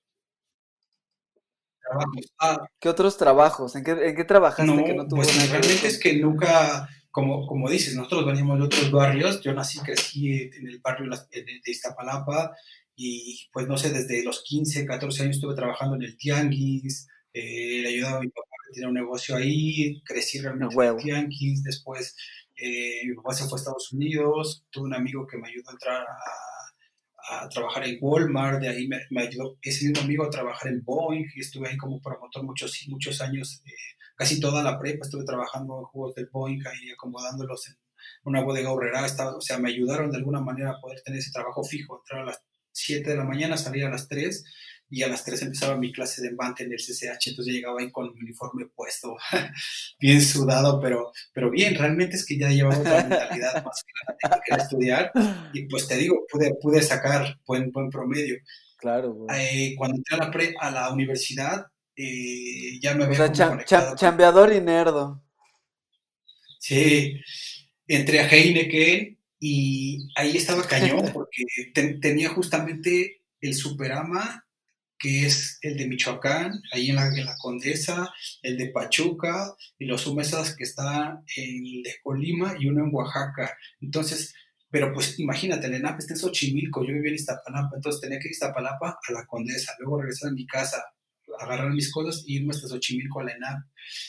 Trabajos. 1.81 2.33
Ah. 2.39 2.67
¿Qué 2.77 2.89
otros 2.89 3.17
trabajos? 3.17 3.75
¿En 3.77 3.85
qué, 3.85 3.91
en 3.91 4.15
qué 4.17 4.25
trabajaste 4.25 4.65
no, 4.65 4.83
que 4.83 4.93
no 4.93 5.07
tuvo 5.07 5.21
pues 5.21 5.49
realmente 5.49 5.87
es 5.87 5.97
que 5.97 6.17
nunca, 6.17 6.89
como, 7.11 7.47
como 7.47 7.69
dices, 7.69 7.95
nosotros 7.95 8.25
veníamos 8.25 8.59
de 8.59 8.65
otros 8.65 8.91
barrios. 8.91 9.41
Yo 9.41 9.53
nací, 9.53 9.79
crecí 9.79 10.31
en 10.31 10.67
el 10.67 10.79
barrio 10.79 11.09
de 11.09 11.71
Iztapalapa 11.71 12.55
y 13.01 13.47
pues 13.53 13.65
no 13.67 13.77
sé, 13.77 13.91
desde 13.91 14.23
los 14.23 14.43
15, 14.43 14.85
14 14.85 15.23
años 15.23 15.37
estuve 15.37 15.55
trabajando 15.55 15.95
en 15.95 16.03
el 16.03 16.17
Tianguis, 16.17 17.07
eh, 17.31 17.79
le 17.81 17.89
ayudaba 17.89 18.17
a 18.17 18.21
mi 18.21 18.27
papá 18.27 18.49
que 18.67 18.73
tenía 18.73 18.89
un 18.89 18.95
negocio 18.95 19.37
ahí, 19.37 20.01
crecí 20.03 20.39
realmente 20.39 20.75
en 20.75 20.81
el 20.81 20.97
Tianguis, 20.97 21.63
después 21.63 22.13
eh, 22.57 22.99
mi 23.05 23.15
papá 23.15 23.33
se 23.33 23.45
fue 23.45 23.57
a 23.57 23.59
Estados 23.61 23.93
Unidos, 23.93 24.65
tuve 24.69 24.87
un 24.87 24.95
amigo 24.95 25.25
que 25.25 25.37
me 25.37 25.47
ayudó 25.47 25.69
a 25.69 25.71
entrar 25.71 26.01
a, 26.01 27.43
a 27.43 27.47
trabajar 27.47 27.85
en 27.87 27.97
Walmart, 28.01 28.59
de 28.59 28.67
ahí 28.67 28.85
me, 28.89 28.99
me, 29.11 29.21
ayudó 29.21 29.57
ese 29.61 29.87
mismo 29.87 30.03
amigo 30.03 30.25
a 30.25 30.29
trabajar 30.29 30.69
en 30.69 30.83
Boeing, 30.83 31.25
y 31.35 31.39
estuve 31.39 31.69
ahí 31.69 31.77
como 31.77 32.01
promotor 32.01 32.43
muchos, 32.43 32.77
muchos 32.89 33.21
años, 33.21 33.61
eh, 33.65 33.71
casi 34.19 34.41
toda 34.41 34.61
la 34.61 34.77
prepa 34.77 35.05
estuve 35.05 35.23
trabajando 35.23 35.79
en 35.79 35.85
juegos 35.85 36.13
del 36.13 36.27
Boeing, 36.29 36.59
ahí 36.67 36.91
acomodándolos 36.91 37.69
en 37.69 37.77
una 38.25 38.43
bodega 38.43 38.69
horrera, 38.69 39.05
o 39.05 39.39
sea, 39.39 39.59
me 39.59 39.69
ayudaron 39.69 40.11
de 40.11 40.17
alguna 40.17 40.41
manera 40.41 40.71
a 40.71 40.81
poder 40.81 41.01
tener 41.01 41.19
ese 41.19 41.31
trabajo 41.31 41.63
fijo, 41.63 41.99
entrar 41.99 42.23
a 42.23 42.25
las 42.25 42.43
7 42.73 43.11
de 43.11 43.15
la 43.15 43.23
mañana, 43.23 43.55
salía 43.55 43.87
a 43.87 43.89
las 43.89 44.09
3 44.09 44.43
y 44.89 45.03
a 45.03 45.07
las 45.07 45.23
3 45.23 45.43
empezaba 45.43 45.77
mi 45.77 45.93
clase 45.93 46.21
de 46.21 46.27
embate 46.27 46.65
en 46.65 46.73
el 46.73 46.79
CCH, 46.79 47.27
entonces 47.27 47.53
llegaba 47.53 47.79
ahí 47.79 47.89
con 47.91 48.13
mi 48.13 48.19
uniforme 48.19 48.65
puesto, 48.75 49.15
bien 50.01 50.21
sudado, 50.21 50.81
pero, 50.81 51.13
pero 51.33 51.49
bien, 51.49 51.75
realmente 51.75 52.17
es 52.17 52.25
que 52.25 52.37
ya 52.37 52.49
llevaba 52.49 52.77
otra 52.77 53.05
mentalidad 53.05 53.53
más 53.63 53.85
clara 54.19 54.41
que 54.45 54.53
estudiar 54.53 55.11
y 55.53 55.65
pues 55.69 55.87
te 55.87 55.95
digo, 55.95 56.25
pude, 56.29 56.53
pude 56.61 56.81
sacar 56.81 57.39
buen, 57.47 57.71
buen 57.71 57.89
promedio. 57.89 58.35
Claro. 58.75 59.27
Eh, 59.33 59.75
cuando 59.77 59.95
entré 59.95 60.17
a 60.17 60.25
la, 60.25 60.31
pre, 60.31 60.55
a 60.59 60.71
la 60.71 60.91
universidad, 60.91 61.67
eh, 62.01 62.79
ya 62.79 62.95
me 62.95 63.03
había... 63.03 63.25
O 63.25 63.35
sea, 63.35 63.65
cham, 63.65 63.95
chambeador 63.95 64.53
y 64.53 64.61
nerdo. 64.61 65.21
Sí, 66.57 67.19
entré 67.87 68.21
a 68.21 68.29
Heineken 68.29 69.17
y 69.37 70.07
ahí 70.15 70.37
estaba 70.37 70.65
cañón, 70.65 71.09
porque 71.13 71.43
tenía 72.01 72.29
justamente 72.29 73.21
el 73.41 73.53
Superama, 73.53 74.45
que 74.97 75.25
es 75.25 75.59
el 75.61 75.75
de 75.75 75.87
Michoacán, 75.87 76.61
ahí 76.71 76.89
en 76.89 76.95
la, 76.95 77.07
en 77.07 77.25
la 77.25 77.35
Condesa, 77.37 78.13
el 78.43 78.57
de 78.57 78.69
Pachuca, 78.69 79.53
y 79.77 79.85
los 79.85 80.07
Humesas 80.07 80.55
que 80.55 80.63
están 80.63 81.23
en 81.35 81.65
el 81.65 81.83
de 81.83 81.95
Colima 82.01 82.55
y 82.57 82.67
uno 82.67 82.85
en 82.85 82.93
Oaxaca. 82.93 83.57
Entonces, 83.81 84.33
pero 84.69 84.93
pues 84.93 85.19
imagínate, 85.19 85.67
el 85.67 85.73
ENAP 85.73 85.99
está 85.99 86.13
en 86.13 86.19
Xochimilco, 86.19 86.85
yo 86.85 86.93
vivía 86.93 87.09
en 87.09 87.15
Iztapalapa, 87.15 87.75
entonces 87.75 87.99
tenía 87.99 88.19
que 88.19 88.29
ir 88.29 88.31
a 88.31 88.35
Iztapalapa 88.35 88.99
a 89.05 89.11
la 89.11 89.25
Condesa, 89.25 89.75
luego 89.79 90.01
regresar 90.01 90.29
a 90.29 90.33
mi 90.33 90.47
casa, 90.47 90.81
agarrar 91.39 91.71
mis 91.71 91.91
cosas 91.91 92.23
y 92.25 92.37
irme 92.37 92.51
hasta 92.51 92.67
Xochimilco 92.67 93.19
a 93.19 93.25
la 93.25 93.33
ENAP. 93.33 93.59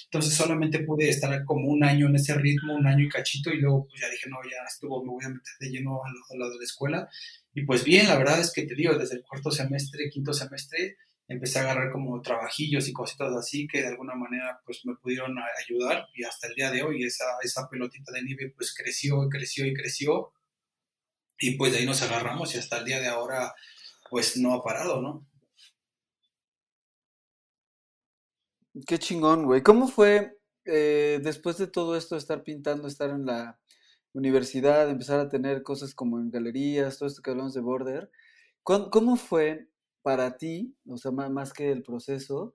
Entonces 0.05 0.35
solamente 0.35 0.81
pude 0.81 1.09
estar 1.09 1.45
como 1.45 1.69
un 1.69 1.85
año 1.85 2.07
en 2.07 2.17
ese 2.17 2.35
ritmo, 2.35 2.75
un 2.75 2.87
año 2.87 3.05
y 3.05 3.09
cachito, 3.09 3.51
y 3.53 3.59
luego 3.59 3.87
pues 3.89 4.01
ya 4.01 4.09
dije, 4.09 4.29
no, 4.29 4.37
ya 4.45 4.65
estuvo, 4.69 5.03
me 5.05 5.11
voy 5.11 5.25
a 5.25 5.29
meter 5.29 5.53
de 5.61 5.69
lleno 5.71 6.01
al 6.05 6.39
lado 6.39 6.53
de 6.53 6.59
la 6.59 6.65
escuela. 6.65 7.09
Y 7.55 7.65
pues 7.65 7.85
bien, 7.85 8.09
la 8.09 8.17
verdad 8.17 8.41
es 8.41 8.53
que 8.53 8.63
te 8.63 8.75
digo, 8.75 8.95
desde 8.97 9.17
el 9.17 9.23
cuarto 9.23 9.51
semestre, 9.51 10.09
quinto 10.11 10.33
semestre, 10.33 10.97
empecé 11.31 11.61
a 11.61 11.63
agarrar 11.63 11.93
como 11.93 12.21
trabajillos 12.23 12.89
y 12.89 12.93
cositas 12.93 13.33
así 13.33 13.69
que 13.69 13.83
de 13.83 13.87
alguna 13.87 14.17
manera 14.17 14.61
pues 14.67 14.85
me 14.85 14.97
pudieron 14.97 15.37
ayudar 15.65 16.09
y 16.13 16.25
hasta 16.25 16.49
el 16.49 16.55
día 16.55 16.73
de 16.73 16.83
hoy 16.83 17.05
esa, 17.05 17.25
esa 17.41 17.69
pelotita 17.71 18.11
de 18.11 18.23
nieve 18.23 18.53
pues 18.57 18.75
creció 18.75 19.25
y 19.25 19.29
creció 19.29 19.65
y 19.65 19.73
creció 19.73 20.33
y 21.39 21.53
pues 21.57 21.73
de 21.73 21.79
ahí 21.79 21.87
nos 21.87 22.03
agarramos 22.03 22.53
y 22.55 22.59
hasta 22.59 22.79
el 22.79 22.85
día 22.85 22.99
de 22.99 23.07
ahora 23.07 23.55
pues 24.11 24.37
no 24.37 24.55
ha 24.55 24.63
parado, 24.65 25.01
¿no? 25.01 25.30
Qué 28.87 28.99
chingón, 28.99 29.45
güey. 29.47 29.63
¿Cómo 29.63 29.89
fue 29.89 30.39
eh, 30.65 31.21
después 31.23 31.59
de 31.59 31.67
todo 31.67 31.97
esto, 31.97 32.17
estar 32.17 32.45
pintando, 32.45 32.87
estar 32.87 33.11
en 33.11 33.27
la 33.27 33.59
universidad, 34.13 34.89
empezar 34.89 35.19
a 35.21 35.29
tener 35.29 35.63
cosas 35.63 35.95
como 35.95 36.21
en 36.21 36.31
galerías, 36.31 36.99
todo 36.99 37.09
esto 37.09 37.23
que 37.23 37.31
hablamos 37.31 37.55
de 37.55 37.61
Border? 37.61 38.11
¿Cómo 38.63 39.17
fue 39.17 39.69
para 40.03 40.37
ti, 40.37 40.77
o 40.89 40.97
sea, 40.97 41.11
más, 41.11 41.53
que 41.53 41.73
el 41.73 41.83
proceso, 41.83 42.55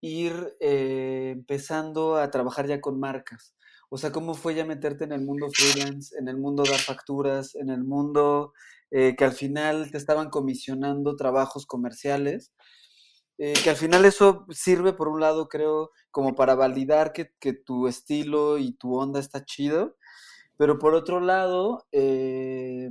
ir 0.00 0.34
eh, 0.60 1.30
empezando 1.34 2.16
a 2.16 2.30
trabajar 2.30 2.66
ya 2.66 2.80
con 2.80 3.00
marcas? 3.00 3.54
O 3.88 3.96
sea, 3.98 4.12
¿cómo 4.12 4.34
fue 4.34 4.54
ya 4.54 4.64
meterte 4.66 5.04
en 5.04 5.12
el 5.12 5.22
mundo 5.22 5.48
freelance, 5.50 6.16
en 6.18 6.28
el 6.28 6.36
mundo 6.36 6.64
dar 6.64 6.80
facturas, 6.80 7.54
en 7.54 7.70
el 7.70 7.84
mundo 7.84 8.52
eh, 8.90 9.14
que 9.16 9.24
al 9.24 9.32
final 9.32 9.90
te 9.90 9.98
estaban 9.98 10.30
comisionando 10.30 11.16
trabajos 11.16 11.66
comerciales? 11.66 12.52
Eh, 13.38 13.54
que 13.64 13.70
al 13.70 13.76
final 13.76 14.04
eso 14.04 14.46
sirve, 14.50 14.92
por 14.92 15.08
un 15.08 15.20
lado, 15.20 15.48
creo, 15.48 15.90
como 16.10 16.34
para 16.34 16.54
validar 16.54 17.12
que, 17.12 17.32
que, 17.40 17.52
tu 17.52 17.88
estilo 17.88 18.58
y 18.58 18.72
tu 18.74 18.94
onda 18.94 19.18
está 19.18 19.44
chido, 19.44 19.96
pero 20.56 20.78
por 20.78 20.94
otro 20.94 21.20
lado, 21.20 21.86
eh, 21.92 22.90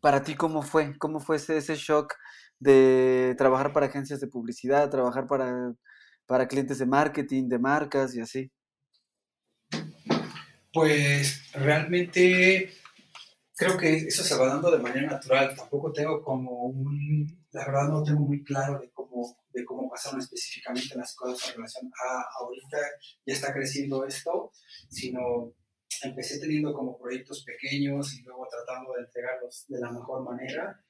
para 0.00 0.22
ti, 0.22 0.34
¿cómo 0.34 0.62
fue? 0.62 0.96
¿Cómo 0.98 1.20
fue 1.20 1.36
ese, 1.36 1.58
ese, 1.58 1.76
shock 1.76 2.14
de 2.58 3.34
trabajar 3.38 3.72
para 3.72 3.86
agencias 3.86 4.20
de 4.20 4.28
publicidad, 4.28 4.90
trabajar 4.90 5.26
para, 5.26 5.74
para 6.26 6.48
clientes 6.48 6.78
de 6.78 6.86
marketing, 6.86 7.48
de 7.48 7.58
marcas 7.58 8.14
y 8.14 8.20
así? 8.20 8.50
Pues 10.72 11.52
realmente 11.52 12.72
creo 13.56 13.76
que 13.76 13.94
eso 14.06 14.22
se 14.22 14.36
va 14.36 14.46
dando 14.46 14.70
de 14.70 14.78
manera 14.78 15.10
natural. 15.10 15.54
Tampoco 15.54 15.92
tengo 15.92 16.22
como 16.22 16.66
un, 16.66 17.44
la 17.52 17.66
verdad 17.66 17.88
no 17.88 18.02
tengo 18.02 18.20
muy 18.20 18.42
claro 18.42 18.78
de 18.78 18.89
de 19.52 19.64
cómo 19.64 19.88
pasaron 19.88 20.20
específicamente 20.20 20.96
las 20.96 21.14
cosas 21.14 21.50
en 21.50 21.56
relación 21.56 21.90
a 22.04 22.24
ahorita 22.38 22.78
ya 23.26 23.34
está 23.34 23.52
creciendo 23.52 24.04
esto, 24.06 24.52
sino 24.88 25.54
empecé 26.02 26.38
teniendo 26.38 26.72
como 26.72 26.98
proyectos 26.98 27.44
pequeños 27.44 28.14
y 28.14 28.22
luego 28.22 28.46
tratando 28.50 28.92
de 28.94 29.02
entregarlos 29.02 29.66
de 29.68 29.80
la 29.80 29.90
mejor 29.90 30.24
manera 30.24 30.82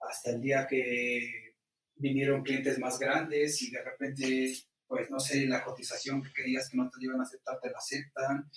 hasta 0.00 0.30
el 0.30 0.40
día 0.40 0.66
que 0.68 1.54
vinieron 1.96 2.42
clientes 2.42 2.78
más 2.78 2.98
grandes 2.98 3.62
y 3.62 3.70
de 3.70 3.82
repente, 3.82 4.52
pues 4.86 5.10
no 5.10 5.18
sé, 5.18 5.46
la 5.46 5.64
cotización 5.64 6.22
que 6.22 6.32
querías 6.32 6.68
que 6.68 6.76
no 6.76 6.90
te 6.90 7.04
iban 7.04 7.20
a 7.20 7.24
aceptar, 7.24 7.58
te 7.60 7.70
la 7.70 7.78
aceptan 7.78 8.50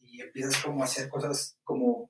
y 0.00 0.20
empiezas 0.20 0.62
como 0.62 0.82
a 0.82 0.84
hacer 0.84 1.08
cosas 1.08 1.58
como 1.64 2.08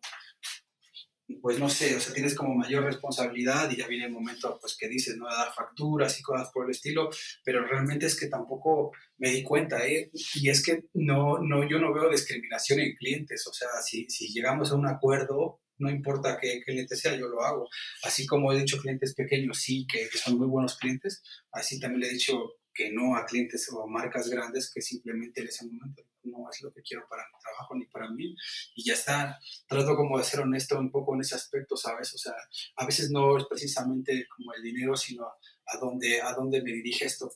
pues 1.41 1.59
no 1.59 1.69
sé, 1.69 1.97
o 1.97 2.01
sea, 2.01 2.15
tienes 2.15 2.35
como 2.35 2.55
mayor 2.55 2.85
responsabilidad 2.85 3.71
y 3.71 3.77
ya 3.77 3.87
viene 3.87 4.07
el 4.07 4.12
momento, 4.12 4.59
pues 4.61 4.77
que 4.77 4.89
dices, 4.89 5.17
¿no? 5.17 5.29
De 5.29 5.35
dar 5.35 5.53
facturas 5.53 6.19
y 6.19 6.23
cosas 6.23 6.51
por 6.53 6.64
el 6.64 6.70
estilo, 6.70 7.11
pero 7.45 7.66
realmente 7.66 8.07
es 8.07 8.18
que 8.18 8.29
tampoco 8.29 8.93
me 9.18 9.31
di 9.31 9.43
cuenta, 9.43 9.87
¿eh? 9.87 10.11
Y 10.35 10.49
es 10.49 10.62
que 10.64 10.85
no, 10.95 11.39
no, 11.39 11.68
yo 11.68 11.79
no 11.79 11.93
veo 11.93 12.11
discriminación 12.11 12.81
en 12.81 12.95
clientes, 12.95 13.47
o 13.47 13.53
sea, 13.53 13.68
si, 13.85 14.09
si 14.09 14.33
llegamos 14.33 14.70
a 14.70 14.77
un 14.77 14.87
acuerdo, 14.87 15.61
no 15.79 15.91
importa 15.91 16.39
qué 16.41 16.62
cliente 16.64 16.97
sea, 16.97 17.16
yo 17.16 17.29
lo 17.29 17.43
hago. 17.43 17.68
Así 18.05 18.27
como 18.27 18.53
he 18.53 18.59
dicho 18.59 18.79
clientes 18.79 19.14
pequeños, 19.14 19.59
sí, 19.59 19.87
que, 19.87 20.09
que 20.09 20.18
son 20.18 20.39
muy 20.39 20.47
buenos 20.47 20.79
clientes, 20.79 21.22
así 21.53 21.81
también 21.81 22.01
le 22.01 22.09
he 22.09 22.12
dicho 22.12 22.55
que 22.77 22.93
no 22.93 23.16
a 23.16 23.24
clientes 23.24 23.68
o 23.72 23.83
a 23.83 23.87
marcas 23.87 24.29
grandes 24.29 24.70
que 24.72 24.83
simplemente 24.83 25.41
en 25.41 25.49
ese 25.49 25.66
momento 25.66 26.03
no 26.24 26.51
es 26.51 26.61
lo 26.62 26.72
que 26.72 26.83
quiero 26.83 27.07
para 27.09 27.22
mi 27.22 27.39
trabajo 27.41 27.74
ni 27.74 27.87
para 27.87 28.11
mí. 28.11 28.37
Y 28.74 28.85
ya 28.85 28.95
está, 28.95 29.39
trato 29.66 29.97
como 29.97 30.18
de 30.18 30.24
ser 30.24 30.41
honesto 30.41 30.79
un 30.79 30.91
poco 30.91 31.14
en 31.14 31.20
ese 31.20 31.35
aspecto, 31.35 31.77
¿sabes? 31.77 32.12
O 32.14 32.18
sea, 32.18 32.35
a 32.77 32.87
veces 32.87 33.11
no 33.11 33.39
es 33.39 33.45
precisamente 33.49 34.27
como 34.37 34.53
el 34.55 34.62
dinero, 34.62 34.97
sino 34.97 35.24
a 35.24 35.79
dónde, 35.79 36.20
a 36.20 36.33
dónde 36.33 36.62
me 36.62 36.72
dirige 36.72 37.07
esto. 37.07 37.33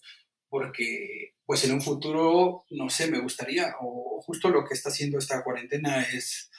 Porque, 0.49 1.37
pues 1.47 1.65
en 1.65 1.73
un 1.73 1.81
futuro, 1.81 2.65
no 2.71 2.91
sé, 2.91 3.09
me 3.09 3.21
gustaría, 3.21 3.77
o 3.81 4.21
justo 4.21 4.49
lo 4.49 4.65
que 4.65 4.75
está 4.75 4.89
haciendo 4.89 5.19
esta 5.19 5.45
cuarentena 5.45 6.03
es 6.03 6.51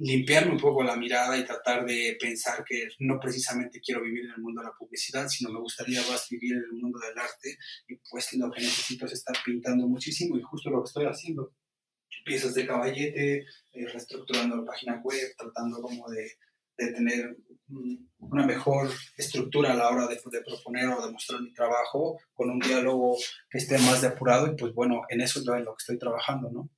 limpiarme 0.00 0.52
un 0.52 0.60
poco 0.60 0.82
la 0.82 0.96
mirada 0.96 1.38
y 1.38 1.44
tratar 1.44 1.84
de 1.84 2.16
pensar 2.20 2.64
que 2.64 2.88
no 3.00 3.18
precisamente 3.18 3.80
quiero 3.80 4.02
vivir 4.02 4.24
en 4.24 4.32
el 4.32 4.42
mundo 4.42 4.60
de 4.60 4.68
la 4.68 4.74
publicidad, 4.78 5.28
sino 5.28 5.50
me 5.50 5.60
gustaría 5.60 6.00
más 6.08 6.28
vivir 6.28 6.54
en 6.54 6.64
el 6.64 6.72
mundo 6.72 6.98
del 6.98 7.18
arte 7.18 7.56
y 7.88 7.96
pues 8.10 8.32
lo 8.34 8.50
que 8.50 8.60
necesito 8.60 9.06
es 9.06 9.12
estar 9.12 9.36
pintando 9.44 9.86
muchísimo 9.86 10.36
y 10.36 10.42
justo 10.42 10.70
lo 10.70 10.82
que 10.82 10.88
estoy 10.88 11.06
haciendo. 11.06 11.52
Piezas 12.24 12.54
de 12.54 12.66
caballete, 12.66 13.38
eh, 13.38 13.86
reestructurando 13.86 14.56
la 14.56 14.64
página 14.64 15.00
web, 15.02 15.34
tratando 15.38 15.80
como 15.80 16.08
de, 16.10 16.32
de, 16.76 16.92
tener 16.92 17.36
una 18.18 18.46
mejor 18.46 18.90
estructura 19.16 19.72
a 19.72 19.76
la 19.76 19.90
hora 19.90 20.06
de, 20.08 20.18
proponer 20.44 20.88
o 20.88 21.06
de 21.06 21.12
mostrar 21.12 21.40
mi 21.40 21.52
trabajo 21.52 22.18
con 22.32 22.50
un 22.50 22.58
diálogo 22.58 23.16
que 23.50 23.58
esté 23.58 23.78
más 23.78 24.02
depurado 24.02 24.48
y 24.48 24.56
pues 24.56 24.72
bueno, 24.74 25.02
en 25.08 25.20
eso 25.20 25.40
es 25.40 25.46
lo 25.46 25.54
que 25.54 25.82
estoy 25.82 25.98
trabajando, 25.98 26.50
¿no? 26.50 26.70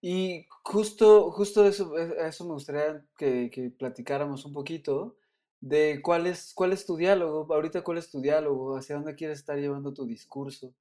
Y 0.00 0.46
justo, 0.62 1.30
justo 1.32 1.66
eso, 1.66 1.96
eso 1.98 2.44
me 2.46 2.52
gustaría 2.52 3.04
que, 3.16 3.50
que, 3.50 3.70
platicáramos 3.70 4.44
un 4.44 4.52
poquito 4.52 5.16
de 5.60 6.00
cuál 6.02 6.26
es, 6.28 6.52
cuál 6.54 6.72
es 6.72 6.86
tu 6.86 6.96
diálogo, 6.96 7.52
ahorita 7.52 7.82
cuál 7.82 7.98
es 7.98 8.10
tu 8.10 8.20
diálogo, 8.20 8.76
hacia 8.76 8.96
dónde 8.96 9.16
quieres 9.16 9.40
estar 9.40 9.58
llevando 9.58 9.92
tu 9.92 10.06
discurso, 10.06 10.72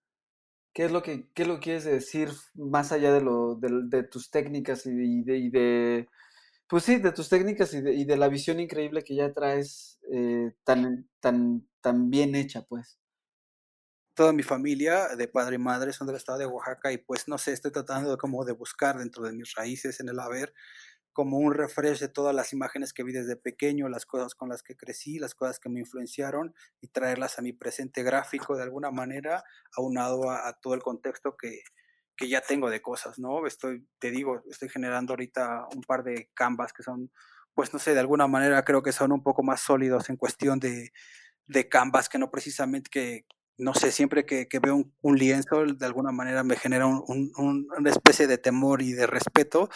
qué 0.73 0.85
es 0.85 0.91
lo 0.91 1.01
que, 1.03 1.29
qué 1.33 1.45
lo 1.45 1.59
quieres 1.59 1.85
decir 1.85 2.29
más 2.55 2.91
allá 2.91 3.13
de, 3.13 3.21
lo, 3.21 3.55
de, 3.55 4.03
tus 4.03 4.29
técnicas 4.31 4.85
y 4.85 5.23
de, 5.23 5.37
y 5.37 5.49
de, 5.49 6.09
pues 6.67 6.83
sí, 6.83 6.97
de 6.97 7.11
tus 7.11 7.29
técnicas 7.29 7.73
y 7.73 7.81
de, 7.81 7.93
y 7.95 8.05
de 8.05 8.17
la 8.17 8.29
visión 8.29 8.59
increíble 8.59 9.03
que 9.03 9.15
ya 9.15 9.33
traes 9.33 9.99
eh, 10.11 10.53
tan, 10.63 11.09
tan, 11.19 11.67
tan 11.81 12.09
bien 12.11 12.35
hecha, 12.35 12.63
pues 12.63 12.99
toda 14.17 14.33
mi 14.33 14.41
familia 14.41 15.09
de 15.15 15.27
padre 15.27 15.57
y 15.57 15.59
madre 15.59 15.93
son 15.93 16.07
del 16.07 16.15
estado 16.15 16.39
de 16.39 16.47
Oaxaca 16.47 16.91
y 16.91 16.97
pues 16.97 17.27
no 17.27 17.37
sé, 17.37 17.53
estoy 17.53 17.71
tratando 17.71 18.09
de 18.09 18.17
como 18.17 18.43
de 18.45 18.51
buscar 18.51 18.97
dentro 18.97 19.23
de 19.23 19.31
mis 19.31 19.53
raíces 19.53 19.99
en 19.99 20.09
el 20.09 20.19
haber 20.19 20.55
como 21.13 21.37
un 21.37 21.53
refresh 21.53 21.99
de 21.99 22.09
todas 22.09 22.33
las 22.33 22.51
imágenes 22.51 22.93
que 22.93 23.03
vi 23.03 23.13
desde 23.13 23.35
pequeño, 23.35 23.89
las 23.89 24.07
cosas 24.07 24.33
con 24.33 24.49
las 24.49 24.63
que 24.63 24.75
crecí, 24.75 25.19
las 25.19 25.35
cosas 25.35 25.59
que 25.59 25.69
me 25.69 25.81
influenciaron 25.81 26.55
y 26.81 26.87
traerlas 26.87 27.37
a 27.37 27.43
mi 27.43 27.53
presente 27.53 28.01
gráfico 28.01 28.57
de 28.57 28.63
alguna 28.63 28.89
manera, 28.89 29.43
aunado 29.75 30.31
a, 30.31 30.47
a 30.47 30.53
todo 30.59 30.73
el 30.73 30.81
contexto 30.81 31.37
que, 31.37 31.61
que 32.15 32.27
ya 32.27 32.41
tengo 32.41 32.71
de 32.71 32.81
cosas, 32.81 33.19
¿no? 33.19 33.45
Estoy, 33.45 33.87
te 33.99 34.09
digo, 34.09 34.41
estoy 34.49 34.69
generando 34.69 35.13
ahorita 35.13 35.67
un 35.75 35.83
par 35.83 36.03
de 36.03 36.31
canvas 36.33 36.73
que 36.73 36.81
son, 36.81 37.11
pues 37.53 37.71
no 37.71 37.77
sé, 37.77 37.93
de 37.93 37.99
alguna 37.99 38.25
manera 38.25 38.65
creo 38.65 38.81
que 38.81 38.91
son 38.91 39.11
un 39.11 39.21
poco 39.21 39.43
más 39.43 39.61
sólidos 39.61 40.09
en 40.09 40.17
cuestión 40.17 40.59
de, 40.59 40.91
de 41.45 41.69
canvas 41.69 42.09
que 42.09 42.17
no 42.17 42.31
precisamente 42.31 42.89
que, 42.89 43.25
no 43.57 43.73
sé, 43.73 43.91
siempre 43.91 44.25
que, 44.25 44.47
veo 44.61 44.85
un, 45.01 45.17
lienzo, 45.17 45.65
de 45.65 45.85
alguna 45.85 46.11
manera 46.11 46.43
me 46.43 46.55
genera 46.55 46.87
una 46.87 47.89
especie 47.89 48.27
de 48.27 48.37
temor 48.37 48.81
y 48.81 48.93
de 48.93 49.07
respeto. 49.07 49.69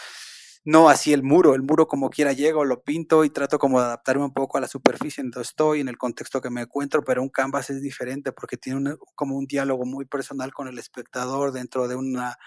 No 0.64 0.90
así 0.90 1.12
el 1.12 1.24
muro, 1.24 1.56
el 1.56 1.64
muro 1.64 1.88
como 1.88 2.12
quiera 2.12 2.34
llego, 2.34 2.66
lo 2.66 2.84
pinto 2.84 3.26
y 3.26 3.32
trato 3.32 3.58
como 3.58 3.80
de 3.80 3.88
adaptarme 3.88 4.26
un 4.26 4.34
poco 4.34 4.60
a 4.60 4.62
la 4.62 4.68
superficie 4.68 5.22
en 5.22 5.32
donde 5.32 5.48
estoy, 5.48 5.80
en 5.80 5.88
el 5.88 5.98
contexto 5.98 6.40
que 6.40 6.52
me 6.52 6.62
encuentro, 6.62 7.04
pero 7.04 7.24
un 7.24 7.30
canvas 7.30 7.72
es 7.72 7.82
diferente 7.82 8.32
porque 8.32 8.58
tiene 8.58 8.96
como 9.16 9.36
un 9.38 9.48
diálogo 9.48 9.86
muy 9.86 10.06
personal 10.06 10.54
con 10.54 10.68
el 10.68 10.78
espectador 10.78 11.52
dentro 11.52 11.88
de 11.88 11.96
una 11.96 12.38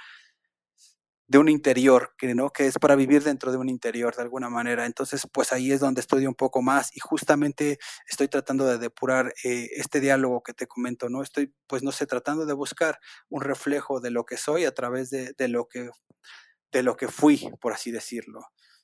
de 1.27 1.39
un 1.39 1.49
interior, 1.49 2.13
que, 2.19 2.35
¿no? 2.35 2.51
que 2.51 2.67
es 2.67 2.79
para 2.79 2.97
vivir 2.97 3.23
dentro 3.23 3.51
de 3.51 3.59
un 3.59 3.69
interior 3.69 4.15
de 4.15 4.23
alguna 4.23 4.51
manera. 4.51 4.87
Entonces, 4.87 5.27
pues 5.33 5.53
ahí 5.53 5.73
es 5.73 5.81
donde 5.81 6.01
estudio 6.01 6.29
un 6.29 6.35
poco 6.35 6.61
más 6.63 6.95
y 6.95 7.01
justamente 7.01 7.79
estoy 8.09 8.29
tratando 8.29 8.67
de 8.67 8.79
depurar 8.79 9.33
eh, 9.45 9.69
este 9.77 10.01
diálogo 10.01 10.43
que 10.43 10.53
te 10.53 10.67
comento, 10.67 11.09
¿no? 11.09 11.23
Estoy, 11.23 11.55
pues 11.67 11.83
no 11.83 11.93
sé, 11.93 12.07
tratando 12.07 12.45
de 12.47 12.53
buscar 12.53 12.99
un 13.31 13.41
reflejo 13.43 14.01
de 14.01 14.11
lo 14.11 14.25
que 14.25 14.37
soy 14.37 14.65
a 14.65 14.73
través 14.75 15.11
de, 15.11 15.33
de 15.37 15.49
lo, 15.49 15.67
que, 15.67 15.89
de 16.73 16.83
lo 16.83 16.97
que 16.97 17.09
fui, 17.09 17.51
por 17.61 17.73
así 17.73 17.91
decirlo. 17.91 18.41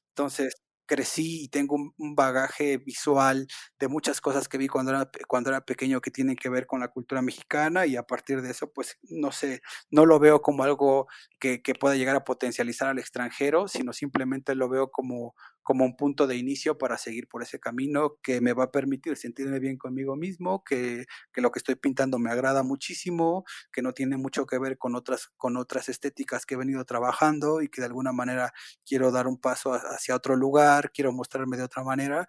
Entonces, 0.08 0.54
crecí 0.90 1.44
y 1.44 1.48
tengo 1.48 1.76
un, 1.76 2.16
bagaje 2.16 2.78
visual 2.78 3.46
de 3.78 3.86
muchas 3.86 4.20
cosas 4.20 4.48
que 4.48 4.58
vi 4.58 4.66
cuando 4.66 4.90
era, 4.90 5.08
cuando 5.28 5.50
era 5.50 5.60
pequeño 5.60 6.00
que 6.00 6.10
tienen 6.10 6.34
que 6.34 6.48
ver 6.48 6.66
con 6.66 6.80
la 6.80 6.88
cultura 6.88 7.22
mexicana 7.22 7.86
y 7.86 7.94
a 7.94 8.02
partir 8.02 8.42
de 8.42 8.50
eso, 8.50 8.72
pues 8.72 8.98
no 9.02 9.30
sé, 9.30 9.62
no 9.92 10.04
lo 10.04 10.18
veo 10.18 10.42
como 10.42 10.64
algo 10.64 11.06
que, 11.38 11.62
que 11.62 11.76
pueda 11.76 11.94
llegar 11.94 12.16
a 12.16 12.24
potencializar 12.24 12.88
al 12.88 12.98
extranjero, 12.98 13.68
sino 13.68 13.92
simplemente 13.92 14.56
lo 14.56 14.68
veo 14.68 14.90
como, 14.90 15.36
como 15.70 15.84
un 15.84 15.94
punto 15.94 16.26
de 16.26 16.36
inicio 16.36 16.78
para 16.78 16.98
seguir 16.98 17.28
por 17.28 17.44
ese 17.44 17.60
camino 17.60 18.16
que 18.24 18.40
me 18.40 18.54
va 18.54 18.64
a 18.64 18.70
permitir 18.72 19.16
sentirme 19.16 19.60
bien 19.60 19.76
conmigo 19.78 20.16
mismo, 20.16 20.64
que, 20.64 21.06
que, 21.32 21.40
lo 21.40 21.52
que 21.52 21.60
estoy 21.60 21.76
pintando 21.76 22.18
me 22.18 22.28
agrada 22.28 22.64
muchísimo, 22.64 23.44
que 23.70 23.80
no 23.80 23.92
tiene 23.92 24.16
mucho 24.16 24.46
que 24.46 24.58
ver 24.58 24.78
con 24.78 24.96
otras, 24.96 25.28
con 25.36 25.56
otras 25.56 25.88
estéticas 25.88 26.44
que 26.44 26.54
he 26.54 26.58
venido 26.58 26.84
trabajando 26.84 27.62
y 27.62 27.68
que 27.68 27.82
de 27.82 27.86
alguna 27.86 28.10
manera 28.10 28.52
quiero 28.84 29.12
dar 29.12 29.28
un 29.28 29.38
paso 29.38 29.72
hacia 29.72 30.16
otro 30.16 30.34
lugar, 30.34 30.90
quiero 30.90 31.12
mostrarme 31.12 31.56
de 31.56 31.62
otra 31.62 31.84
manera 31.84 32.26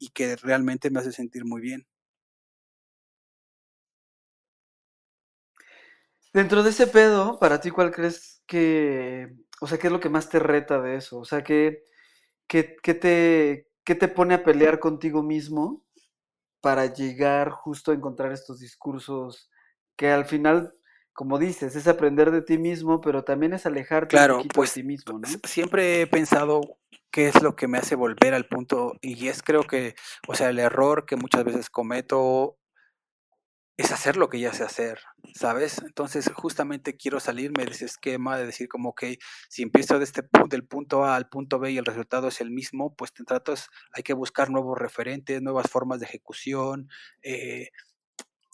y 0.00 0.08
que 0.08 0.34
realmente 0.34 0.90
me 0.90 0.98
hace 0.98 1.12
sentir 1.12 1.44
muy 1.44 1.60
bien. 1.60 1.86
Dentro 6.32 6.64
de 6.64 6.70
ese 6.70 6.88
pedo, 6.88 7.38
para 7.38 7.60
ti, 7.60 7.70
¿cuál 7.70 7.92
crees 7.92 8.42
que, 8.48 9.32
o 9.60 9.68
sea, 9.68 9.78
qué 9.78 9.86
es 9.86 9.92
lo 9.92 10.00
que 10.00 10.08
más 10.08 10.28
te 10.28 10.40
reta 10.40 10.80
de 10.80 10.96
eso? 10.96 11.20
O 11.20 11.24
sea, 11.24 11.44
que 11.44 11.84
¿qué, 12.50 12.94
te, 12.94 13.68
te 13.84 14.08
pone 14.08 14.34
a 14.34 14.42
pelear 14.42 14.80
contigo 14.80 15.22
mismo 15.22 15.84
para 16.60 16.92
llegar 16.92 17.50
justo 17.50 17.92
a 17.92 17.94
encontrar 17.94 18.32
estos 18.32 18.58
discursos 18.58 19.50
que 19.96 20.10
al 20.10 20.26
final, 20.26 20.72
como 21.12 21.38
dices, 21.38 21.76
es 21.76 21.86
aprender 21.86 22.30
de 22.32 22.42
ti 22.42 22.58
mismo, 22.58 23.00
pero 23.00 23.22
también 23.22 23.52
es 23.52 23.66
alejarte 23.66 24.16
un 24.16 24.28
poquito 24.28 24.54
pues, 24.54 24.74
de 24.74 24.82
ti 24.82 24.86
mismo, 24.86 25.18
¿no? 25.20 25.28
Siempre 25.44 26.02
he 26.02 26.06
pensado 26.06 26.60
qué 27.12 27.28
es 27.28 27.40
lo 27.42 27.54
que 27.54 27.68
me 27.68 27.78
hace 27.78 27.94
volver 27.94 28.34
al 28.34 28.46
punto 28.46 28.94
y 29.00 29.28
es 29.28 29.42
creo 29.42 29.62
que, 29.62 29.94
o 30.26 30.34
sea, 30.34 30.50
el 30.50 30.58
error 30.58 31.06
que 31.06 31.16
muchas 31.16 31.44
veces 31.44 31.70
cometo 31.70 32.58
es 33.80 33.92
hacer 33.92 34.18
lo 34.18 34.28
que 34.28 34.38
ya 34.38 34.52
sé 34.52 34.62
hacer, 34.62 35.00
¿sabes? 35.34 35.78
Entonces 35.78 36.30
justamente 36.34 36.98
quiero 36.98 37.18
salirme 37.18 37.64
de 37.64 37.70
ese 37.70 37.86
esquema 37.86 38.36
de 38.36 38.44
decir 38.44 38.68
como 38.68 38.94
que 38.94 39.18
si 39.48 39.62
empiezo 39.62 39.98
de 39.98 40.04
este, 40.04 40.22
del 40.50 40.66
punto 40.66 41.04
A 41.04 41.16
al 41.16 41.30
punto 41.30 41.58
B 41.58 41.72
y 41.72 41.78
el 41.78 41.86
resultado 41.86 42.28
es 42.28 42.42
el 42.42 42.50
mismo, 42.50 42.94
pues 42.94 43.14
te 43.14 43.24
tratos, 43.24 43.70
hay 43.94 44.02
que 44.02 44.12
buscar 44.12 44.50
nuevos 44.50 44.78
referentes, 44.78 45.40
nuevas 45.40 45.70
formas 45.70 45.98
de 45.98 46.04
ejecución, 46.04 46.90
eh, 47.22 47.70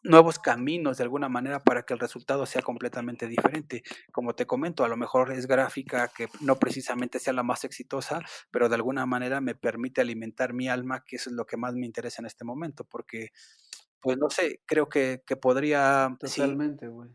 nuevos 0.04 0.38
caminos 0.38 0.98
de 0.98 1.02
alguna 1.02 1.28
manera 1.28 1.64
para 1.64 1.82
que 1.82 1.94
el 1.94 1.98
resultado 1.98 2.46
sea 2.46 2.62
completamente 2.62 3.26
diferente. 3.26 3.82
Como 4.12 4.36
te 4.36 4.46
comento, 4.46 4.84
a 4.84 4.88
lo 4.88 4.96
mejor 4.96 5.32
es 5.32 5.48
gráfica 5.48 6.06
que 6.06 6.28
no 6.40 6.56
precisamente 6.60 7.18
sea 7.18 7.32
la 7.32 7.42
más 7.42 7.64
exitosa, 7.64 8.20
pero 8.52 8.68
de 8.68 8.76
alguna 8.76 9.06
manera 9.06 9.40
me 9.40 9.56
permite 9.56 10.00
alimentar 10.00 10.52
mi 10.52 10.68
alma, 10.68 11.02
que 11.04 11.16
eso 11.16 11.30
es 11.30 11.34
lo 11.34 11.46
que 11.46 11.56
más 11.56 11.74
me 11.74 11.86
interesa 11.86 12.22
en 12.22 12.26
este 12.26 12.44
momento, 12.44 12.84
porque 12.84 13.30
pues 14.06 14.18
no 14.18 14.30
sé, 14.30 14.60
creo 14.66 14.88
que, 14.88 15.24
que 15.26 15.34
podría... 15.34 16.16
Totalmente, 16.20 16.86
güey. 16.86 17.10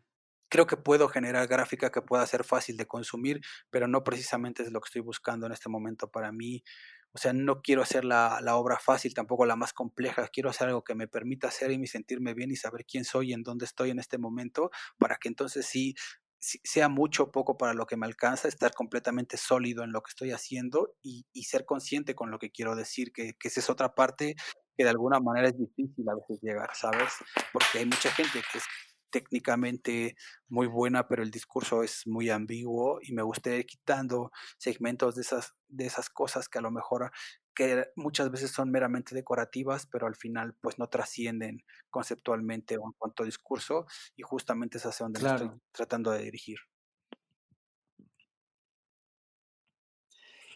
creo 0.50 0.68
que 0.68 0.76
puedo 0.76 1.08
generar 1.08 1.48
gráfica 1.48 1.90
que 1.90 2.02
pueda 2.02 2.28
ser 2.28 2.44
fácil 2.44 2.76
de 2.76 2.86
consumir, 2.86 3.40
pero 3.70 3.88
no 3.88 4.04
precisamente 4.04 4.62
es 4.62 4.74
lo 4.74 4.82
que 4.82 4.90
estoy 4.90 5.02
buscando 5.02 5.46
en 5.46 5.54
este 5.54 5.70
momento 5.70 6.12
para 6.12 6.34
mí. 6.34 6.66
O 7.14 7.18
sea, 7.18 7.32
no 7.32 7.62
quiero 7.62 7.82
hacer 7.82 8.04
la, 8.04 8.42
la, 8.42 8.58
obra 8.58 8.78
fácil, 8.78 9.14
tampoco 9.14 9.46
la 9.46 9.56
más 9.56 9.72
compleja. 9.72 10.28
Quiero 10.28 10.50
hacer 10.50 10.68
algo 10.68 10.84
que 10.84 10.94
me 10.94 11.08
permita 11.08 11.48
hacer 11.48 11.72
y 11.72 11.88
sentirme 11.88 12.34
bien 12.34 12.52
y 12.52 12.58
saber 12.58 12.84
quién 12.86 13.06
soy 13.06 13.30
y 13.30 13.34
en 13.34 13.44
dónde 13.44 13.64
estoy 13.64 13.92
en 13.92 14.00
este 14.00 14.18
momento, 14.18 14.70
para 14.98 15.16
que 15.16 15.30
entonces 15.30 15.66
sí 15.66 15.96
sea 16.42 16.90
mucho 16.90 17.24
o 17.24 17.32
poco 17.32 17.58
para 17.58 17.74
lo 17.74 17.86
que 17.86 17.98
me 17.98 18.08
alcanza, 18.08 18.48
estar 18.48 18.74
completamente 18.74 19.38
sólido 19.38 19.84
en 19.84 19.92
lo 19.92 20.02
que 20.02 20.10
estoy 20.10 20.32
haciendo 20.32 20.96
y, 21.02 21.26
y 21.32 21.44
ser 21.44 21.66
consciente 21.66 22.16
con 22.16 22.32
lo 22.32 22.40
que 22.40 22.52
quiero 22.52 22.76
decir, 22.76 23.12
que, 23.14 23.34
que, 23.40 23.48
esa 23.48 23.60
es 23.60 23.70
otra 23.70 23.94
parte 23.94 24.36
que 24.76 24.84
de 24.84 24.90
alguna 24.90 25.20
manera 25.20 25.50
es 25.50 25.58
difícil 25.58 26.10
a 26.10 26.16
veces 26.16 26.40
llegar, 26.42 26.70
¿sabes? 26.74 27.14
Porque 27.54 27.80
hay 27.80 27.86
mucha 27.86 28.10
gente 28.12 28.42
que 28.52 28.58
es 28.58 28.64
técnicamente 29.12 30.16
muy 30.48 30.68
buena, 30.68 31.08
pero 31.08 31.22
el 31.22 31.30
discurso 31.30 31.84
es 31.84 32.08
muy 32.08 32.30
ambiguo 32.30 33.00
y 33.04 33.14
me 33.14 33.22
gustaría 33.22 33.60
ir 33.60 33.66
quitando 33.66 34.32
segmentos 34.58 35.16
de 35.16 35.22
esas, 35.22 35.54
de 35.68 35.86
esas 35.86 36.10
cosas 36.10 36.50
que 36.50 36.58
a 36.58 36.62
lo 36.62 36.72
mejor 36.72 37.12
que 37.54 37.88
muchas 37.96 38.32
veces 38.32 38.52
son 38.52 38.72
meramente 38.72 39.16
decorativas, 39.16 39.88
pero 39.88 40.08
al 40.08 40.16
final 40.16 40.56
pues 40.62 40.80
no 40.80 40.88
trascienden 40.88 41.64
conceptualmente 41.90 42.78
o 42.78 42.86
en 42.86 42.94
cuanto 42.98 43.24
a 43.24 43.26
discurso 43.26 43.86
y 44.16 44.24
justamente 44.24 44.78
es 44.78 44.86
hacia 44.86 45.06
donde 45.06 45.20
estoy 45.20 45.52
tratando 45.72 46.12
de 46.12 46.24
dirigir. 46.24 46.60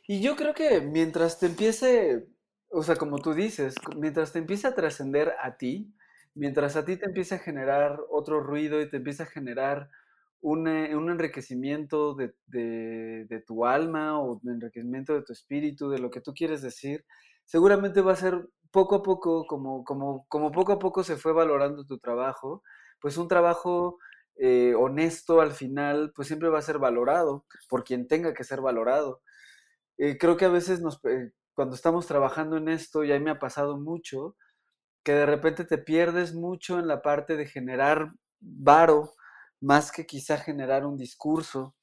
Y 0.08 0.22
yo 0.22 0.36
creo 0.36 0.54
que 0.54 0.82
mientras 0.82 1.40
te 1.40 1.48
empiece 1.48 2.28
o 2.78 2.84
sea, 2.84 2.98
como 2.98 3.20
tú 3.20 3.34
dices, 3.34 3.76
mientras 3.96 4.34
te 4.34 4.40
empieza 4.40 4.70
a 4.70 4.76
trascender 4.76 5.34
a 5.42 5.56
ti, 5.56 5.94
mientras 6.34 6.76
a 6.76 6.84
ti 6.84 6.98
te 6.98 7.06
empieza 7.06 7.36
a 7.36 7.40
generar 7.40 8.02
otro 8.10 8.42
ruido 8.42 8.82
y 8.82 8.90
te 8.90 8.98
empieza 8.98 9.24
a 9.24 9.28
generar 9.28 9.90
un, 10.46 10.68
eh, 10.68 10.96
un 10.96 11.10
enriquecimiento 11.10 12.14
de, 12.16 12.36
de- 12.48 13.26
de 13.30 13.42
tu 13.42 13.66
alma 13.66 14.20
o 14.20 14.40
un 14.44 14.50
enriquecimiento 14.50 15.14
de 15.16 15.24
tu 15.24 15.34
espíritu, 15.34 15.90
de 15.90 16.00
lo 16.00 16.10
que 16.12 16.22
tú 16.22 16.34
quieres 16.34 16.62
decir, 16.62 17.06
seguramente 17.46 18.02
va 18.02 18.14
a 18.14 18.16
ser 18.16 18.48
poco 18.72 18.96
a 18.96 19.04
poco, 19.04 19.46
como, 19.48 19.84
poco 19.84 20.74
a 20.74 20.80
poco 20.80 21.04
se 21.04 21.18
fue 21.18 21.34
valorando 21.34 21.86
tu 21.86 21.98
trabajo, 22.00 22.62
pues 23.02 23.18
un 23.18 23.28
trabajo 23.28 23.98
eh, 24.36 24.74
honesto 24.78 25.42
al 25.42 25.52
final, 25.52 26.12
pues 26.16 26.28
siempre 26.28 26.50
va 26.50 26.60
a 26.60 26.62
ser 26.62 26.78
valorado 26.80 27.46
por 27.70 27.84
quien 27.84 28.08
tenga 28.08 28.34
que 28.34 28.44
ser 28.44 28.62
valorado. 28.62 29.22
Eh, 29.98 30.18
creo 30.18 30.38
que 30.38 30.46
a 30.46 30.50
veces 30.50 30.82
eh, 31.06 31.32
cuando 31.56 31.76
estamos 31.76 32.08
trabajando 32.08 32.58
en 32.58 32.70
esto, 32.70 33.04
y 33.04 33.12
a 33.12 33.18
mí 33.20 33.26
me 33.26 33.32
ha 33.32 33.40
pasado 33.40 33.78
mucho, 33.80 34.36
que 35.04 35.14
de 35.14 35.26
repente 35.26 35.66
te 35.66 35.78
pierdes 35.78 36.34
mucho 36.34 36.80
en 36.80 36.88
la 36.88 37.02
parte 37.02 37.38
de 37.38 37.48
generar 37.48 38.14
varo, 38.42 39.14
más 39.62 39.92
que 39.92 40.06
quizá 40.06 40.38
generar 40.38 40.86
un 40.86 40.98
discurso. 40.98 41.76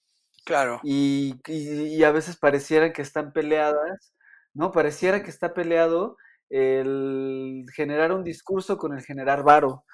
Claro. 0.44 0.80
Y, 0.82 1.36
y- 1.46 1.96
y 1.98 2.04
a 2.04 2.12
veces 2.12 2.36
pareciera 2.38 2.92
que 2.92 3.02
están 3.02 3.32
peleadas, 3.32 4.14
¿no? 4.54 4.72
Pareciera 4.72 5.22
que 5.22 5.30
está 5.30 5.54
peleado 5.54 6.16
el 6.50 7.64
generar 7.74 8.12
un 8.12 8.24
discurso 8.24 8.78
con 8.78 8.94
el 8.96 9.04
generar 9.04 9.42
varo. 9.44 9.84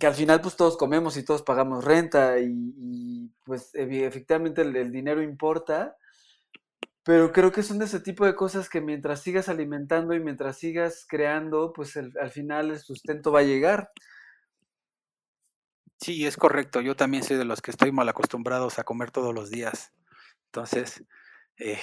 Que 0.00 0.06
al 0.06 0.14
final 0.14 0.40
pues 0.40 0.56
todos 0.56 0.76
comemos 0.76 1.16
y 1.16 1.24
todos 1.24 1.42
pagamos 1.42 1.84
renta 1.84 2.38
y, 2.40 2.74
y, 2.76 3.32
pues 3.44 3.70
efectivamente 3.74 4.62
el, 4.62 4.74
el 4.76 4.90
dinero 4.92 5.22
importa, 5.22 5.96
pero 7.02 7.32
creo 7.32 7.50
que 7.52 7.62
son 7.62 7.78
de 7.78 7.86
ese 7.86 8.00
tipo 8.00 8.24
de 8.26 8.34
cosas 8.34 8.68
que 8.68 8.80
mientras 8.80 9.22
sigas 9.22 9.48
alimentando 9.48 10.14
y 10.14 10.20
mientras 10.20 10.56
sigas 10.58 11.04
creando, 11.08 11.72
pues 11.72 11.96
el- 11.96 12.12
al 12.20 12.30
final 12.30 12.70
el 12.70 12.78
sustento 12.78 13.32
va 13.32 13.40
a 13.40 13.42
llegar. 13.44 13.90
Sí, 16.00 16.26
es 16.26 16.36
correcto. 16.36 16.80
Yo 16.80 16.96
también 16.96 17.22
soy 17.22 17.36
de 17.36 17.44
los 17.44 17.60
que 17.60 17.70
estoy 17.70 17.92
mal 17.92 18.08
acostumbrados 18.08 18.78
a 18.78 18.84
comer 18.84 19.10
todos 19.10 19.34
los 19.34 19.50
días. 19.50 19.92
Entonces, 20.46 21.04
eh, 21.58 21.78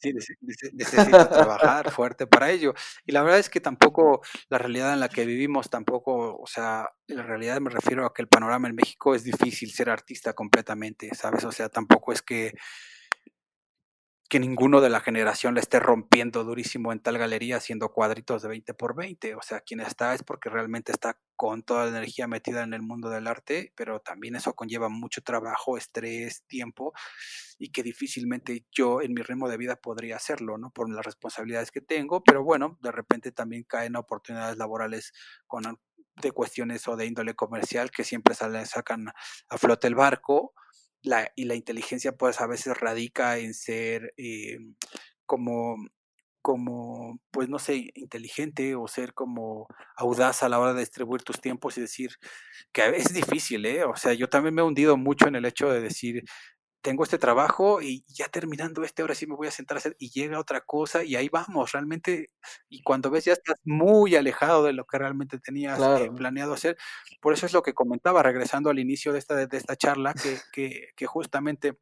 sí, 0.00 0.12
nece- 0.14 0.38
nece- 0.40 0.72
necesito 0.72 1.28
trabajar 1.28 1.90
fuerte 2.00 2.26
para 2.26 2.50
ello. 2.50 2.74
Y 3.06 3.12
la 3.12 3.22
verdad 3.22 3.38
es 3.38 3.50
que 3.50 3.60
tampoco 3.60 4.22
la 4.48 4.58
realidad 4.58 4.94
en 4.94 5.00
la 5.00 5.08
que 5.10 5.26
vivimos, 5.26 5.68
tampoco, 5.70 6.36
o 6.38 6.46
sea, 6.46 6.88
en 7.08 7.18
realidad 7.26 7.60
me 7.60 7.70
refiero 7.70 8.06
a 8.06 8.14
que 8.14 8.22
el 8.22 8.28
panorama 8.28 8.68
en 8.68 8.74
México 8.76 9.14
es 9.14 9.24
difícil 9.24 9.72
ser 9.72 9.90
artista 9.90 10.32
completamente, 10.32 11.10
¿sabes? 11.14 11.44
O 11.44 11.52
sea, 11.52 11.68
tampoco 11.68 12.12
es 12.12 12.22
que 12.22 12.54
que 14.30 14.38
ninguno 14.38 14.80
de 14.80 14.90
la 14.90 15.00
generación 15.00 15.54
le 15.54 15.60
esté 15.60 15.80
rompiendo 15.80 16.44
durísimo 16.44 16.92
en 16.92 17.00
tal 17.00 17.18
galería 17.18 17.56
haciendo 17.56 17.88
cuadritos 17.88 18.42
de 18.42 18.48
20 18.48 18.74
por 18.74 18.94
20. 18.94 19.34
O 19.34 19.42
sea, 19.42 19.60
quien 19.60 19.80
está 19.80 20.14
es 20.14 20.22
porque 20.22 20.48
realmente 20.48 20.92
está 20.92 21.18
con 21.34 21.64
toda 21.64 21.86
la 21.86 21.90
energía 21.90 22.28
metida 22.28 22.62
en 22.62 22.72
el 22.72 22.80
mundo 22.80 23.10
del 23.10 23.26
arte, 23.26 23.72
pero 23.74 23.98
también 23.98 24.36
eso 24.36 24.54
conlleva 24.54 24.88
mucho 24.88 25.20
trabajo, 25.22 25.76
estrés, 25.76 26.44
tiempo, 26.46 26.92
y 27.58 27.72
que 27.72 27.82
difícilmente 27.82 28.64
yo 28.70 29.02
en 29.02 29.14
mi 29.14 29.22
ritmo 29.22 29.48
de 29.48 29.56
vida 29.56 29.74
podría 29.74 30.14
hacerlo, 30.14 30.58
¿no? 30.58 30.70
Por 30.70 30.88
las 30.88 31.04
responsabilidades 31.04 31.72
que 31.72 31.80
tengo, 31.80 32.22
pero 32.22 32.44
bueno, 32.44 32.78
de 32.82 32.92
repente 32.92 33.32
también 33.32 33.64
caen 33.64 33.96
oportunidades 33.96 34.56
laborales 34.56 35.12
con 35.48 35.64
de 36.22 36.32
cuestiones 36.32 36.86
o 36.86 36.96
de 36.96 37.06
índole 37.06 37.34
comercial 37.34 37.90
que 37.90 38.04
siempre 38.04 38.34
salen, 38.34 38.66
sacan 38.66 39.08
a 39.08 39.58
flote 39.58 39.88
el 39.88 39.96
barco 39.96 40.54
la, 41.02 41.30
y 41.36 41.44
la 41.44 41.54
inteligencia 41.54 42.12
pues 42.12 42.40
a 42.40 42.46
veces 42.46 42.78
radica 42.78 43.38
en 43.38 43.54
ser 43.54 44.12
eh, 44.16 44.58
como, 45.26 45.76
como, 46.42 47.20
pues 47.30 47.48
no 47.48 47.58
sé, 47.58 47.90
inteligente 47.94 48.74
o 48.74 48.88
ser 48.88 49.14
como 49.14 49.68
audaz 49.96 50.42
a 50.42 50.48
la 50.48 50.58
hora 50.58 50.74
de 50.74 50.80
distribuir 50.80 51.22
tus 51.22 51.40
tiempos 51.40 51.78
y 51.78 51.82
decir 51.82 52.10
que 52.72 52.88
es 52.96 53.12
difícil, 53.14 53.66
¿eh? 53.66 53.84
O 53.84 53.96
sea, 53.96 54.14
yo 54.14 54.28
también 54.28 54.54
me 54.54 54.62
he 54.62 54.64
hundido 54.64 54.96
mucho 54.96 55.28
en 55.28 55.36
el 55.36 55.44
hecho 55.46 55.70
de 55.70 55.80
decir, 55.80 56.24
tengo 56.82 57.04
este 57.04 57.18
trabajo 57.18 57.82
y 57.82 58.04
ya 58.08 58.28
terminando 58.28 58.82
este, 58.84 59.02
ahora 59.02 59.14
sí 59.14 59.26
me 59.26 59.36
voy 59.36 59.48
a 59.48 59.50
sentar 59.50 59.76
a 59.76 59.80
hacer 59.80 59.96
y 59.98 60.10
llega 60.10 60.38
otra 60.38 60.60
cosa 60.62 61.04
y 61.04 61.16
ahí 61.16 61.28
vamos, 61.28 61.72
realmente, 61.72 62.30
y 62.68 62.82
cuando 62.82 63.10
ves 63.10 63.26
ya 63.26 63.32
estás 63.32 63.58
muy 63.64 64.16
alejado 64.16 64.64
de 64.64 64.72
lo 64.72 64.84
que 64.86 64.98
realmente 64.98 65.38
tenías 65.38 65.78
eh, 65.80 66.10
planeado 66.16 66.54
hacer. 66.54 66.76
Por 67.20 67.34
eso 67.34 67.46
es 67.46 67.52
lo 67.52 67.62
que 67.62 67.74
comentaba, 67.74 68.22
regresando 68.22 68.70
al 68.70 68.78
inicio 68.78 69.12
de 69.12 69.18
esta, 69.18 69.34
de 69.46 69.56
esta 69.56 69.76
charla, 69.76 70.14
que, 70.14 70.38
que, 70.52 70.88
que 70.96 71.06
justamente 71.06 71.78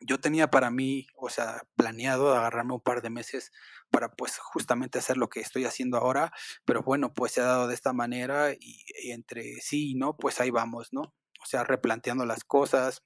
yo 0.00 0.20
tenía 0.20 0.50
para 0.50 0.70
mí, 0.70 1.06
o 1.16 1.30
sea, 1.30 1.62
planeado 1.76 2.34
agarrarme 2.34 2.74
un 2.74 2.80
par 2.80 3.02
de 3.02 3.10
meses 3.10 3.52
para 3.90 4.10
pues 4.14 4.38
justamente 4.38 4.98
hacer 4.98 5.16
lo 5.16 5.28
que 5.28 5.40
estoy 5.40 5.64
haciendo 5.64 5.96
ahora, 5.98 6.32
pero 6.64 6.82
bueno, 6.82 7.14
pues 7.14 7.32
se 7.32 7.40
ha 7.40 7.44
dado 7.44 7.68
de 7.68 7.74
esta 7.74 7.92
manera 7.92 8.52
y, 8.52 8.84
y 9.02 9.12
entre 9.12 9.60
sí 9.60 9.92
y 9.92 9.94
no, 9.94 10.16
pues 10.16 10.40
ahí 10.40 10.50
vamos, 10.50 10.88
¿no? 10.92 11.14
O 11.42 11.46
sea, 11.46 11.64
replanteando 11.64 12.26
las 12.26 12.44
cosas, 12.44 13.04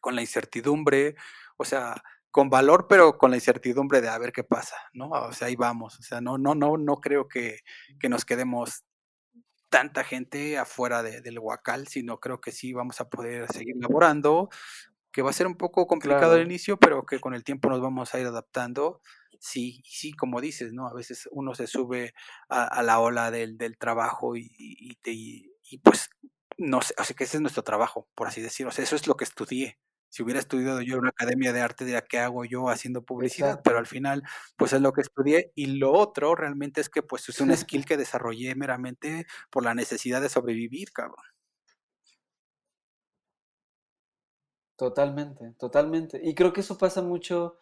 con 0.00 0.14
la 0.14 0.20
incertidumbre, 0.22 1.14
o 1.56 1.64
sea, 1.64 2.02
con 2.30 2.50
valor, 2.50 2.86
pero 2.88 3.18
con 3.18 3.30
la 3.30 3.36
incertidumbre 3.36 4.00
de 4.00 4.08
a 4.08 4.18
ver 4.18 4.32
qué 4.32 4.44
pasa, 4.44 4.76
¿no? 4.92 5.08
O 5.10 5.32
sea, 5.32 5.48
ahí 5.48 5.56
vamos, 5.56 5.98
o 5.98 6.02
sea, 6.02 6.20
no, 6.20 6.38
no, 6.38 6.54
no, 6.54 6.76
no 6.76 6.96
creo 7.00 7.26
que, 7.28 7.60
que 8.00 8.08
nos 8.08 8.24
quedemos 8.24 8.84
tanta 9.68 10.04
gente 10.04 10.58
afuera 10.58 11.02
de, 11.02 11.20
del 11.20 11.38
Huacal, 11.38 11.88
sino 11.88 12.20
creo 12.20 12.40
que 12.40 12.52
sí 12.52 12.72
vamos 12.72 13.00
a 13.00 13.08
poder 13.10 13.50
seguir 13.52 13.76
laborando, 13.78 14.48
que 15.12 15.22
va 15.22 15.30
a 15.30 15.34
ser 15.34 15.46
un 15.46 15.56
poco 15.56 15.86
complicado 15.86 16.34
al 16.34 16.42
inicio, 16.46 16.78
pero 16.78 17.04
que 17.04 17.20
con 17.20 17.34
el 17.34 17.44
tiempo 17.44 17.68
nos 17.68 17.80
vamos 17.80 18.14
a 18.14 18.20
ir 18.20 18.26
adaptando. 18.26 19.02
Sí, 19.40 19.82
sí, 19.84 20.12
como 20.12 20.40
dices, 20.40 20.72
¿no? 20.72 20.88
A 20.88 20.94
veces 20.94 21.28
uno 21.32 21.54
se 21.54 21.66
sube 21.66 22.14
a, 22.48 22.64
a 22.66 22.82
la 22.82 23.00
ola 23.00 23.30
del, 23.30 23.56
del 23.58 23.78
trabajo 23.78 24.36
y, 24.36 24.50
y- 24.58 25.52
y, 25.70 25.78
pues 25.78 26.10
no 26.56 26.80
sé, 26.82 26.94
o 26.98 27.04
sea 27.04 27.14
que 27.14 27.24
ese 27.24 27.36
es 27.36 27.40
nuestro 27.42 27.62
trabajo, 27.62 28.08
por 28.14 28.26
así 28.28 28.40
decirlo. 28.40 28.70
O 28.70 28.72
sea, 28.72 28.84
eso 28.84 28.96
es 28.96 29.06
lo 29.06 29.16
que 29.16 29.24
estudié. 29.24 29.78
Si 30.10 30.22
hubiera 30.22 30.40
estudiado 30.40 30.80
yo 30.82 30.94
en 30.94 31.00
una 31.00 31.10
academia 31.10 31.52
de 31.52 31.60
arte, 31.60 31.84
diría, 31.84 32.02
¿qué 32.02 32.18
hago 32.18 32.44
yo 32.44 32.68
haciendo 32.70 33.04
publicidad? 33.04 33.60
Pero 33.64 33.78
al 33.78 33.86
final, 33.86 34.22
pues 34.56 34.72
es 34.72 34.80
lo 34.80 34.92
que 34.92 35.02
estudié. 35.02 35.52
Y 35.54 35.66
lo 35.78 35.92
otro 35.92 36.34
realmente 36.34 36.80
es 36.80 36.88
que 36.88 37.02
pues 37.02 37.28
es 37.28 37.40
un 37.40 37.54
skill 37.56 37.84
que 37.86 37.96
desarrollé 37.98 38.54
meramente 38.54 39.26
por 39.50 39.64
la 39.64 39.74
necesidad 39.74 40.20
de 40.22 40.28
sobrevivir, 40.30 40.92
cabrón. 40.92 41.24
Totalmente, 44.76 45.54
totalmente. 45.58 46.20
Y 46.22 46.34
creo 46.34 46.52
que 46.52 46.60
eso 46.60 46.78
pasa 46.78 47.02
mucho, 47.02 47.56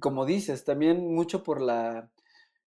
como 0.00 0.26
dices, 0.26 0.64
también 0.64 1.12
mucho 1.14 1.42
por 1.42 1.60
la, 1.60 2.10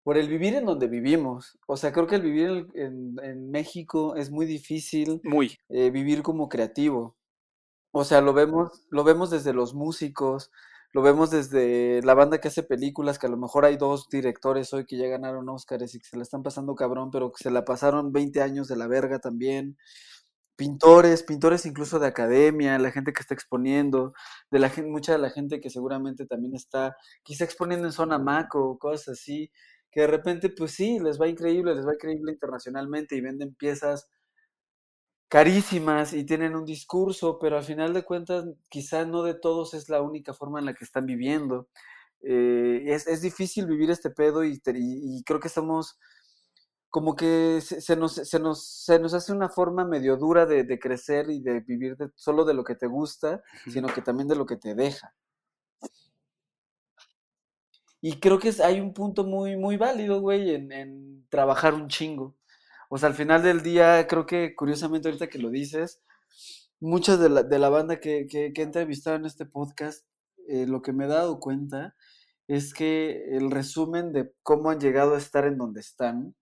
por 0.04 0.18
el 0.18 0.28
vivir 0.28 0.54
en 0.54 0.66
donde 0.66 0.88
vivimos. 0.88 1.58
O 1.68 1.76
sea, 1.76 1.92
creo 1.92 2.06
que 2.08 2.16
el 2.16 2.22
vivir 2.22 2.48
en, 2.50 2.70
en- 2.76 3.20
en 3.24 3.50
México 3.50 4.16
es 4.16 4.30
muy 4.30 4.46
difícil 4.46 5.22
Muy. 5.22 5.58
eh, 5.70 5.90
vivir 5.90 6.22
como 6.22 6.48
creativo. 6.48 7.15
O 7.98 8.04
sea, 8.04 8.20
lo 8.20 8.34
vemos, 8.34 8.86
lo 8.90 9.04
vemos 9.04 9.30
desde 9.30 9.54
los 9.54 9.72
músicos, 9.72 10.50
lo 10.92 11.00
vemos 11.00 11.30
desde 11.30 12.02
la 12.02 12.12
banda 12.12 12.38
que 12.42 12.48
hace 12.48 12.62
películas, 12.62 13.18
que 13.18 13.26
a 13.26 13.30
lo 13.30 13.38
mejor 13.38 13.64
hay 13.64 13.78
dos 13.78 14.10
directores 14.10 14.74
hoy 14.74 14.84
que 14.84 14.98
ya 14.98 15.08
ganaron 15.08 15.48
Óscares 15.48 15.94
y 15.94 16.00
que 16.00 16.04
se 16.06 16.18
la 16.18 16.22
están 16.22 16.42
pasando 16.42 16.74
cabrón, 16.74 17.10
pero 17.10 17.32
que 17.32 17.42
se 17.42 17.50
la 17.50 17.64
pasaron 17.64 18.12
20 18.12 18.42
años 18.42 18.68
de 18.68 18.76
la 18.76 18.86
verga 18.86 19.18
también. 19.18 19.78
Pintores, 20.56 21.22
pintores 21.22 21.64
incluso 21.64 21.98
de 21.98 22.08
academia, 22.08 22.78
la 22.78 22.90
gente 22.90 23.14
que 23.14 23.20
está 23.22 23.32
exponiendo, 23.32 24.12
de 24.50 24.58
la 24.58 24.68
gente, 24.68 24.90
mucha 24.90 25.12
de 25.12 25.18
la 25.18 25.30
gente 25.30 25.60
que 25.60 25.70
seguramente 25.70 26.26
también 26.26 26.54
está 26.54 26.96
quizá 27.22 27.44
exponiendo 27.44 27.86
en 27.86 27.92
zona 27.92 28.18
maco, 28.18 28.78
cosas 28.78 29.20
así, 29.20 29.50
que 29.90 30.02
de 30.02 30.08
repente, 30.08 30.50
pues 30.50 30.72
sí, 30.72 30.98
les 31.00 31.18
va 31.18 31.28
increíble, 31.28 31.74
les 31.74 31.86
va 31.86 31.94
increíble 31.94 32.32
internacionalmente 32.32 33.16
y 33.16 33.22
venden 33.22 33.54
piezas 33.54 34.10
carísimas 35.28 36.12
y 36.12 36.24
tienen 36.24 36.54
un 36.56 36.64
discurso, 36.64 37.38
pero 37.38 37.56
al 37.58 37.64
final 37.64 37.92
de 37.94 38.04
cuentas 38.04 38.46
quizá 38.68 39.04
no 39.04 39.22
de 39.22 39.34
todos 39.34 39.74
es 39.74 39.88
la 39.88 40.02
única 40.02 40.34
forma 40.34 40.58
en 40.60 40.66
la 40.66 40.74
que 40.74 40.84
están 40.84 41.06
viviendo. 41.06 41.68
Eh, 42.22 42.84
es, 42.86 43.06
es 43.06 43.22
difícil 43.22 43.66
vivir 43.66 43.90
este 43.90 44.10
pedo 44.10 44.44
y, 44.44 44.52
y- 44.66 45.18
y 45.18 45.22
creo 45.24 45.40
que 45.40 45.48
estamos 45.48 45.98
como 46.90 47.14
que 47.16 47.60
se, 47.62 47.80
se 47.82 47.96
nos, 47.96 48.14
se, 48.14 48.38
nos, 48.40 48.64
se 48.66 48.98
nos 48.98 49.14
hace 49.14 49.32
una 49.32 49.48
forma 49.50 49.84
medio 49.84 50.16
dura 50.16 50.46
de, 50.46 50.64
de 50.64 50.78
crecer 50.78 51.30
y 51.30 51.40
de 51.42 51.60
vivir 51.60 51.96
de- 51.96 52.10
solo 52.16 52.44
de 52.44 52.54
lo 52.54 52.64
que 52.64 52.74
te 52.76 52.86
gusta, 52.86 53.42
sino 53.68 53.88
que 53.88 54.02
también 54.02 54.28
de 54.28 54.36
lo 54.36 54.46
que 54.46 54.56
te 54.56 54.74
deja. 54.74 55.14
Y 58.00 58.20
creo 58.20 58.38
que 58.38 58.52
hay 58.62 58.80
un 58.80 58.92
punto 58.94 59.24
muy, 59.24 59.56
muy 59.56 59.76
válido, 59.76 60.20
güey, 60.20 60.54
en, 60.54 60.70
en 60.72 61.26
trabajar 61.28 61.74
un 61.74 61.88
chingo. 61.88 62.35
O 62.90 62.98
sea, 62.98 63.08
al 63.08 63.14
final 63.14 63.42
del 63.42 63.62
día, 63.62 64.06
creo 64.08 64.26
que 64.26 64.54
curiosamente 64.54 65.08
ahorita 65.08 65.28
que 65.28 65.38
lo 65.38 65.50
dices, 65.50 66.02
muchas 66.80 67.18
de 67.20 67.28
la, 67.28 67.42
de 67.42 67.58
la 67.58 67.68
banda 67.68 68.00
que, 68.00 68.26
que, 68.28 68.52
que 68.52 68.60
he 68.62 68.64
entrevistado 68.64 69.16
en 69.16 69.26
este 69.26 69.46
podcast, 69.46 70.06
eh, 70.48 70.66
lo 70.66 70.82
que 70.82 70.92
me 70.92 71.04
he 71.06 71.08
dado 71.08 71.40
cuenta 71.40 71.94
es 72.48 72.72
que 72.74 73.24
el 73.36 73.50
resumen 73.50 74.12
de 74.12 74.32
cómo 74.42 74.70
han 74.70 74.80
llegado 74.80 75.14
a 75.14 75.18
estar 75.18 75.46
en 75.46 75.58
donde 75.58 75.80
están 75.80 76.34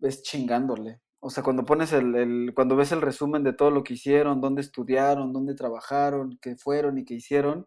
es 0.00 0.22
chingándole. 0.22 1.00
O 1.20 1.30
sea, 1.30 1.42
cuando 1.42 1.64
pones 1.64 1.92
el, 1.92 2.14
el- 2.16 2.52
cuando 2.54 2.76
ves 2.76 2.92
el 2.92 3.00
resumen 3.00 3.44
de 3.44 3.52
todo 3.52 3.70
lo 3.70 3.84
que 3.84 3.94
hicieron, 3.94 4.40
dónde 4.40 4.60
estudiaron, 4.62 5.32
dónde 5.32 5.54
trabajaron, 5.54 6.38
qué 6.42 6.56
fueron 6.56 6.98
y 6.98 7.04
qué 7.04 7.14
hicieron, 7.14 7.64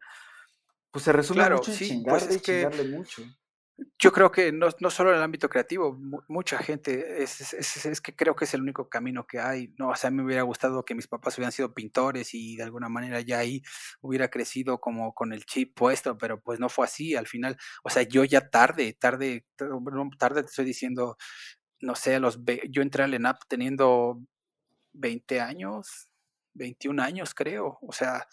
pues 0.92 1.06
se 1.06 1.14
resume 1.14 1.40
Claro, 1.40 1.58
mucho 1.58 1.72
en 1.72 1.78
sí, 1.78 2.04
pues 2.08 2.24
es 2.28 2.42
que 2.42 2.62
chingarle 2.64 2.84
mucho. 2.98 3.24
Yo 4.00 4.14
creo 4.14 4.32
que 4.32 4.54
no, 4.54 4.68
no 4.80 4.90
solo 4.90 5.10
en 5.12 5.18
el 5.18 5.24
ámbito 5.24 5.50
creativo, 5.50 6.00
mucha 6.30 6.58
gente, 6.60 7.22
es, 7.24 7.54
es, 7.54 7.86
es, 7.86 8.00
que 8.02 8.16
creo 8.16 8.34
que 8.34 8.46
es 8.46 8.54
el 8.54 8.62
único 8.62 8.88
camino 8.88 9.28
que 9.28 9.40
hay, 9.40 9.74
¿no? 9.78 9.90
O 9.90 9.96
sea, 9.96 10.10
me 10.12 10.24
hubiera 10.24 10.44
gustado 10.44 10.86
que 10.86 10.96
mis 10.96 11.08
papás 11.08 11.38
hubieran 11.38 11.52
sido 11.52 11.74
pintores 11.74 12.34
y 12.34 12.56
de 12.56 12.64
alguna 12.64 12.88
manera 12.88 13.20
ya 13.20 13.40
ahí 13.40 13.62
hubiera 14.02 14.30
crecido 14.30 14.80
como 14.80 15.14
con 15.14 15.34
el 15.34 15.46
chip 15.46 15.76
puesto, 15.76 16.18
pero 16.18 16.40
pues 16.42 16.58
no 16.60 16.70
fue 16.70 16.86
así, 16.86 17.16
al 17.16 17.28
final, 17.28 17.58
o 17.84 17.90
sea, 17.90 18.04
yo 18.04 18.24
ya 18.24 18.50
tarde, 18.50 18.94
tarde, 18.94 19.46
tarde 20.18 20.44
te 20.44 20.50
estoy 20.50 20.66
diciendo, 20.66 21.18
no 21.82 21.96
sé, 21.96 22.20
los, 22.20 22.40
yo 22.70 22.82
entré 22.82 23.04
al 23.04 23.14
ENAP 23.14 23.40
teniendo 23.50 24.22
20 24.94 25.42
años, 25.42 26.10
21 26.54 27.00
años 27.04 27.34
creo, 27.36 27.78
o 27.82 27.92
sea, 27.92 28.28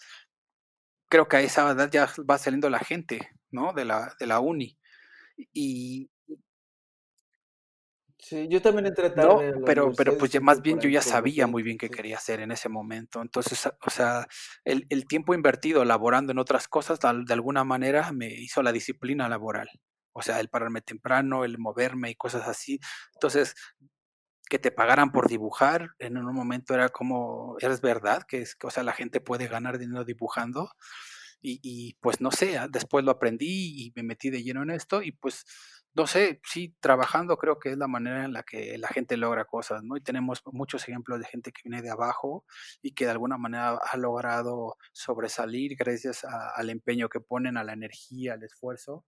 creo 1.09 1.27
que 1.27 1.37
a 1.37 1.41
esa 1.41 1.71
edad 1.71 1.91
ya 1.91 2.09
va 2.29 2.37
saliendo 2.37 2.69
la 2.69 2.79
gente, 2.79 3.29
¿no? 3.51 3.73
De 3.73 3.85
la, 3.85 4.15
de 4.19 4.27
la 4.27 4.39
uni. 4.39 4.77
Y, 5.37 6.09
Sí, 8.23 8.47
yo 8.47 8.61
también 8.61 8.85
entré 8.85 9.09
no, 9.09 9.15
tarde 9.15 9.53
pero, 9.65 9.91
pero 9.91 10.17
pues 10.17 10.31
ya 10.31 10.39
más 10.39 10.61
bien 10.61 10.79
yo 10.79 10.87
ya 10.87 11.01
sabía 11.01 11.45
muy 11.45 11.61
20, 11.61 11.65
bien 11.65 11.77
qué 11.77 11.89
quería 11.89 12.15
hacer 12.15 12.39
en 12.39 12.53
ese 12.53 12.69
momento. 12.69 13.21
Entonces, 13.21 13.67
o 13.85 13.89
sea, 13.89 14.25
el, 14.63 14.87
el 14.89 15.05
tiempo 15.05 15.33
invertido 15.33 15.83
laborando 15.83 16.31
en 16.31 16.39
otras 16.39 16.69
cosas, 16.69 16.99
de 17.01 17.33
alguna 17.33 17.65
manera 17.65 18.13
me 18.13 18.27
hizo 18.27 18.63
la 18.63 18.71
disciplina 18.71 19.27
laboral. 19.27 19.67
O 20.13 20.21
sea, 20.21 20.39
el 20.39 20.47
pararme 20.47 20.79
temprano, 20.79 21.43
el 21.43 21.57
moverme 21.57 22.11
y 22.11 22.15
cosas 22.15 22.47
así. 22.47 22.79
Entonces, 23.15 23.55
que 24.49 24.57
te 24.57 24.71
pagaran 24.71 25.11
por 25.11 25.27
dibujar, 25.27 25.89
en 25.99 26.17
un 26.17 26.33
momento 26.33 26.73
era 26.73 26.87
como, 26.89 27.57
¿es 27.59 27.81
verdad? 27.81 28.23
Que 28.25 28.43
es, 28.43 28.55
que, 28.55 28.67
o 28.67 28.69
sea, 28.69 28.83
la 28.83 28.93
gente 28.93 29.19
puede 29.19 29.47
ganar 29.47 29.77
dinero 29.79 30.05
dibujando. 30.05 30.71
Y, 31.45 31.59
y, 31.61 31.95
pues 32.01 32.21
no 32.21 32.31
sé, 32.31 32.57
ah, 32.57 32.67
después 32.69 33.03
lo 33.05 33.11
aprendí 33.11 33.85
y 33.85 33.91
me 33.95 34.03
metí 34.03 34.29
de 34.29 34.43
lleno 34.43 34.63
en 34.63 34.69
esto 34.71 35.01
y 35.03 35.11
pues 35.11 35.45
no 35.93 36.07
sé, 36.07 36.41
sí, 36.45 36.75
trabajando 36.79 37.37
creo 37.37 37.59
que 37.59 37.69
es 37.71 37.77
la 37.77 37.87
manera 37.87 38.23
en 38.25 38.33
la 38.33 38.43
que 38.43 38.77
la 38.77 38.87
gente 38.87 39.17
logra 39.17 39.45
cosas, 39.45 39.83
¿no? 39.83 39.97
Y 39.97 40.01
tenemos 40.01 40.41
muchos 40.51 40.87
ejemplos 40.87 41.19
de 41.19 41.25
gente 41.25 41.51
que 41.51 41.61
viene 41.65 41.81
de 41.83 41.91
abajo 41.91 42.45
y 42.81 42.93
que 42.93 43.05
de 43.05 43.11
alguna 43.11 43.37
manera 43.37 43.77
ha 43.77 43.97
logrado 43.97 44.77
sobresalir 44.93 45.75
gracias 45.77 46.23
a- 46.25 46.51
al 46.55 46.69
empeño 46.69 47.09
que 47.09 47.19
ponen, 47.19 47.57
a 47.57 47.63
la 47.63 47.73
energía, 47.73 48.33
al 48.33 48.43
esfuerzo 48.43 49.05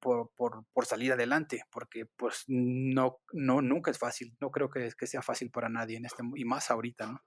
por, 0.00 0.30
por, 0.36 0.64
por 0.72 0.86
salir 0.86 1.12
adelante, 1.12 1.64
porque 1.70 2.06
pues 2.06 2.44
no, 2.48 3.18
no, 3.32 3.62
nunca 3.62 3.90
es 3.90 3.98
fácil, 3.98 4.36
no 4.40 4.50
creo 4.50 4.70
que, 4.70 4.90
que 4.98 5.06
sea 5.06 5.22
fácil 5.22 5.50
para 5.50 5.68
nadie 5.68 5.96
en 5.98 6.06
este, 6.06 6.22
y 6.36 6.44
más 6.44 6.70
ahorita, 6.70 7.06
¿no? 7.06 7.20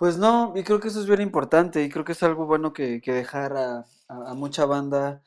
Pues 0.00 0.16
no, 0.18 0.52
y 0.56 0.64
creo 0.64 0.80
que 0.80 0.88
eso 0.88 1.00
es 1.00 1.06
bien 1.06 1.20
importante 1.20 1.82
y 1.84 1.90
creo 1.90 2.04
que 2.06 2.12
es 2.12 2.22
algo 2.22 2.46
bueno 2.46 2.72
que, 2.72 3.00
que 3.02 3.12
dejar 3.12 3.56
a, 3.56 3.86
a- 4.08 4.34
mucha 4.34 4.64
banda 4.66 5.22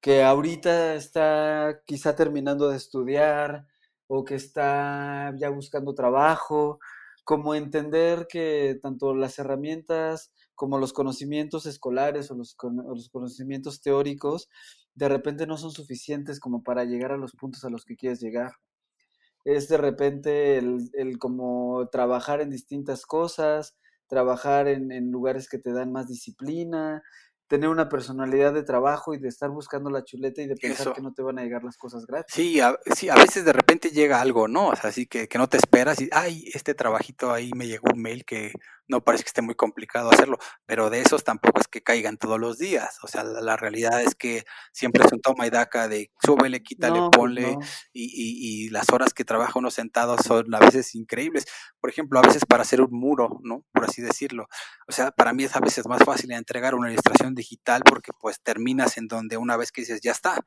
que 0.00 0.22
ahorita 0.24 0.94
está 0.96 1.82
quizá 1.86 2.16
terminando 2.16 2.68
de 2.70 2.76
estudiar 2.76 3.66
o 4.08 4.24
que 4.24 4.36
está 4.36 5.34
ya 5.38 5.50
buscando 5.50 5.94
trabajo, 5.94 6.80
como 7.24 7.54
entender 7.56 8.28
que 8.28 8.78
tanto 8.82 9.14
las 9.14 9.38
herramientas 9.40 10.32
como 10.56 10.78
los 10.78 10.92
conocimientos 10.94 11.66
escolares 11.66 12.30
o 12.30 12.36
los, 12.36 12.56
los 12.86 13.08
conocimientos 13.10 13.80
teóricos 13.82 14.48
de 14.94 15.08
repente 15.10 15.46
no 15.48 15.58
son 15.58 15.72
suficientes 15.72 16.40
como 16.40 16.62
para 16.64 16.84
llegar 16.84 17.12
a 17.12 17.18
los 17.18 17.32
puntos 17.34 17.64
a 17.64 17.70
los 17.70 17.84
que 17.84 17.96
quieres 17.96 18.20
llegar. 18.20 18.52
es 19.44 19.68
de 19.68 19.76
repente 19.78 20.58
el, 20.58 20.90
el 20.94 21.18
como 21.18 21.88
trabajar 21.90 22.40
en 22.40 22.50
distintas 22.50 23.06
cosas, 23.06 23.76
trabajar 24.06 24.68
en, 24.68 24.92
en 24.92 25.10
lugares 25.10 25.48
que 25.48 25.58
te 25.58 25.72
dan 25.72 25.92
más 25.92 26.08
disciplina, 26.08 27.02
tener 27.48 27.68
una 27.68 27.88
personalidad 27.88 28.52
de 28.52 28.62
trabajo 28.62 29.14
y 29.14 29.18
de 29.18 29.28
estar 29.28 29.50
buscando 29.50 29.90
la 29.90 30.04
chuleta 30.04 30.42
y 30.42 30.46
de 30.46 30.56
pensar 30.56 30.92
que 30.94 31.02
no 31.02 31.12
te 31.12 31.22
van 31.22 31.38
a 31.38 31.42
llegar 31.42 31.62
las 31.62 31.76
cosas 31.76 32.06
gratis. 32.06 32.34
Sí, 32.34 32.60
a, 32.60 32.76
sí, 32.94 33.08
a 33.08 33.14
veces 33.14 33.44
de 33.44 33.52
repente 33.52 33.90
llega 33.90 34.20
algo, 34.20 34.48
¿no? 34.48 34.68
O 34.68 34.76
sea, 34.76 34.90
así 34.90 35.06
que, 35.06 35.28
que 35.28 35.38
no 35.38 35.48
te 35.48 35.56
esperas 35.56 36.00
y, 36.00 36.08
ay, 36.12 36.44
este 36.52 36.74
trabajito 36.74 37.32
ahí 37.32 37.50
me 37.54 37.68
llegó 37.68 37.90
un 37.94 38.02
mail 38.02 38.24
que 38.24 38.52
no 38.88 39.02
parece 39.02 39.24
que 39.24 39.28
esté 39.28 39.42
muy 39.42 39.54
complicado 39.54 40.10
hacerlo, 40.10 40.38
pero 40.66 40.90
de 40.90 41.00
esos 41.00 41.24
tampoco 41.24 41.60
es 41.60 41.68
que 41.68 41.82
caigan 41.82 42.16
todos 42.18 42.38
los 42.38 42.58
días. 42.58 42.98
O 43.02 43.08
sea, 43.08 43.24
la, 43.24 43.40
la 43.40 43.56
realidad 43.56 44.00
es 44.02 44.14
que 44.14 44.44
siempre 44.72 45.04
es 45.04 45.12
un 45.12 45.20
toma 45.20 45.46
y 45.46 45.50
daca 45.50 45.88
de 45.88 46.10
súbele, 46.24 46.62
quítale, 46.62 47.00
No, 47.00 47.10
ponle, 47.10 47.56
no. 47.56 47.58
y, 47.92 48.04
y, 48.04 48.66
y 48.66 48.68
las 48.70 48.90
horas 48.92 49.12
que 49.14 49.24
trabaja 49.24 49.58
uno 49.58 49.70
sentado 49.70 50.16
son 50.18 50.54
a 50.54 50.58
veces 50.60 50.94
increíbles. 50.94 51.46
Por 51.80 51.90
ejemplo, 51.90 52.18
a 52.18 52.22
veces 52.22 52.44
para 52.46 52.62
hacer 52.62 52.80
un 52.80 52.90
muro, 52.92 53.40
¿no? 53.42 53.64
Por 53.72 53.84
así 53.84 54.02
decirlo. 54.02 54.46
O 54.88 54.92
sea, 54.92 55.10
para 55.10 55.32
mí 55.32 55.44
es 55.44 55.56
a 55.56 55.60
veces 55.60 55.86
más 55.86 56.02
fácil 56.04 56.30
entregar 56.32 56.74
una 56.74 56.90
ilustración 56.90 57.34
digital 57.34 57.82
porque 57.84 58.12
pues 58.18 58.40
terminas 58.42 58.96
en 58.98 59.08
donde 59.08 59.36
una 59.36 59.56
vez 59.56 59.72
que 59.72 59.82
dices, 59.82 60.00
ya 60.02 60.12
está. 60.12 60.44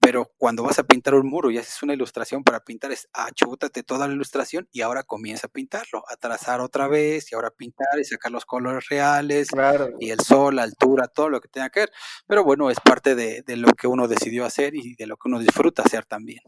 Pero 0.00 0.32
cuando 0.38 0.62
vas 0.62 0.78
a 0.78 0.84
pintar 0.84 1.14
un 1.14 1.28
muro 1.28 1.50
y 1.50 1.58
haces 1.58 1.82
una 1.82 1.92
ilustración 1.94 2.42
para 2.42 2.60
pintar, 2.60 2.90
es 2.92 3.08
achútate 3.12 3.82
toda 3.82 4.08
la 4.08 4.14
ilustración 4.14 4.66
y 4.72 4.80
ahora 4.80 5.02
comienza 5.02 5.46
a 5.46 5.50
pintarlo, 5.50 6.02
a 6.08 6.16
trazar 6.16 6.60
otra 6.60 6.88
vez 6.88 7.30
y 7.30 7.34
ahora 7.34 7.50
pintar 7.50 7.98
y 8.00 8.04
sacar 8.04 8.32
los 8.32 8.46
colores 8.46 8.88
reales 8.88 9.48
Claro. 9.50 9.90
y 10.00 10.10
el 10.10 10.20
sol, 10.20 10.56
la 10.56 10.62
altura, 10.62 11.06
todo 11.08 11.28
lo 11.28 11.40
que 11.40 11.48
tenga 11.48 11.70
que 11.70 11.80
ver. 11.80 11.92
Pero 12.26 12.44
bueno, 12.44 12.70
es 12.70 12.80
parte 12.80 13.14
de, 13.14 13.42
de 13.42 13.56
lo 13.56 13.72
que 13.72 13.86
uno 13.88 14.08
decidió 14.08 14.44
hacer 14.46 14.74
y 14.74 14.94
de 14.96 15.06
lo 15.06 15.16
que 15.16 15.28
uno 15.28 15.38
disfruta 15.38 15.82
hacer 15.82 16.06
también. 16.06 16.40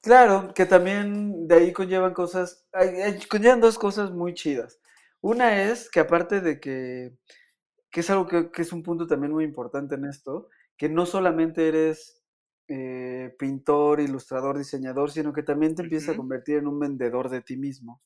Claro, 0.00 0.52
que 0.54 0.66
también 0.66 1.46
de 1.46 1.54
ahí 1.56 1.72
conllevan 1.72 2.12
cosas, 2.12 2.66
conllevan 3.30 3.60
dos 3.60 3.78
cosas 3.78 4.10
muy 4.10 4.34
chidas. 4.34 4.80
Una 5.20 5.62
es 5.62 5.88
que 5.90 6.00
aparte 6.00 6.40
de 6.40 6.58
que, 6.60 7.12
que 7.92 8.00
es 8.00 8.10
algo 8.10 8.26
que, 8.26 8.50
que 8.50 8.62
es 8.62 8.72
un 8.72 8.82
punto 8.82 9.06
también 9.06 9.32
muy 9.32 9.44
importante 9.44 9.94
en 9.94 10.06
esto, 10.06 10.48
que 10.76 10.88
no 10.88 11.06
solamente 11.06 11.68
eres 11.68 12.22
eh, 12.68 13.34
pintor, 13.38 14.00
ilustrador, 14.00 14.56
diseñador, 14.56 15.10
sino 15.10 15.32
que 15.32 15.42
también 15.42 15.74
te 15.74 15.82
empiezas 15.82 16.14
a 16.14 16.16
convertir 16.16 16.56
en 16.56 16.66
un 16.68 16.78
vendedor 16.78 17.28
de 17.28 17.42
ti 17.42 17.56
mismo. 17.56 18.00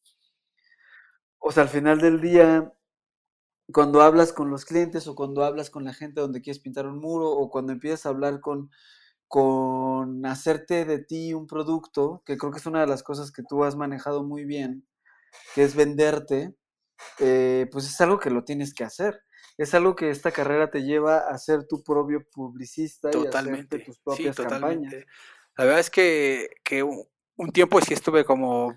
O 1.38 1.52
sea, 1.52 1.62
al 1.62 1.68
final 1.68 2.00
del 2.00 2.20
día, 2.20 2.72
cuando 3.72 4.02
hablas 4.02 4.32
con 4.32 4.50
los 4.50 4.64
clientes 4.64 5.06
o 5.06 5.14
cuando 5.14 5.44
hablas 5.44 5.70
con 5.70 5.84
la 5.84 5.94
gente 5.94 6.20
donde 6.20 6.42
quieres 6.42 6.60
pintar 6.60 6.86
un 6.86 6.98
muro 6.98 7.30
o 7.30 7.48
cuando 7.48 7.72
empiezas 7.72 8.06
a 8.06 8.08
hablar 8.08 8.40
con, 8.40 8.70
con 9.28 10.26
hacerte 10.26 10.84
de 10.84 10.98
ti 10.98 11.32
un 11.32 11.46
producto, 11.46 12.22
que 12.26 12.36
creo 12.36 12.50
que 12.50 12.58
es 12.58 12.66
una 12.66 12.80
de 12.80 12.88
las 12.88 13.04
cosas 13.04 13.30
que 13.30 13.44
tú 13.48 13.62
has 13.62 13.76
manejado 13.76 14.24
muy 14.24 14.44
bien, 14.44 14.84
que 15.54 15.62
es 15.62 15.76
venderte, 15.76 16.56
eh, 17.20 17.68
pues 17.70 17.86
es 17.86 18.00
algo 18.00 18.18
que 18.18 18.30
lo 18.30 18.44
tienes 18.44 18.74
que 18.74 18.84
hacer. 18.84 19.20
Es 19.58 19.74
algo 19.74 19.96
que 19.96 20.10
esta 20.10 20.32
carrera 20.32 20.70
te 20.70 20.82
lleva 20.82 21.18
a 21.28 21.38
ser 21.38 21.66
tu 21.66 21.82
propio 21.82 22.24
publicista 22.30 23.14
y 23.14 23.26
a 23.26 23.32
Totalmente, 23.32 23.78
tus 23.84 23.98
sí, 24.08 24.30
propias 24.30 24.40
campañas. 24.40 24.96
totalmente. 24.98 25.06
La 25.56 25.64
verdad 25.64 25.80
es 25.80 25.90
que, 25.90 26.50
que 26.64 26.82
un 26.82 27.52
tiempo 27.52 27.80
sí 27.80 27.94
estuve 27.94 28.24
como, 28.24 28.76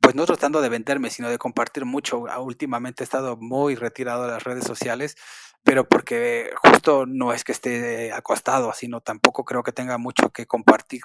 pues 0.00 0.14
no 0.14 0.26
tratando 0.26 0.60
de 0.60 0.68
venderme, 0.68 1.10
sino 1.10 1.30
de 1.30 1.38
compartir 1.38 1.84
mucho. 1.86 2.26
Ah, 2.28 2.40
Últimamente 2.40 3.02
he 3.02 3.06
estado 3.06 3.36
muy 3.38 3.74
retirado 3.76 4.24
de 4.26 4.32
las 4.32 4.44
redes 4.44 4.64
sociales, 4.64 5.16
pero 5.64 5.88
porque 5.88 6.50
justo 6.62 7.06
no 7.06 7.32
es 7.32 7.44
que 7.44 7.52
esté 7.52 8.12
acostado, 8.12 8.72
sino 8.74 9.00
tampoco 9.00 9.44
creo 9.44 9.62
que 9.62 9.72
tenga 9.72 9.98
mucho 9.98 10.30
que 10.30 10.46
compartir. 10.46 11.02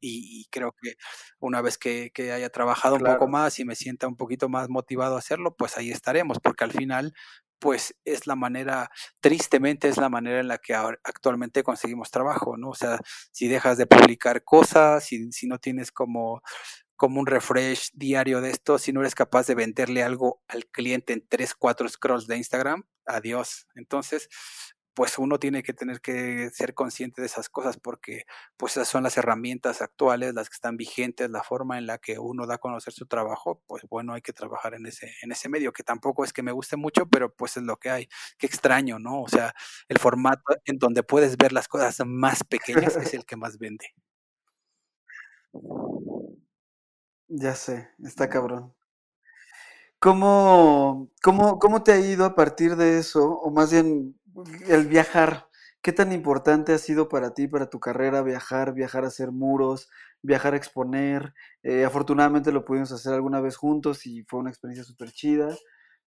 Y, 0.00 0.40
y 0.42 0.46
creo 0.50 0.72
que 0.72 0.94
una 1.38 1.62
vez 1.62 1.78
que, 1.78 2.10
que 2.12 2.32
haya 2.32 2.50
trabajado 2.50 2.96
un 2.96 3.04
poco 3.04 3.26
Claro. 3.26 3.28
más 3.28 3.58
y 3.60 3.64
me 3.64 3.76
sienta 3.76 4.08
un 4.08 4.16
poquito 4.16 4.48
más 4.48 4.68
motivado 4.68 5.14
a 5.16 5.18
hacerlo, 5.20 5.54
pues 5.56 5.76
ahí 5.78 5.90
estaremos, 5.92 6.38
porque 6.40 6.64
al 6.64 6.72
final, 6.72 7.14
pues 7.58 7.94
es 8.04 8.26
la 8.26 8.36
manera, 8.36 8.90
tristemente 9.20 9.88
es 9.88 9.96
la 9.96 10.08
manera 10.08 10.40
en 10.40 10.48
la 10.48 10.58
que 10.58 10.74
actualmente 10.74 11.62
conseguimos 11.62 12.10
trabajo, 12.10 12.56
¿no? 12.56 12.70
O 12.70 12.74
sea, 12.74 12.98
si 13.32 13.48
dejas 13.48 13.78
de 13.78 13.86
publicar 13.86 14.44
cosas, 14.44 15.04
si, 15.04 15.30
si 15.32 15.46
no 15.46 15.58
tienes 15.58 15.92
como, 15.92 16.42
como 16.96 17.20
un 17.20 17.26
refresh 17.26 17.90
diario 17.94 18.40
de 18.40 18.50
esto, 18.50 18.78
si 18.78 18.92
no 18.92 19.00
eres 19.00 19.14
capaz 19.14 19.46
de 19.46 19.54
venderle 19.54 20.02
algo 20.02 20.42
al 20.48 20.66
cliente 20.66 21.12
en 21.12 21.26
tres, 21.28 21.54
cuatro 21.54 21.88
scrolls 21.88 22.26
de 22.26 22.36
Instagram, 22.36 22.84
adiós. 23.06 23.68
Entonces, 23.76 24.28
pues 24.98 25.16
uno 25.16 25.38
tiene 25.38 25.62
que 25.62 25.72
tener 25.72 26.00
que 26.00 26.50
ser 26.50 26.74
consciente 26.74 27.20
de 27.20 27.28
esas 27.28 27.48
cosas 27.48 27.76
porque 27.78 28.24
pues 28.56 28.72
esas 28.72 28.88
son 28.88 29.04
las 29.04 29.16
herramientas 29.16 29.80
actuales, 29.80 30.34
las 30.34 30.48
que 30.48 30.54
están 30.54 30.76
vigentes, 30.76 31.30
la 31.30 31.44
forma 31.44 31.78
en 31.78 31.86
la 31.86 31.98
que 31.98 32.18
uno 32.18 32.48
da 32.48 32.56
a 32.56 32.58
conocer 32.58 32.92
su 32.92 33.06
trabajo, 33.06 33.62
pues 33.68 33.84
bueno, 33.88 34.14
hay 34.14 34.22
que 34.22 34.32
trabajar 34.32 34.74
en 34.74 34.86
ese, 34.86 35.14
en 35.22 35.30
ese 35.30 35.48
medio, 35.48 35.72
que 35.72 35.84
tampoco 35.84 36.24
es 36.24 36.32
que 36.32 36.42
me 36.42 36.50
guste 36.50 36.76
mucho, 36.76 37.06
pero 37.08 37.32
pues 37.32 37.56
es 37.56 37.62
lo 37.62 37.76
que 37.76 37.90
hay. 37.90 38.08
Qué 38.38 38.48
extraño, 38.48 38.98
¿no? 38.98 39.22
O 39.22 39.28
sea, 39.28 39.54
el 39.86 39.98
formato 40.00 40.42
en 40.64 40.80
donde 40.80 41.04
puedes 41.04 41.36
ver 41.36 41.52
las 41.52 41.68
cosas 41.68 42.00
más 42.04 42.42
pequeñas 42.42 42.96
es 42.96 43.14
el 43.14 43.24
que 43.24 43.36
más 43.36 43.56
vende. 43.56 43.94
Ya 47.28 47.54
sé, 47.54 47.88
está 48.02 48.28
cabrón. 48.28 48.74
¿Cómo, 50.00 51.08
cómo, 51.22 51.58
cómo 51.58 51.82
te 51.84 51.92
ha 51.92 52.00
ido 52.00 52.24
a 52.24 52.34
partir 52.34 52.76
de 52.76 52.98
eso? 52.98 53.32
O 53.40 53.50
más 53.50 53.72
bien, 53.72 54.17
el 54.68 54.86
viajar. 54.86 55.48
¿Qué 55.82 55.92
tan 55.92 56.12
importante 56.12 56.72
ha 56.72 56.78
sido 56.78 57.08
para 57.08 57.34
ti, 57.34 57.46
para 57.48 57.70
tu 57.70 57.80
carrera, 57.80 58.22
viajar, 58.22 58.74
viajar 58.74 59.04
a 59.04 59.08
hacer 59.08 59.30
muros, 59.32 59.88
viajar 60.22 60.54
a 60.54 60.56
exponer? 60.56 61.34
Eh, 61.62 61.84
afortunadamente 61.84 62.52
lo 62.52 62.64
pudimos 62.64 62.92
hacer 62.92 63.14
alguna 63.14 63.40
vez 63.40 63.56
juntos 63.56 64.06
y 64.06 64.24
fue 64.24 64.40
una 64.40 64.50
experiencia 64.50 64.84
súper 64.84 65.12
chida. 65.12 65.56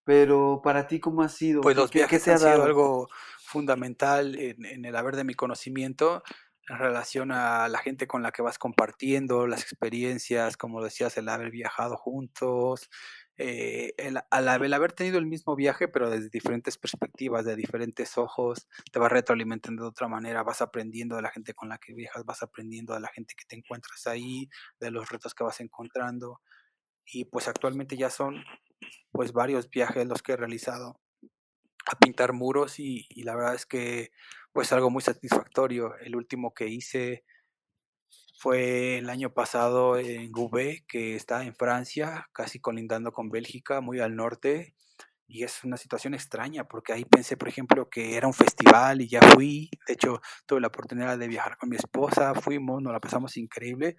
pero 0.04 0.62
para 0.64 0.88
ti, 0.88 1.00
¿cómo 1.00 1.22
ha 1.24 1.30
sido? 1.30 1.62
Pues 1.62 1.76
¿Qué, 1.76 1.78
los 1.78 1.92
qué- 1.92 2.06
qué 2.08 2.20
viajes 2.20 2.22
te 2.22 2.32
ha 2.32 2.38
han 2.38 2.40
sido 2.40 2.64
dado? 2.64 2.64
algo 2.64 3.08
fundamental 3.44 4.36
en, 4.36 4.66
en 4.66 4.86
el 4.86 4.96
haber 4.96 5.16
de 5.16 5.24
mi 5.24 5.36
conocimiento 5.36 6.24
en 6.68 6.78
relación 6.80 7.32
a 7.32 7.68
la 7.68 7.80
gente 7.80 8.08
con 8.08 8.24
la 8.24 8.32
que 8.32 8.42
vas 8.42 8.58
compartiendo, 8.58 9.46
las 9.48 9.62
experiencias, 9.64 10.58
como 10.58 10.84
decías, 10.84 11.18
el 11.18 11.28
haber 11.30 11.52
viajado 11.52 11.98
juntos, 11.98 12.90
eh, 13.44 13.96
el, 13.98 14.20
al, 14.30 14.48
haber 14.48 14.94
tenido 14.94 15.18
el 15.18 15.26
mismo 15.26 15.56
viaje, 15.56 15.88
pero 15.88 16.12
desde 16.12 16.30
diferentes 16.30 16.78
perspectivas, 16.78 17.44
de 17.44 17.56
diferentes 17.56 18.16
ojos, 18.20 18.68
te 18.92 19.00
vas 19.00 19.12
retroalimentando 19.12 19.82
de 19.82 19.90
otra 19.90 20.08
manera, 20.08 20.44
vas 20.44 20.62
aprendiendo 20.62 21.16
de 21.16 21.24
la 21.24 21.32
gente 21.32 21.56
con 21.56 21.68
la 21.68 21.80
que 21.80 21.96
viajas, 21.96 22.24
vas 22.24 22.44
aprendiendo 22.44 22.94
de 22.94 23.00
la 23.00 23.08
gente 23.08 23.34
que 23.36 23.46
te 23.46 23.56
encuentras 23.56 24.06
ahí, 24.06 24.48
de 24.80 24.92
los 24.92 25.10
retos 25.10 25.34
que 25.34 25.44
vas 25.44 25.60
encontrando. 25.60 26.40
Y 27.04 27.26
pues 27.26 27.48
actualmente 27.48 27.98
ya 27.98 28.12
son 28.12 28.44
pues 29.12 29.34
varios 29.34 29.72
viajes 29.72 30.06
los 30.06 30.22
que 30.22 30.34
he 30.34 30.38
realizado 30.38 31.00
a 31.88 31.98
pintar 31.98 32.34
muros 32.34 32.80
y, 32.80 33.08
y 33.10 33.24
la 33.24 33.36
verdad 33.36 33.56
es 33.56 33.66
que 33.66 34.12
pues 34.54 34.72
algo 34.72 34.92
muy 34.92 35.02
satisfactorio. 35.02 35.96
El 35.98 36.16
último 36.16 36.54
que 36.54 36.68
hice 36.68 37.24
fue 38.42 38.98
el 38.98 39.12
año 39.12 39.32
pasado 39.32 40.00
en 40.00 40.32
Gouvet, 40.32 40.84
que 40.88 41.16
está 41.16 41.44
en 41.44 41.54
Francia, 41.54 42.28
casi 42.34 42.60
colindando 42.60 43.12
con 43.12 43.30
Bélgica, 43.30 43.82
muy 43.82 44.00
al 44.00 44.16
norte. 44.16 44.74
Y 45.28 45.44
es 45.44 45.64
una 45.64 45.78
situación 45.78 46.16
extraña, 46.16 46.68
porque 46.68 46.92
ahí 46.92 47.06
pensé, 47.06 47.38
por 47.38 47.50
ejemplo, 47.50 47.88
que 47.88 48.18
era 48.18 48.26
un 48.26 48.34
festival 48.34 49.02
y 49.02 49.08
ya 49.08 49.22
fui. 49.22 49.70
De 49.86 49.94
hecho, 49.94 50.22
tuve 50.48 50.60
la 50.60 50.70
oportunidad 50.70 51.20
de 51.20 51.28
viajar 51.28 51.56
con 51.56 51.70
mi 51.70 51.76
esposa, 51.76 52.34
fuimos, 52.34 52.82
nos 52.82 52.92
la 52.92 53.00
pasamos 53.00 53.38
increíble. 53.38 53.96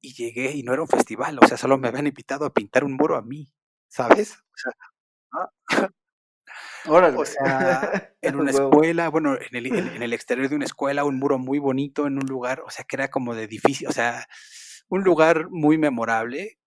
Y 0.00 0.14
llegué 0.14 0.52
y 0.52 0.62
no 0.62 0.72
era 0.72 0.82
un 0.82 0.88
festival, 0.88 1.36
o 1.42 1.46
sea, 1.48 1.56
solo 1.56 1.76
me 1.76 1.88
habían 1.88 2.06
invitado 2.06 2.46
a 2.46 2.54
pintar 2.54 2.84
un 2.84 2.94
muro 2.94 3.16
a 3.16 3.22
mí, 3.22 3.52
¿sabes? 3.88 4.38
O 4.38 4.56
sea, 4.56 4.72
ah, 5.32 5.50
Órale. 6.86 7.16
o 7.16 7.24
sea, 7.24 8.12
en 8.22 8.36
una 8.36 8.50
escuela, 8.50 9.08
bueno, 9.08 9.34
en 9.34 9.56
el, 9.56 9.66
en- 9.66 9.88
en 9.96 10.02
el 10.02 10.12
exterior 10.12 10.48
de 10.48 10.56
una 10.56 10.64
escuela, 10.64 11.04
un 11.04 11.18
muro 11.18 11.38
muy 11.38 11.58
bonito 11.58 12.06
en 12.06 12.14
un 12.18 12.26
lugar, 12.26 12.60
o 12.66 12.70
sea, 12.70 12.84
que 12.84 12.96
era 12.96 13.08
como 13.08 13.34
de 13.34 13.46
difícil, 13.46 13.88
o 13.88 13.92
sea, 13.92 14.26
un 14.88 15.02
lugar 15.02 15.48
muy 15.50 15.78
memorable, 15.78 16.58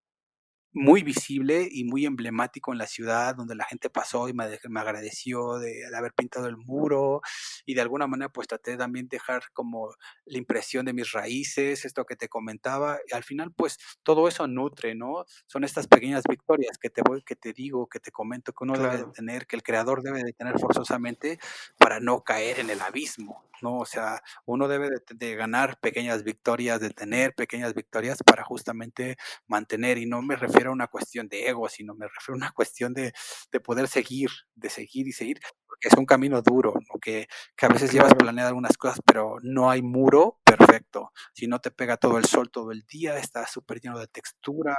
muy 0.72 1.03
visible 1.03 1.67
y 1.72 1.84
muy 1.84 2.05
emblemático 2.05 2.72
en 2.72 2.78
la 2.78 2.88
ciudad, 2.88 3.36
donde 3.36 3.55
la 3.55 3.65
gente 3.65 3.89
pasó 3.89 4.30
y 4.30 4.34
me, 4.34 4.47
de- 4.47 4.59
me 4.70 4.80
agradeció 4.80 5.57
de, 5.57 5.89
de 5.89 5.97
haber 5.97 6.13
pintado 6.13 6.47
el 6.47 6.57
muro 6.57 7.22
y 7.65 7.74
de 7.74 7.82
alguna 7.82 8.07
manera 8.07 8.30
pues 8.30 8.47
traté 8.47 8.78
también 8.78 9.07
dejar 9.07 9.43
como 9.53 9.95
la 10.26 10.38
impresión 10.38 10.86
de 10.86 10.93
mis 10.93 11.11
raíces, 11.11 11.86
esto 11.86 12.05
que 12.05 12.15
te 12.15 12.30
comentaba, 12.30 12.99
y 13.09 13.15
al 13.15 13.24
final 13.24 13.51
pues 13.53 13.78
todo 14.03 14.28
eso 14.28 14.47
nutre, 14.47 14.95
¿no? 14.95 15.26
Son 15.47 15.63
estas 15.63 15.88
pequeñas 15.88 16.24
victorias 16.30 16.78
que 16.78 16.89
te 16.89 17.01
voy, 17.01 17.24
que 17.24 17.36
te 17.36 17.53
digo, 17.53 17.88
que 17.88 17.99
te 17.99 18.11
comento 18.11 18.53
que 18.53 18.63
uno 18.63 18.78
debe 18.78 18.97
de 18.97 19.05
tener, 19.13 19.47
que 19.47 19.55
el 19.55 19.63
creador 19.63 20.03
debe 20.03 20.24
de 20.24 20.34
tener 20.34 20.59
forzosamente 20.59 21.39
para 21.78 21.99
no 21.99 22.24
caer 22.24 22.59
en 22.59 22.70
el 22.70 22.82
abismo, 22.82 23.43
¿no? 23.61 23.78
O 23.78 23.86
sea, 23.86 24.22
uno 24.45 24.67
debe 24.67 24.89
de, 24.89 25.01
de 25.15 25.36
ganar 25.36 25.80
pequeñas 25.80 26.24
victorias, 26.24 26.80
de 26.80 26.89
tener 26.91 27.34
pequeñas 27.36 27.74
victorias 27.74 28.20
para 28.26 28.43
justamente 28.43 29.17
mantener, 29.47 29.97
y 29.97 30.05
no 30.05 30.22
me 30.22 30.36
refiero 30.36 30.59
a 30.68 30.72
una 30.72 30.88
cuestión 30.88 31.28
de 31.28 31.47
ego, 31.47 31.68
sino 31.70 31.95
me 31.95 32.07
refiero 32.07 32.34
a 32.36 32.38
una 32.38 32.51
cuestión 32.51 32.93
de, 32.93 33.14
de 33.51 33.60
poder 33.60 33.88
seguir, 33.88 34.30
de 34.55 34.70
seguir 34.70 35.07
y 35.07 35.12
seguir, 35.14 35.39
porque 35.68 35.88
es 35.88 35.93
un 35.95 36.05
camino 36.05 36.41
duro, 36.41 36.74
¿no? 36.74 36.99
que, 36.99 37.28
que 37.55 37.66
a 37.66 37.70
veces 37.70 37.91
llevas 37.91 38.14
Claro. 38.14 38.18
planeadas 38.18 38.49
algunas 38.49 38.78
cosas, 38.78 38.99
pero 39.05 39.38
no 39.43 39.70
hay 39.70 39.82
muro 39.82 40.39
perfecto. 40.43 41.12
Si 41.34 41.47
no 41.47 41.60
te 41.60 41.72
pega 41.72 41.97
todo 41.97 42.18
el 42.18 42.26
sol 42.26 42.49
todo 42.51 42.72
el 42.72 42.84
día, 42.84 43.18
está 43.18 43.45
súper 43.47 43.80
lleno 43.82 43.97
de 43.99 44.07
textura, 44.07 44.78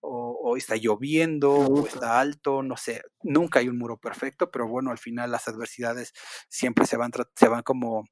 o, 0.00 0.38
o 0.42 0.56
está 0.56 0.76
lloviendo, 0.76 1.52
o 1.52 1.86
está 1.86 2.20
alto, 2.20 2.62
no 2.62 2.76
sé, 2.76 3.02
nunca 3.22 3.60
hay 3.60 3.68
un 3.68 3.78
muro 3.78 3.98
perfecto, 3.98 4.50
pero 4.50 4.68
bueno, 4.68 4.90
al 4.90 4.98
final 4.98 5.30
las 5.30 5.48
adversidades 5.48 6.12
siempre 6.48 6.86
se 6.86 6.96
van, 6.96 7.10
se 7.34 7.48
van 7.48 7.62
como 7.62 8.04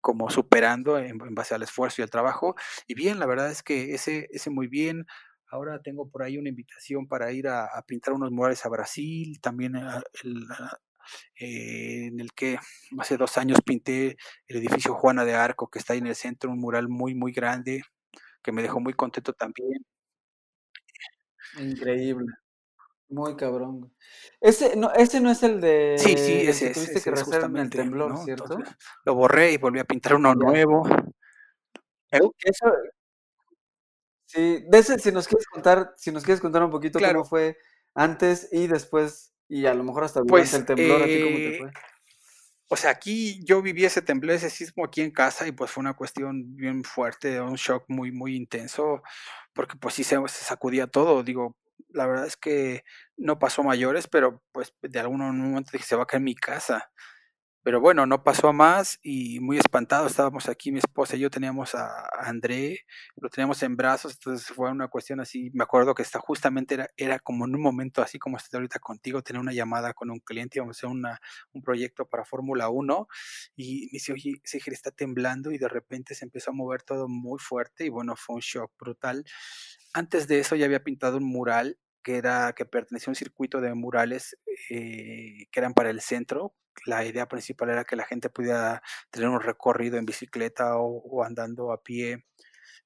como 0.00 0.28
superando 0.28 0.98
en, 0.98 1.18
en 1.22 1.34
base 1.34 1.54
al 1.54 1.62
esfuerzo 1.62 2.02
y 2.02 2.04
al 2.04 2.10
trabajo. 2.10 2.54
Y 2.86 2.92
bien, 2.94 3.18
la 3.18 3.24
verdad 3.24 3.50
es 3.50 3.62
que 3.62 3.94
ese, 3.94 4.28
ese 4.32 4.50
muy 4.50 4.66
bien. 4.68 5.06
Ahora 5.54 5.80
tengo 5.80 6.08
por 6.10 6.24
ahí 6.24 6.36
una 6.36 6.48
invitación 6.48 7.06
para 7.06 7.30
ir 7.30 7.46
a, 7.46 7.66
a 7.66 7.82
pintar 7.82 8.12
unos 8.12 8.32
murales 8.32 8.66
a 8.66 8.68
Brasil, 8.68 9.38
también 9.40 9.76
a- 9.76 10.02
el- 10.24 10.50
a- 10.50 10.80
eh, 11.38 12.06
en 12.06 12.18
el 12.18 12.32
que 12.32 12.58
hace 12.98 13.16
dos 13.16 13.38
años 13.38 13.60
pinté 13.64 14.16
el 14.48 14.56
edificio 14.56 14.94
Juana 14.94 15.24
de 15.24 15.34
Arco, 15.34 15.70
que 15.70 15.78
está 15.78 15.92
ahí 15.92 16.00
en 16.00 16.08
el 16.08 16.16
centro, 16.16 16.50
un 16.50 16.58
mural 16.58 16.88
muy, 16.88 17.14
muy 17.14 17.30
grande, 17.30 17.84
que 18.42 18.50
me 18.50 18.62
dejó 18.62 18.80
muy 18.80 18.94
contento 18.94 19.32
también. 19.32 19.86
Increíble. 21.60 22.26
Muy 23.08 23.36
cabrón. 23.36 23.94
Ese 24.40 24.74
no, 24.74 24.92
ese 24.92 25.20
no 25.20 25.30
es 25.30 25.44
el 25.44 25.60
Sí, 26.00 26.16
sí, 26.16 26.32
de 26.32 26.40
el 26.42 26.48
ese 26.48 26.68
que 26.68 26.74
tuviste 26.74 26.98
ese 26.98 27.04
que 27.04 27.10
es 27.10 27.26
rehacer 27.28 27.44
en 27.48 27.56
el 27.58 27.70
temblor, 27.70 28.10
¿no? 28.10 28.24
¿cierto? 28.24 28.44
Entonces 28.44 28.74
lo 29.04 29.14
borré 29.14 29.52
y 29.52 29.58
volví 29.58 29.78
a 29.78 29.84
pintar 29.84 30.16
uno 30.16 30.34
nuevo. 30.34 30.82
¿Eh? 32.10 32.18
Eso, 32.42 32.72
sí, 34.34 34.64
de 34.68 34.78
ese, 34.78 34.98
si 34.98 35.12
nos 35.12 35.28
quieres 35.28 35.46
contar, 35.46 35.92
si 35.96 36.12
nos 36.12 36.24
quieres 36.24 36.40
contar 36.40 36.62
un 36.62 36.70
poquito 36.70 36.98
cómo 36.98 37.24
fue 37.24 37.56
antes 37.94 38.48
y 38.52 38.66
después, 38.66 39.32
y 39.48 39.66
a 39.66 39.74
lo 39.74 39.84
mejor 39.84 40.04
hasta 40.04 40.20
durante 40.20 40.30
pues 40.30 40.54
el 40.54 40.64
temblor, 40.64 41.02
¿a 41.02 41.06
ti 41.06 41.22
cómo 41.22 41.36
te 41.36 41.56
eh, 41.56 41.58
fue? 41.58 41.72
O 42.68 42.76
sea, 42.76 42.90
aquí 42.90 43.40
yo 43.44 43.62
viví 43.62 43.84
ese 43.84 44.02
temblor, 44.02 44.34
ese 44.34 44.50
sismo 44.50 44.84
aquí 44.84 45.00
en 45.02 45.10
casa 45.10 45.46
y 45.46 45.52
pues 45.52 45.70
fue 45.70 45.82
una 45.82 45.94
cuestión 45.94 46.56
bien 46.56 46.82
fuerte, 46.82 47.40
un 47.40 47.54
shock 47.54 47.84
muy, 47.88 48.10
muy 48.10 48.34
intenso, 48.34 49.02
porque 49.52 49.76
pues 49.76 49.94
sí 49.94 50.02
se, 50.02 50.16
se 50.28 50.44
sacudía 50.44 50.86
todo. 50.86 51.22
Digo, 51.22 51.56
la 51.90 52.06
verdad 52.06 52.26
es 52.26 52.36
que 52.36 52.84
no 53.16 53.38
pasó 53.38 53.62
mayores, 53.62 54.08
pero 54.08 54.42
pues 54.52 54.74
de 54.82 54.98
algún 54.98 55.20
momento 55.20 55.70
dije, 55.72 55.84
se 55.84 55.96
va 55.96 56.04
a 56.04 56.06
caer 56.06 56.22
mi 56.22 56.34
casa. 56.34 56.90
Pero 57.64 57.80
bueno, 57.80 58.04
no 58.04 58.22
pasó 58.22 58.48
a 58.48 58.52
más 58.52 58.98
y 59.02 59.40
muy 59.40 59.56
espantado 59.56 60.06
estábamos 60.06 60.50
aquí, 60.50 60.70
mi 60.70 60.80
esposa 60.80 61.16
y 61.16 61.20
yo 61.20 61.30
teníamos 61.30 61.74
a 61.74 62.10
André, 62.20 62.84
lo 63.16 63.30
teníamos 63.30 63.62
en 63.62 63.74
brazos, 63.74 64.12
entonces 64.12 64.46
fue 64.54 64.70
una 64.70 64.88
cuestión 64.88 65.18
así, 65.18 65.50
me 65.54 65.64
acuerdo 65.64 65.94
que 65.94 66.02
está 66.02 66.18
justamente 66.18 66.74
era, 66.74 66.90
era 66.98 67.18
como 67.18 67.46
en 67.46 67.54
un 67.54 67.62
momento 67.62 68.02
así 68.02 68.18
como 68.18 68.36
estoy 68.36 68.58
ahorita 68.58 68.80
contigo, 68.80 69.22
tenía 69.22 69.40
una 69.40 69.54
llamada 69.54 69.94
con 69.94 70.10
un 70.10 70.20
cliente, 70.20 70.58
íbamos 70.58 70.76
a 70.76 70.78
hacer 70.78 70.90
una, 70.90 71.18
un 71.54 71.62
proyecto 71.62 72.06
para 72.06 72.26
Fórmula 72.26 72.68
1 72.68 73.08
y 73.56 73.86
me 73.86 73.88
dice, 73.92 74.12
oye, 74.12 74.42
Seger 74.44 74.74
está 74.74 74.90
temblando 74.90 75.50
y 75.50 75.56
de 75.56 75.68
repente 75.68 76.14
se 76.14 76.26
empezó 76.26 76.50
a 76.50 76.54
mover 76.54 76.82
todo 76.82 77.08
muy 77.08 77.38
fuerte 77.38 77.86
y 77.86 77.88
bueno, 77.88 78.14
fue 78.14 78.36
un 78.36 78.42
shock 78.42 78.72
brutal. 78.78 79.24
Antes 79.94 80.28
de 80.28 80.38
eso 80.38 80.54
ya 80.54 80.66
había 80.66 80.84
pintado 80.84 81.16
un 81.16 81.24
mural 81.24 81.78
que 82.02 82.18
era 82.18 82.52
que 82.52 82.66
pertenecía 82.66 83.10
a 83.10 83.12
un 83.12 83.16
circuito 83.16 83.62
de 83.62 83.72
murales 83.74 84.36
eh, 84.68 85.46
que 85.50 85.60
eran 85.60 85.72
para 85.72 85.88
el 85.88 86.02
centro. 86.02 86.54
La 86.86 87.04
idea 87.04 87.26
principal 87.28 87.70
era 87.70 87.84
que 87.84 87.96
la 87.96 88.04
gente 88.04 88.30
pudiera 88.30 88.82
tener 89.10 89.28
un 89.28 89.40
recorrido 89.40 89.96
en 89.98 90.06
bicicleta 90.06 90.76
o, 90.78 90.98
o 91.02 91.24
andando 91.24 91.72
a 91.72 91.82
pie 91.82 92.24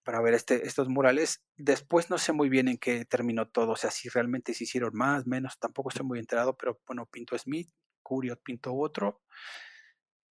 para 0.08 0.22
ver 0.22 0.32
este, 0.34 0.66
estos 0.66 0.88
murales. 0.88 1.44
Después 1.56 2.08
no 2.08 2.16
sé 2.16 2.32
muy 2.32 2.48
bien 2.48 2.68
en 2.68 2.78
qué 2.78 3.04
terminó 3.04 3.48
todo, 3.48 3.72
o 3.72 3.76
sea, 3.76 3.90
si 3.90 4.08
realmente 4.08 4.54
se 4.54 4.64
hicieron 4.64 4.96
más, 4.96 5.26
menos, 5.26 5.58
tampoco 5.58 5.90
estoy 5.90 6.06
muy 6.06 6.18
enterado, 6.18 6.56
pero 6.56 6.80
bueno, 6.86 7.04
pintó 7.06 7.36
Smith, 7.36 7.70
Curiot 8.02 8.42
pintó 8.42 8.74
otro. 8.74 9.20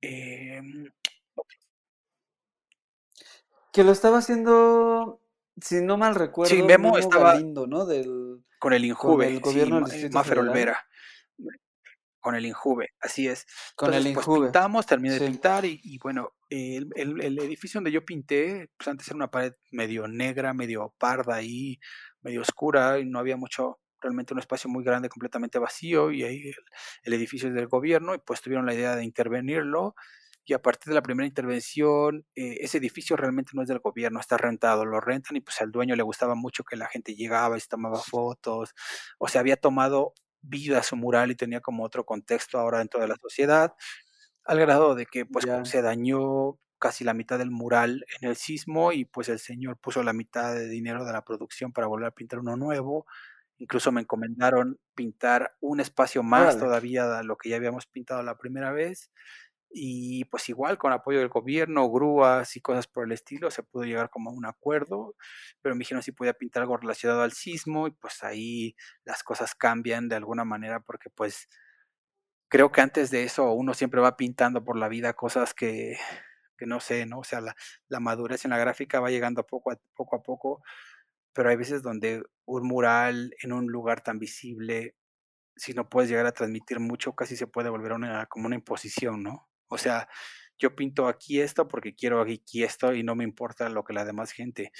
em, 0.01 0.89
Que 3.71 3.83
lo 3.83 3.91
estaba 3.91 4.17
haciendo, 4.17 5.21
si 5.61 5.81
no 5.81 5.97
mal 5.97 6.13
sí, 6.13 6.19
recuerdo, 6.19 6.55
Memo 6.55 6.93
Memo 6.93 6.97
estaba 6.97 7.33
Galindo, 7.33 7.67
¿no? 7.67 7.85
Del, 7.85 8.43
con 8.57 8.73
el 8.73 8.81
con 8.81 8.87
Injuve, 8.89 9.27
el 9.27 9.35
sí, 9.35 9.39
gobierno 9.41 9.81
del 9.81 10.05
eh, 10.05 10.09
Federal. 10.23 10.49
Olvera. 10.49 10.87
Con 12.27 12.35
el 12.35 12.45
Injuve, 12.45 12.89
así 12.99 13.27
es. 13.27 13.45
Con 13.75 13.93
el 13.93 14.03
pues 14.03 14.11
Injuve. 14.27 14.45
pintamos, 14.47 14.85
terminé 14.85 15.15
de 15.15 15.25
pintar 15.27 15.65
y, 15.65 15.79
y 15.83 15.97
bueno, 15.99 16.33
el, 16.49 16.89
el- 16.95 17.21
el 17.21 17.39
edificio 17.39 17.77
donde 17.79 17.91
yo 17.91 18.05
pinté, 18.05 18.69
pues 18.77 18.87
antes 18.87 19.07
era 19.07 19.15
una 19.15 19.31
pared 19.31 19.53
medio 19.71 20.07
negra, 20.07 20.53
medio 20.53 20.93
parda 20.97 21.35
ahí, 21.35 21.79
medio 22.21 22.41
oscura 22.41 22.99
y 22.99 23.05
no 23.05 23.19
había 23.19 23.37
mucho, 23.37 23.79
realmente 24.01 24.33
un 24.33 24.39
espacio 24.39 24.69
muy 24.69 24.83
grande, 24.83 25.09
completamente 25.09 25.57
vacío 25.59 26.11
y 26.11 26.23
ahí 26.23 26.49
el, 26.49 26.55
el 27.03 27.13
edificio 27.13 27.47
es 27.49 27.55
del 27.55 27.67
gobierno 27.67 28.13
y 28.13 28.19
pues 28.19 28.41
tuvieron 28.41 28.65
la 28.65 28.73
idea 28.73 28.95
de 28.95 29.03
intervenirlo 29.03 29.95
y 30.49 30.53
a 30.53 30.61
partir 30.61 30.89
de 30.91 30.95
la 30.95 31.01
primera 31.01 31.27
intervención, 31.27 32.25
eh, 32.35 32.57
ese 32.61 32.77
edificio 32.77 33.17
realmente 33.17 33.51
no 33.53 33.63
es 33.63 33.67
del 33.67 33.79
gobierno, 33.79 34.19
está 34.19 34.37
rentado, 34.37 34.85
lo 34.85 35.01
rentan 35.01 35.35
y 35.35 35.41
pues 35.41 35.59
al 35.61 35.71
dueño 35.71 35.95
le 35.95 36.03
gustaba 36.03 36.35
mucho 36.35 36.63
que 36.63 36.77
la 36.77 36.87
gente 36.87 37.15
llegaba 37.15 37.57
y 37.57 37.59
se 37.59 37.67
tomaba 37.67 37.97
fotos, 37.99 38.73
o 39.19 39.27
sea, 39.27 39.41
había 39.41 39.57
tomado 39.57 40.13
vida 40.41 40.83
su 40.83 40.95
mural 40.95 41.31
y 41.31 41.35
tenía 41.35 41.61
como 41.61 41.83
otro 41.83 42.05
contexto 42.05 42.59
ahora 42.59 42.79
dentro 42.79 43.01
de 43.01 43.07
la 43.07 43.15
sociedad, 43.21 43.73
al 44.45 44.59
grado 44.59 44.95
de 44.95 45.05
que 45.05 45.25
pues 45.25 45.45
Ya. 45.45 45.57
se 45.63 45.81
dañó 45.81 46.59
casi 46.79 47.03
la 47.03 47.13
mitad 47.13 47.39
del 47.39 47.51
mural 47.51 48.05
en 48.21 48.29
el 48.29 48.35
sismo 48.35 48.91
y 48.91 49.05
pues 49.05 49.29
el 49.29 49.39
señor 49.39 49.79
puso 49.79 50.03
la 50.03 50.13
mitad 50.13 50.53
de 50.55 50.67
dinero 50.69 51.05
de 51.05 51.13
la 51.13 51.23
producción 51.25 51.73
para 51.73 51.87
volver 51.87 52.07
a 52.07 52.11
pintar 52.11 52.39
uno 52.39 52.55
nuevo. 52.57 53.05
Incluso 53.59 53.91
me 53.91 54.01
encomendaron 54.01 54.79
pintar 54.95 55.55
un 55.61 55.79
espacio 55.79 56.23
más 56.23 56.57
todavía 56.57 57.07
de 57.07 57.23
lo 57.23 57.37
que 57.37 57.49
ya 57.49 57.55
habíamos 57.57 57.87
pintado 57.87 58.21
la 58.23 58.37
primera 58.37 58.71
vez. 58.71 59.11
Y 59.69 60.25
pues 60.25 60.49
igual 60.49 60.77
con 60.77 60.93
apoyo 60.93 61.19
del 61.19 61.29
gobierno, 61.29 61.89
grúas 61.89 62.55
y 62.55 62.61
cosas 62.61 62.87
por 62.87 63.05
el 63.05 63.11
estilo, 63.11 63.51
se 63.51 63.63
pudo 63.63 63.83
llegar 63.83 64.09
como 64.09 64.29
a 64.29 64.33
un 64.33 64.45
acuerdo, 64.45 65.15
pero 65.61 65.75
me 65.75 65.79
dijeron 65.79 66.03
si 66.03 66.11
podía 66.11 66.33
pintar 66.33 66.63
algo 66.63 66.77
relacionado 66.77 67.21
al 67.21 67.33
sismo 67.33 67.87
y 67.87 67.91
pues 67.91 68.23
ahí 68.23 68.75
las 69.03 69.23
cosas 69.23 69.55
cambian 69.55 70.09
de 70.09 70.15
alguna 70.15 70.45
manera 70.45 70.79
porque 70.79 71.09
pues 71.09 71.47
creo 72.49 72.71
que 72.71 72.81
antes 72.81 73.11
de 73.11 73.23
eso 73.23 73.51
uno 73.53 73.73
siempre 73.73 74.01
va 74.01 74.17
pintando 74.17 74.63
por 74.63 74.77
la 74.77 74.87
vida 74.87 75.13
cosas 75.13 75.53
que, 75.53 75.97
que 76.57 76.65
no 76.65 76.79
sé, 76.79 77.05
¿no? 77.05 77.19
O 77.19 77.23
sea, 77.23 77.41
la, 77.41 77.55
la, 77.89 77.99
madurez 77.99 78.45
en 78.45 78.51
la 78.51 78.57
gráfica 78.57 78.99
va 78.99 79.11
llegando 79.11 79.45
poco 79.45 79.71
a 79.71 79.77
poco 79.95 80.15
a 80.17 80.23
poco, 80.23 80.63
pero 81.33 81.49
hay 81.49 81.57
veces 81.57 81.83
donde 81.83 82.23
un 82.45 82.67
mural 82.67 83.33
en 83.43 83.53
un 83.53 83.67
lugar 83.67 84.01
tan 84.01 84.19
visible, 84.19 84.95
si 85.55 85.73
no 85.73 85.89
puedes 85.89 86.09
llegar 86.09 86.25
a 86.27 86.33
transmitir 86.33 86.79
mucho, 86.79 87.15
casi 87.15 87.35
se 87.37 87.47
puede 87.47 87.69
volver 87.69 87.93
una, 87.93 88.27
como 88.27 88.47
una 88.47 88.55
imposición, 88.55 89.23
¿no? 89.23 89.47
O 89.69 89.77
sea, 89.77 90.07
yo 90.59 90.75
pinto 90.75 91.07
aquí 91.07 91.41
esto 91.41 91.67
porque 91.67 91.95
quiero 91.95 92.21
aquí 92.21 92.63
esto 92.63 92.93
y 92.93 93.03
no 93.03 93.15
me 93.15 93.23
importa 93.23 93.69
lo 93.69 93.83
que 93.83 93.93
la 93.93 94.05
demás 94.05 94.31
gente 94.31 94.71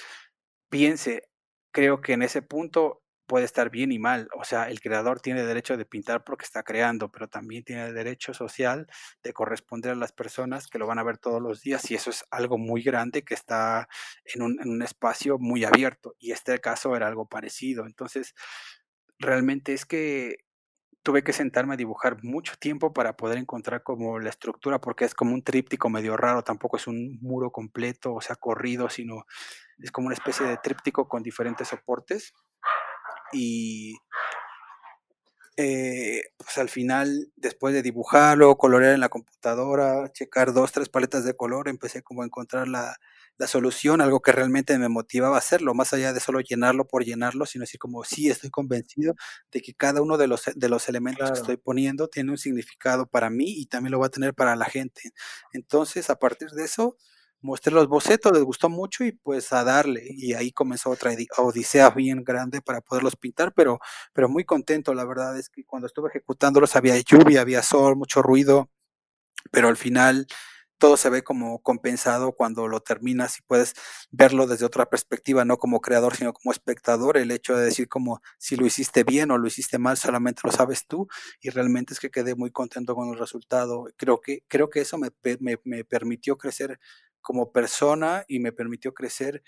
piense. 0.69 1.23
Creo 1.71 2.01
que 2.01 2.13
en 2.13 2.23
ese 2.23 2.41
punto 2.41 3.03
puede 3.27 3.45
estar 3.45 3.69
bien 3.69 3.91
y 3.91 3.99
mal. 3.99 4.29
O 4.35 4.43
sea, 4.43 4.69
el 4.69 4.79
creador 4.79 5.19
tiene 5.19 5.43
derecho 5.43 5.77
de 5.77 5.85
pintar 5.85 6.23
porque 6.23 6.45
está 6.45 6.63
creando, 6.63 7.11
pero 7.11 7.27
también 7.27 7.63
tiene 7.63 7.91
derecho 7.93 8.33
social 8.33 8.88
de 9.23 9.33
corresponder 9.33 9.91
a 9.91 9.95
las 9.95 10.13
personas 10.13 10.67
que 10.67 10.79
lo 10.79 10.88
van 10.88 10.99
a 10.99 11.03
ver 11.03 11.17
todos 11.17 11.41
los 11.41 11.61
días 11.61 11.91
y 11.91 11.95
eso 11.95 12.09
es 12.09 12.25
algo 12.31 12.57
muy 12.57 12.81
grande 12.81 13.23
que 13.23 13.33
está 13.33 13.88
en 14.33 14.41
un, 14.41 14.59
en 14.61 14.69
un 14.69 14.81
espacio 14.81 15.38
muy 15.39 15.65
abierto 15.65 16.15
y 16.19 16.31
este 16.31 16.59
caso 16.59 16.95
era 16.95 17.07
algo 17.07 17.27
parecido. 17.27 17.85
Entonces, 17.85 18.33
realmente 19.19 19.73
es 19.73 19.85
que 19.85 20.46
tuve 21.07 21.23
que 21.23 21.31
sentarme 21.31 21.75
a 21.75 21.77
dibujar 21.77 22.21
mucho 22.21 22.55
tiempo 22.59 22.91
para 22.91 23.15
poder 23.15 23.37
encontrar 23.37 23.81
como 23.81 24.19
la 24.19 24.27
estructura, 24.27 24.81
porque 24.81 25.05
es 25.05 25.15
como 25.15 25.33
un 25.33 25.41
tríptico 25.41 25.89
medio 25.89 26.17
raro, 26.17 26.43
tampoco 26.43 26.75
es 26.75 26.85
un 26.85 27.17
muro 27.21 27.49
completo, 27.49 28.13
o 28.13 28.19
sea, 28.19 28.35
corrido, 28.35 28.89
sino 28.89 29.25
es 29.79 29.89
como 29.89 30.07
una 30.07 30.15
especie 30.15 30.45
de 30.45 30.57
tríptico 30.57 31.07
con 31.07 31.23
diferentes 31.23 31.69
soportes. 31.69 32.33
Y 33.31 33.95
eh, 35.55 36.23
pues 36.35 36.57
al 36.57 36.67
final, 36.67 37.31
después 37.37 37.73
de 37.73 37.83
dibujarlo, 37.83 38.57
colorear 38.57 38.93
en 38.93 38.99
la 38.99 39.07
computadora, 39.07 40.11
checar 40.11 40.51
dos, 40.51 40.73
tres 40.73 40.89
paletas 40.89 41.23
de 41.23 41.37
color, 41.37 41.69
empecé 41.69 42.03
como 42.03 42.23
a 42.23 42.25
encontrar 42.25 42.67
la, 42.67 42.97
la 43.38 43.47
solución, 43.47 44.01
algo 44.01 44.21
que 44.21 44.31
realmente 44.31 44.77
me 44.77 44.89
motivaba 44.89 45.35
a 45.35 45.39
hacerlo, 45.39 45.73
más 45.73 45.93
allá 45.93 46.13
de 46.13 46.19
solo 46.19 46.39
llenarlo 46.41 46.88
por 46.88 47.03
llenarlo, 47.03 47.45
sino 47.45 47.63
decir 47.63 47.79
como 47.79 48.03
sí, 48.03 48.29
estoy 48.29 48.49
convencido 48.49 49.15
de 49.51 49.61
que 49.61 49.73
cada 49.73 50.01
uno 50.01 50.17
de 50.17 50.27
los, 50.27 50.43
de 50.55 50.69
los 50.69 50.89
elementos 50.89 51.31
que 51.31 51.39
estoy 51.39 51.57
poniendo 51.57 52.07
tiene 52.07 52.31
un 52.31 52.38
significado 52.38 53.05
para 53.05 53.29
mí 53.29 53.45
y 53.47 53.67
también 53.67 53.91
lo 53.91 53.99
va 53.99 54.07
a 54.07 54.09
tener 54.09 54.33
para 54.33 54.55
la 54.55 54.65
gente. 54.65 55.11
Entonces, 55.53 56.09
a 56.09 56.17
partir 56.17 56.49
de 56.49 56.65
eso, 56.65 56.97
mostré 57.41 57.73
los 57.73 57.88
bocetos, 57.88 58.31
les 58.33 58.43
gustó 58.43 58.69
mucho 58.69 59.03
y 59.03 59.11
pues 59.11 59.53
a 59.53 59.63
darle. 59.63 60.03
Y 60.09 60.33
ahí 60.33 60.51
comenzó 60.51 60.89
otra 60.89 61.11
odisea 61.38 61.89
bien 61.91 62.23
grande 62.23 62.61
para 62.61 62.81
poderlos 62.81 63.15
pintar, 63.15 63.53
pero, 63.53 63.79
pero 64.13 64.29
muy 64.29 64.45
contento. 64.45 64.93
La 64.93 65.05
verdad 65.05 65.38
es 65.38 65.49
que 65.49 65.63
cuando 65.63 65.88
estuve 65.88 66.09
ejecutándolos 66.09 66.75
había 66.75 66.97
lluvia, 66.99 67.41
había 67.41 67.61
sol, 67.63 67.95
mucho 67.95 68.21
ruido, 68.21 68.69
pero 69.51 69.69
al 69.69 69.77
final 69.77 70.27
todo 70.78 70.97
se 70.97 71.09
ve 71.09 71.23
como 71.23 71.59
compensado 71.61 72.34
cuando 72.34 72.67
lo 72.67 72.82
terminas 72.82 73.39
y 73.39 73.41
puedes 73.41 73.73
verlo 74.11 74.47
desde 74.47 74.65
otra 74.65 74.86
perspectiva, 74.88 75.45
no 75.45 75.57
como 75.57 75.82
creador, 75.82 76.15
sino 76.15 76.34
como 76.34 76.51
espectador. 76.51 77.17
El 77.17 77.32
hecho 77.32 77.55
de 77.55 77.65
decir 77.65 77.88
como 77.88 78.21
si 78.38 78.55
lo 78.55 78.65
hiciste 78.65 79.03
bien 79.03 79.32
o 79.32 79.38
lo 79.38 79.47
hiciste 79.47 79.80
mal, 79.80 79.97
solamente 79.97 80.41
lo 80.43 80.51
sabes 80.51 80.88
tú. 80.88 81.07
Y 81.41 81.49
realmente 81.49 81.93
es 81.93 81.99
que 81.99 82.11
quedé 82.11 82.36
muy 82.36 82.51
contento 82.51 82.95
con 82.95 83.09
el 83.09 83.17
resultado. 83.17 83.88
Creo 83.97 84.21
que, 84.21 84.43
creo 84.47 84.69
que 84.69 84.82
eso 84.82 84.97
me, 84.97 85.09
me, 85.39 85.59
me 85.63 85.84
permitió 85.84 86.38
crecer 86.38 86.80
como 87.21 87.51
persona 87.51 88.23
y 88.28 88.39
me 88.39 88.51
permitió 88.51 88.93
crecer 88.93 89.43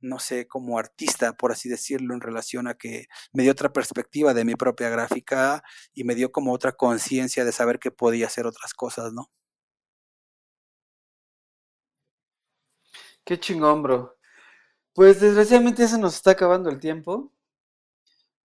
no 0.00 0.18
sé, 0.18 0.46
como 0.46 0.78
artista, 0.78 1.32
por 1.32 1.50
así 1.50 1.68
decirlo, 1.68 2.14
en 2.14 2.20
relación 2.20 2.68
a 2.68 2.74
que 2.74 3.06
me 3.32 3.42
dio 3.42 3.52
otra 3.52 3.72
perspectiva 3.72 4.34
de 4.34 4.44
mi 4.44 4.54
propia 4.54 4.90
gráfica 4.90 5.62
y 5.94 6.04
me 6.04 6.14
dio 6.14 6.30
como 6.30 6.52
otra 6.52 6.72
conciencia 6.72 7.44
de 7.44 7.52
saber 7.52 7.78
que 7.78 7.90
podía 7.90 8.26
hacer 8.26 8.46
otras 8.46 8.74
cosas, 8.74 9.12
¿no? 9.12 9.30
Qué 13.24 13.40
chingón, 13.40 13.82
bro. 13.82 14.16
Pues 14.92 15.20
desgraciadamente 15.20 15.88
se 15.88 15.98
nos 15.98 16.14
está 16.14 16.32
acabando 16.32 16.68
el 16.70 16.78
tiempo, 16.78 17.32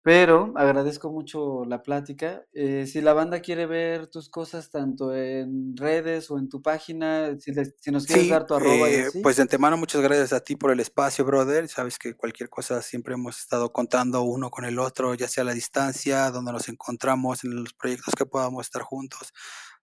pero 0.04 0.54
agradezco 0.56 1.12
mucho 1.12 1.66
la 1.66 1.82
plática. 1.82 2.46
Eh, 2.54 2.86
si 2.88 3.02
la 3.02 3.14
banda 3.14 3.42
quiere 3.42 3.66
ver 3.66 4.08
tus 4.08 4.30
cosas 4.30 4.70
tanto 4.70 5.14
en 5.14 5.76
redes 5.76 6.32
o 6.32 6.38
en 6.38 6.48
tu 6.48 6.62
página, 6.62 7.38
si, 7.40 7.52
si 7.82 7.92
nos 7.92 8.06
quieres 8.06 8.30
dar 8.30 8.46
tu 8.46 8.54
arroba 8.54 8.90
y 8.90 8.94
eh, 8.94 9.06
así. 9.08 9.20
pues 9.22 9.36
de 9.36 9.42
antemano 9.42 9.76
muchas 9.76 10.02
gracias 10.02 10.32
a 10.32 10.40
ti 10.40 10.56
por 10.56 10.72
el 10.72 10.80
espacio, 10.80 11.26
brother. 11.26 11.68
Sabes 11.68 12.00
que 12.00 12.14
cualquier 12.14 12.50
cosa 12.50 12.82
siempre 12.82 13.16
hemos 13.16 13.40
estado 13.40 13.74
contando 13.74 14.22
uno 14.22 14.52
con 14.52 14.64
el 14.64 14.80
otro, 14.80 15.16
ya 15.16 15.28
sea 15.28 15.44
la 15.44 15.54
distancia, 15.54 16.32
donde 16.32 16.54
nos 16.54 16.70
encontramos, 16.70 17.44
en 17.44 17.56
los 17.56 17.74
proyectos 17.74 18.14
que 18.16 18.26
podamos 18.26 18.66
estar 18.66 18.84
juntos 18.84 19.34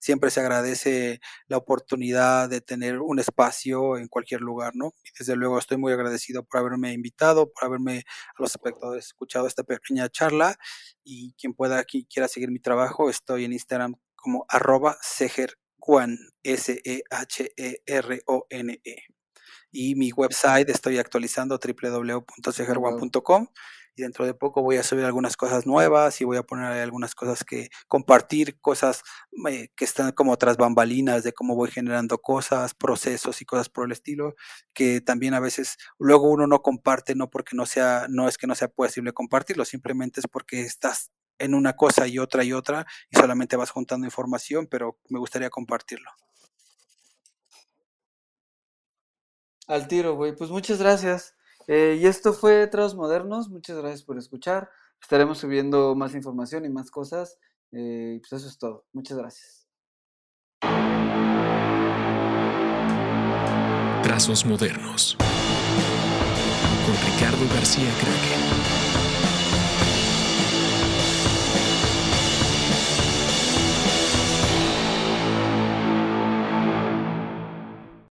siempre 0.05 0.31
se 0.31 0.41
agradece 0.41 1.19
la 1.47 1.57
oportunidad 1.57 2.51
de 2.51 2.61
tener 2.61 3.01
un 3.01 3.19
espacio 3.19 3.97
en 3.97 4.07
cualquier 4.09 4.43
lugar, 4.43 4.73
¿no? 4.77 4.93
Y 5.03 5.09
desde 5.19 5.35
luego 5.35 5.59
estoy 5.59 5.79
muy 5.79 5.95
agradecido 5.95 6.45
por 6.45 6.61
haberme 6.61 6.93
invitado, 6.93 7.51
por 7.51 7.65
haberme 7.65 8.05
a 8.37 8.43
los 8.43 8.51
espectadores 8.51 9.07
escuchado 9.07 9.47
esta 9.47 9.63
pequeña 9.63 10.11
charla 10.11 10.59
y 11.03 11.33
quien 11.39 11.55
pueda 11.55 11.79
aquí 11.79 12.07
quiera 12.13 12.29
seguir 12.29 12.51
mi 12.51 12.59
trabajo, 12.59 13.09
estoy 13.09 13.47
en 13.47 13.55
Instagram 13.55 13.95
como 14.15 14.45
arroba 14.51 14.99
S-E-H-E-R-O-N-E. 16.43 17.01
E. 18.85 18.97
Y 19.73 19.95
mi 19.95 20.13
website 20.13 20.69
estoy 20.69 20.99
actualizando 20.99 21.59
www.segerjuan.com 21.59 23.49
y 23.97 24.03
dentro 24.03 24.27
de 24.27 24.35
poco 24.35 24.63
voy 24.63 24.77
a 24.77 24.83
subir 24.83 25.05
algunas 25.05 25.37
cosas 25.37 25.67
nuevas 25.67 26.21
y 26.21 26.25
voy 26.25 26.37
a 26.37 26.43
poner 26.43 26.67
algunas 26.67 27.15
cosas 27.15 27.45
que 27.45 27.69
compartir, 27.89 28.61
cosas 28.61 29.03
eh, 29.49 29.69
que 29.77 29.85
están 29.85 30.13
como 30.13 30.37
tras 30.37 30.57
bambalinas 30.57 31.23
de 31.23 31.33
cómo 31.33 31.55
voy 31.55 31.71
generando 31.71 32.19
cosas, 32.19 32.75
procesos 32.75 33.41
y 33.41 33.45
cosas 33.45 33.69
por 33.69 33.87
el 33.87 33.93
estilo, 33.93 34.35
que 34.73 35.01
también 35.01 35.35
a 35.35 35.41
veces 35.41 35.77
luego 35.99 36.31
uno 36.31 36.47
no 36.47 36.63
comparte, 36.63 37.15
no 37.15 37.31
porque 37.31 37.57
no 37.57 37.67
sea, 37.67 38.07
no 38.09 38.29
es 38.29 38.39
que 38.39 38.47
no 38.47 38.55
sea 38.55 38.69
posible 38.69 39.13
compartirlo, 39.13 39.65
simplemente 39.65 40.21
es 40.21 40.27
porque 40.27 40.63
estás 40.63 41.11
en 41.39 41.55
una 41.55 41.75
cosa 41.75 42.07
y 42.07 42.19
otra 42.19 42.45
y 42.45 42.53
otra 42.53 42.87
y 43.11 43.17
solamente 43.17 43.57
vas 43.57 43.71
juntando 43.71 44.07
información, 44.07 44.67
pero 44.67 44.99
me 45.09 45.19
gustaría 45.19 45.51
compartirlo. 45.51 46.11
Al 49.67 49.89
tiro, 49.89 50.15
güey. 50.15 50.35
Pues 50.37 50.51
muchas 50.51 50.79
gracias. 50.79 51.35
Eh, 51.67 51.99
y 52.01 52.07
esto 52.07 52.33
fue 52.33 52.67
Trados 52.67 52.95
Modernos. 52.95 53.49
Muchas 53.49 53.77
gracias 53.79 54.03
por 54.03 54.19
escuchar. 54.19 54.71
Estaremos 55.01 55.39
subiendo 55.39 55.95
más 55.95 56.15
información 56.15 56.65
y 56.65 56.69
más 56.69 56.91
cosas. 56.91 57.39
Eh, 57.73 58.21
pues 58.21 58.41
eso 58.41 58.49
es 58.49 58.59
todo. 58.59 58.85
Muchas 58.93 59.19
gracias. 59.19 59.69
Trazos 64.03 64.45
Modernos 64.47 65.17
con 66.87 66.95
Ricardo 67.13 67.55
García 67.55 67.91
Craque. 68.01 68.84